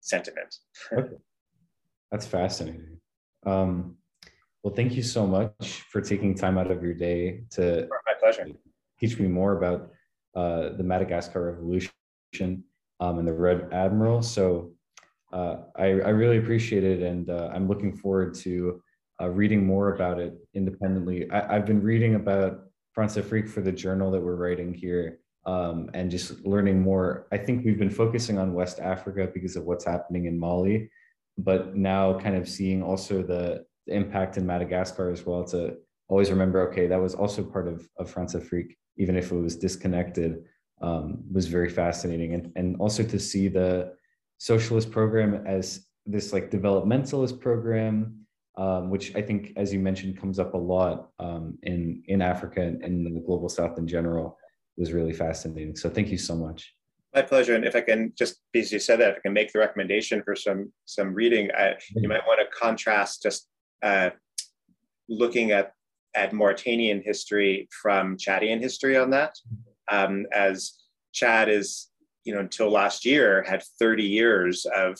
sentiment. 0.00 0.54
Okay. 0.92 1.16
That's 2.10 2.26
fascinating. 2.26 2.98
Um, 3.46 3.96
well, 4.62 4.74
thank 4.74 4.94
you 4.94 5.02
so 5.02 5.26
much 5.26 5.84
for 5.90 6.00
taking 6.00 6.34
time 6.34 6.58
out 6.58 6.70
of 6.70 6.82
your 6.82 6.92
day 6.92 7.44
to 7.50 7.88
my 8.06 8.12
pleasure. 8.20 8.46
teach 8.98 9.18
me 9.18 9.26
more 9.26 9.56
about 9.56 9.90
uh, 10.34 10.70
the 10.76 10.82
Madagascar 10.82 11.52
Revolution 11.52 11.92
um, 13.00 13.18
and 13.18 13.26
the 13.26 13.32
Red 13.32 13.68
Admiral. 13.72 14.22
So 14.22 14.72
uh, 15.32 15.56
I, 15.76 15.84
I, 15.84 16.10
really 16.10 16.38
appreciate 16.38 16.84
it, 16.84 17.02
and 17.02 17.30
uh, 17.30 17.50
I'm 17.54 17.68
looking 17.68 17.96
forward 17.96 18.34
to 18.36 18.82
uh, 19.20 19.28
reading 19.28 19.64
more 19.64 19.94
about 19.94 20.18
it 20.18 20.34
independently. 20.54 21.30
I, 21.30 21.54
have 21.54 21.66
been 21.66 21.82
reading 21.82 22.16
about 22.16 22.64
Françafrique 22.96 23.48
for 23.48 23.60
the 23.60 23.72
journal 23.72 24.10
that 24.10 24.20
we're 24.20 24.34
writing 24.34 24.74
here, 24.74 25.20
um, 25.46 25.90
and 25.94 26.10
just 26.10 26.44
learning 26.44 26.80
more. 26.80 27.26
I 27.32 27.38
think 27.38 27.64
we've 27.64 27.78
been 27.78 27.90
focusing 27.90 28.38
on 28.38 28.54
West 28.54 28.78
Africa 28.78 29.28
because 29.32 29.56
of 29.56 29.64
what's 29.64 29.84
happening 29.84 30.26
in 30.26 30.38
Mali, 30.38 30.90
but 31.38 31.76
now 31.76 32.18
kind 32.18 32.36
of 32.36 32.48
seeing 32.48 32.82
also 32.82 33.22
the, 33.22 33.64
impact 33.90 34.36
in 34.36 34.46
Madagascar 34.46 35.10
as 35.10 35.26
well 35.26 35.44
to 35.44 35.76
always 36.08 36.30
remember, 36.30 36.68
okay, 36.68 36.86
that 36.86 37.00
was 37.00 37.14
also 37.14 37.42
part 37.42 37.68
of, 37.68 37.88
of 37.98 38.12
Françafrique, 38.12 38.76
even 38.96 39.16
if 39.16 39.30
it 39.30 39.36
was 39.36 39.56
disconnected, 39.56 40.44
um, 40.82 41.22
was 41.30 41.46
very 41.46 41.68
fascinating. 41.68 42.34
And, 42.34 42.52
and 42.56 42.76
also 42.80 43.02
to 43.02 43.18
see 43.18 43.48
the 43.48 43.92
socialist 44.38 44.90
program 44.90 45.46
as 45.46 45.86
this 46.06 46.32
like 46.32 46.50
developmentalist 46.50 47.40
program, 47.40 48.26
um, 48.56 48.90
which 48.90 49.14
I 49.14 49.22
think, 49.22 49.52
as 49.56 49.72
you 49.72 49.78
mentioned, 49.78 50.18
comes 50.18 50.38
up 50.38 50.54
a 50.54 50.58
lot 50.58 51.10
um, 51.18 51.58
in, 51.62 52.02
in 52.06 52.22
Africa 52.22 52.60
and 52.60 52.82
in 52.82 53.14
the 53.14 53.20
global 53.20 53.48
South 53.48 53.78
in 53.78 53.86
general 53.86 54.36
was 54.80 54.92
really 54.92 55.12
fascinating. 55.12 55.76
So 55.76 55.90
thank 55.90 56.08
you 56.08 56.18
so 56.18 56.34
much. 56.34 56.74
My 57.14 57.22
pleasure. 57.22 57.54
And 57.54 57.64
if 57.64 57.76
I 57.76 57.82
can 57.82 58.12
just, 58.16 58.40
because 58.52 58.72
you 58.72 58.78
said 58.78 59.00
that, 59.00 59.10
if 59.10 59.16
I 59.18 59.20
can 59.20 59.32
make 59.32 59.52
the 59.52 59.58
recommendation 59.58 60.22
for 60.24 60.34
some 60.34 60.72
some 60.86 61.12
reading, 61.12 61.50
I, 61.56 61.74
you 61.94 62.08
might 62.08 62.26
want 62.26 62.40
to 62.40 62.56
contrast 62.56 63.22
just 63.22 63.48
uh, 63.82 64.10
looking 65.08 65.50
at 65.50 65.72
at 66.14 66.32
Mauritanian 66.32 67.02
history 67.04 67.68
from 67.82 68.16
Chadian 68.16 68.60
history 68.60 68.96
on 68.96 69.10
that, 69.10 69.34
um, 69.90 70.26
as 70.32 70.72
Chad 71.12 71.48
is, 71.48 71.88
you 72.24 72.34
know, 72.34 72.40
until 72.40 72.70
last 72.70 73.04
year 73.04 73.44
had 73.46 73.62
30 73.78 74.02
years 74.02 74.66
of, 74.76 74.96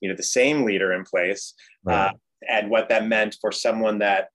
you 0.00 0.08
know, 0.08 0.14
the 0.16 0.22
same 0.22 0.64
leader 0.64 0.92
in 0.92 1.04
place, 1.04 1.54
right. 1.84 2.08
uh, 2.08 2.12
and 2.48 2.70
what 2.70 2.88
that 2.88 3.06
meant 3.06 3.36
for 3.40 3.52
someone 3.52 3.98
that 3.98 4.28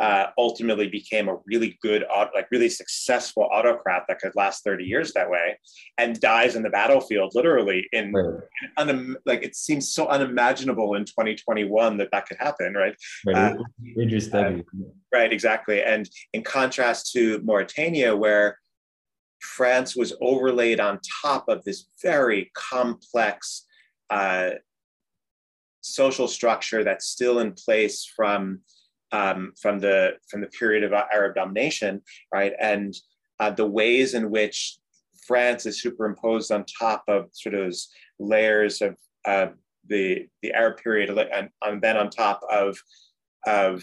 uh, 0.00 0.28
ultimately 0.38 0.88
became 0.88 1.28
a 1.28 1.36
really 1.46 1.78
good, 1.82 2.04
like 2.34 2.50
really 2.50 2.70
successful 2.70 3.46
autocrat 3.52 4.04
that 4.08 4.18
could 4.18 4.32
last 4.34 4.64
30 4.64 4.84
years 4.84 5.12
that 5.12 5.30
way 5.30 5.58
and 5.98 6.18
dies 6.20 6.56
in 6.56 6.62
the 6.62 6.70
battlefield, 6.70 7.32
literally 7.34 7.86
in, 7.92 8.12
right. 8.12 8.42
un, 8.78 9.16
like 9.26 9.42
it 9.42 9.54
seems 9.54 9.92
so 9.92 10.08
unimaginable 10.08 10.94
in 10.94 11.04
2021 11.04 11.98
that 11.98 12.08
that 12.12 12.26
could 12.26 12.38
happen, 12.38 12.72
right? 12.72 12.94
Right, 13.26 13.36
uh, 13.36 13.56
uh, 14.32 14.52
right 15.12 15.32
exactly. 15.32 15.82
And 15.82 16.08
in 16.32 16.42
contrast 16.42 17.12
to 17.12 17.40
Mauritania, 17.44 18.16
where 18.16 18.58
France 19.40 19.94
was 19.94 20.14
overlaid 20.22 20.80
on 20.80 20.98
top 21.22 21.46
of 21.48 21.62
this 21.64 21.84
very 22.02 22.50
complex 22.54 23.66
uh, 24.08 24.52
social 25.82 26.26
structure 26.26 26.84
that's 26.84 27.06
still 27.06 27.40
in 27.40 27.52
place 27.52 28.04
from 28.04 28.60
um, 29.12 29.52
from 29.60 29.78
the 29.78 30.14
from 30.28 30.40
the 30.40 30.46
period 30.48 30.84
of 30.84 30.92
Arab 30.92 31.34
domination, 31.34 32.02
right? 32.32 32.52
And 32.60 32.94
uh, 33.38 33.50
the 33.50 33.66
ways 33.66 34.14
in 34.14 34.30
which 34.30 34.78
France 35.26 35.66
is 35.66 35.80
superimposed 35.80 36.52
on 36.52 36.64
top 36.64 37.04
of 37.08 37.26
sort 37.32 37.54
of 37.54 37.62
those 37.62 37.88
layers 38.18 38.82
of 38.82 38.96
uh, 39.24 39.48
the 39.88 40.26
the 40.42 40.52
Arab 40.52 40.78
period, 40.78 41.10
and, 41.10 41.48
and 41.62 41.82
then 41.82 41.96
on 41.96 42.10
top 42.10 42.40
of 42.50 42.78
of 43.46 43.82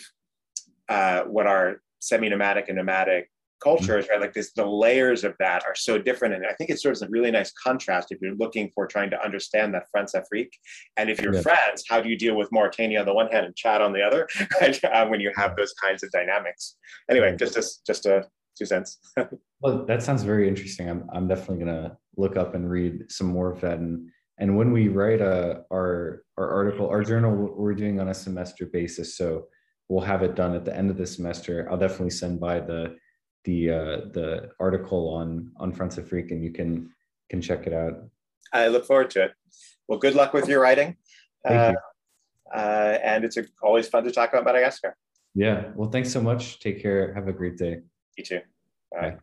uh, 0.89 1.21
what 1.23 1.47
are 1.47 1.81
semi-nomadic 1.99 2.69
and 2.69 2.77
nomadic 2.77 3.29
cultures, 3.61 4.05
mm-hmm. 4.05 4.13
right? 4.13 4.21
Like 4.21 4.33
this, 4.33 4.51
the 4.53 4.65
layers 4.65 5.23
of 5.23 5.35
that 5.39 5.63
are 5.65 5.75
so 5.75 5.97
different. 5.97 6.35
And 6.35 6.45
I 6.45 6.53
think 6.53 6.69
it 6.69 6.79
serves 6.79 7.01
a 7.01 7.09
really 7.09 7.31
nice 7.31 7.51
contrast 7.51 8.11
if 8.11 8.19
you're 8.21 8.35
looking 8.35 8.71
for 8.73 8.87
trying 8.87 9.09
to 9.11 9.23
understand 9.23 9.73
that 9.73 9.85
Françafrique. 9.95 10.51
And 10.97 11.09
if 11.09 11.21
you're 11.21 11.33
yeah. 11.33 11.41
France, 11.41 11.83
how 11.89 12.01
do 12.01 12.09
you 12.09 12.17
deal 12.17 12.35
with 12.35 12.51
Mauritania 12.51 12.99
on 12.99 13.05
the 13.05 13.13
one 13.13 13.27
hand 13.27 13.45
and 13.45 13.55
Chad 13.55 13.81
on 13.81 13.93
the 13.93 14.01
other, 14.01 14.27
right? 14.61 14.83
uh, 14.83 15.07
when 15.07 15.19
you 15.19 15.31
have 15.35 15.55
those 15.55 15.73
kinds 15.73 16.03
of 16.03 16.11
dynamics? 16.11 16.75
Anyway, 17.09 17.35
just 17.37 17.57
a, 17.57 17.63
just 17.85 18.05
a 18.05 18.27
two 18.57 18.65
cents. 18.65 18.99
well, 19.61 19.85
that 19.85 20.03
sounds 20.03 20.23
very 20.23 20.47
interesting. 20.47 20.89
I'm, 20.89 21.09
I'm 21.13 21.27
definitely 21.27 21.63
going 21.65 21.83
to 21.83 21.97
look 22.15 22.37
up 22.37 22.55
and 22.55 22.69
read 22.69 23.11
some 23.11 23.27
more 23.27 23.51
of 23.51 23.61
that. 23.61 23.79
And 23.79 24.09
and 24.39 24.55
when 24.55 24.71
we 24.71 24.87
write 24.87 25.21
a, 25.21 25.63
our 25.71 26.23
our 26.37 26.49
article, 26.49 26.89
our 26.89 27.03
journal, 27.03 27.31
we're 27.55 27.73
doing 27.73 27.99
on 27.99 28.09
a 28.09 28.13
semester 28.13 28.67
basis. 28.67 29.17
So 29.17 29.47
we'll 29.89 30.03
have 30.03 30.21
it 30.21 30.35
done 30.35 30.55
at 30.55 30.65
the 30.65 30.75
end 30.75 30.89
of 30.89 30.97
the 30.97 31.07
semester. 31.07 31.67
I'll 31.69 31.77
definitely 31.77 32.11
send 32.11 32.39
by 32.39 32.59
the 32.59 32.95
the 33.43 33.71
uh, 33.71 33.97
the 34.13 34.51
article 34.59 35.09
on 35.09 35.51
on 35.57 35.73
Françafrique, 35.73 36.31
and 36.31 36.43
you 36.43 36.51
can 36.51 36.89
can 37.29 37.41
check 37.41 37.67
it 37.67 37.73
out. 37.73 37.93
I 38.53 38.67
look 38.67 38.85
forward 38.85 39.09
to 39.11 39.23
it. 39.25 39.31
Well, 39.87 39.99
good 39.99 40.15
luck 40.15 40.33
with 40.33 40.47
your 40.47 40.61
writing. 40.61 40.97
Thank 41.45 41.59
uh, 41.59 41.71
you. 41.71 42.59
Uh, 42.59 42.97
and 43.03 43.25
it's 43.25 43.37
always 43.61 43.87
fun 43.87 44.03
to 44.03 44.11
talk 44.11 44.31
about 44.31 44.45
Madagascar. 44.45 44.95
Yeah. 45.35 45.71
Well, 45.75 45.89
thanks 45.89 46.11
so 46.11 46.21
much. 46.21 46.59
Take 46.59 46.81
care. 46.81 47.13
Have 47.13 47.27
a 47.27 47.33
great 47.33 47.57
day. 47.57 47.81
You 48.17 48.23
too. 48.23 48.41
Bye. 48.91 49.11
Bye. 49.11 49.17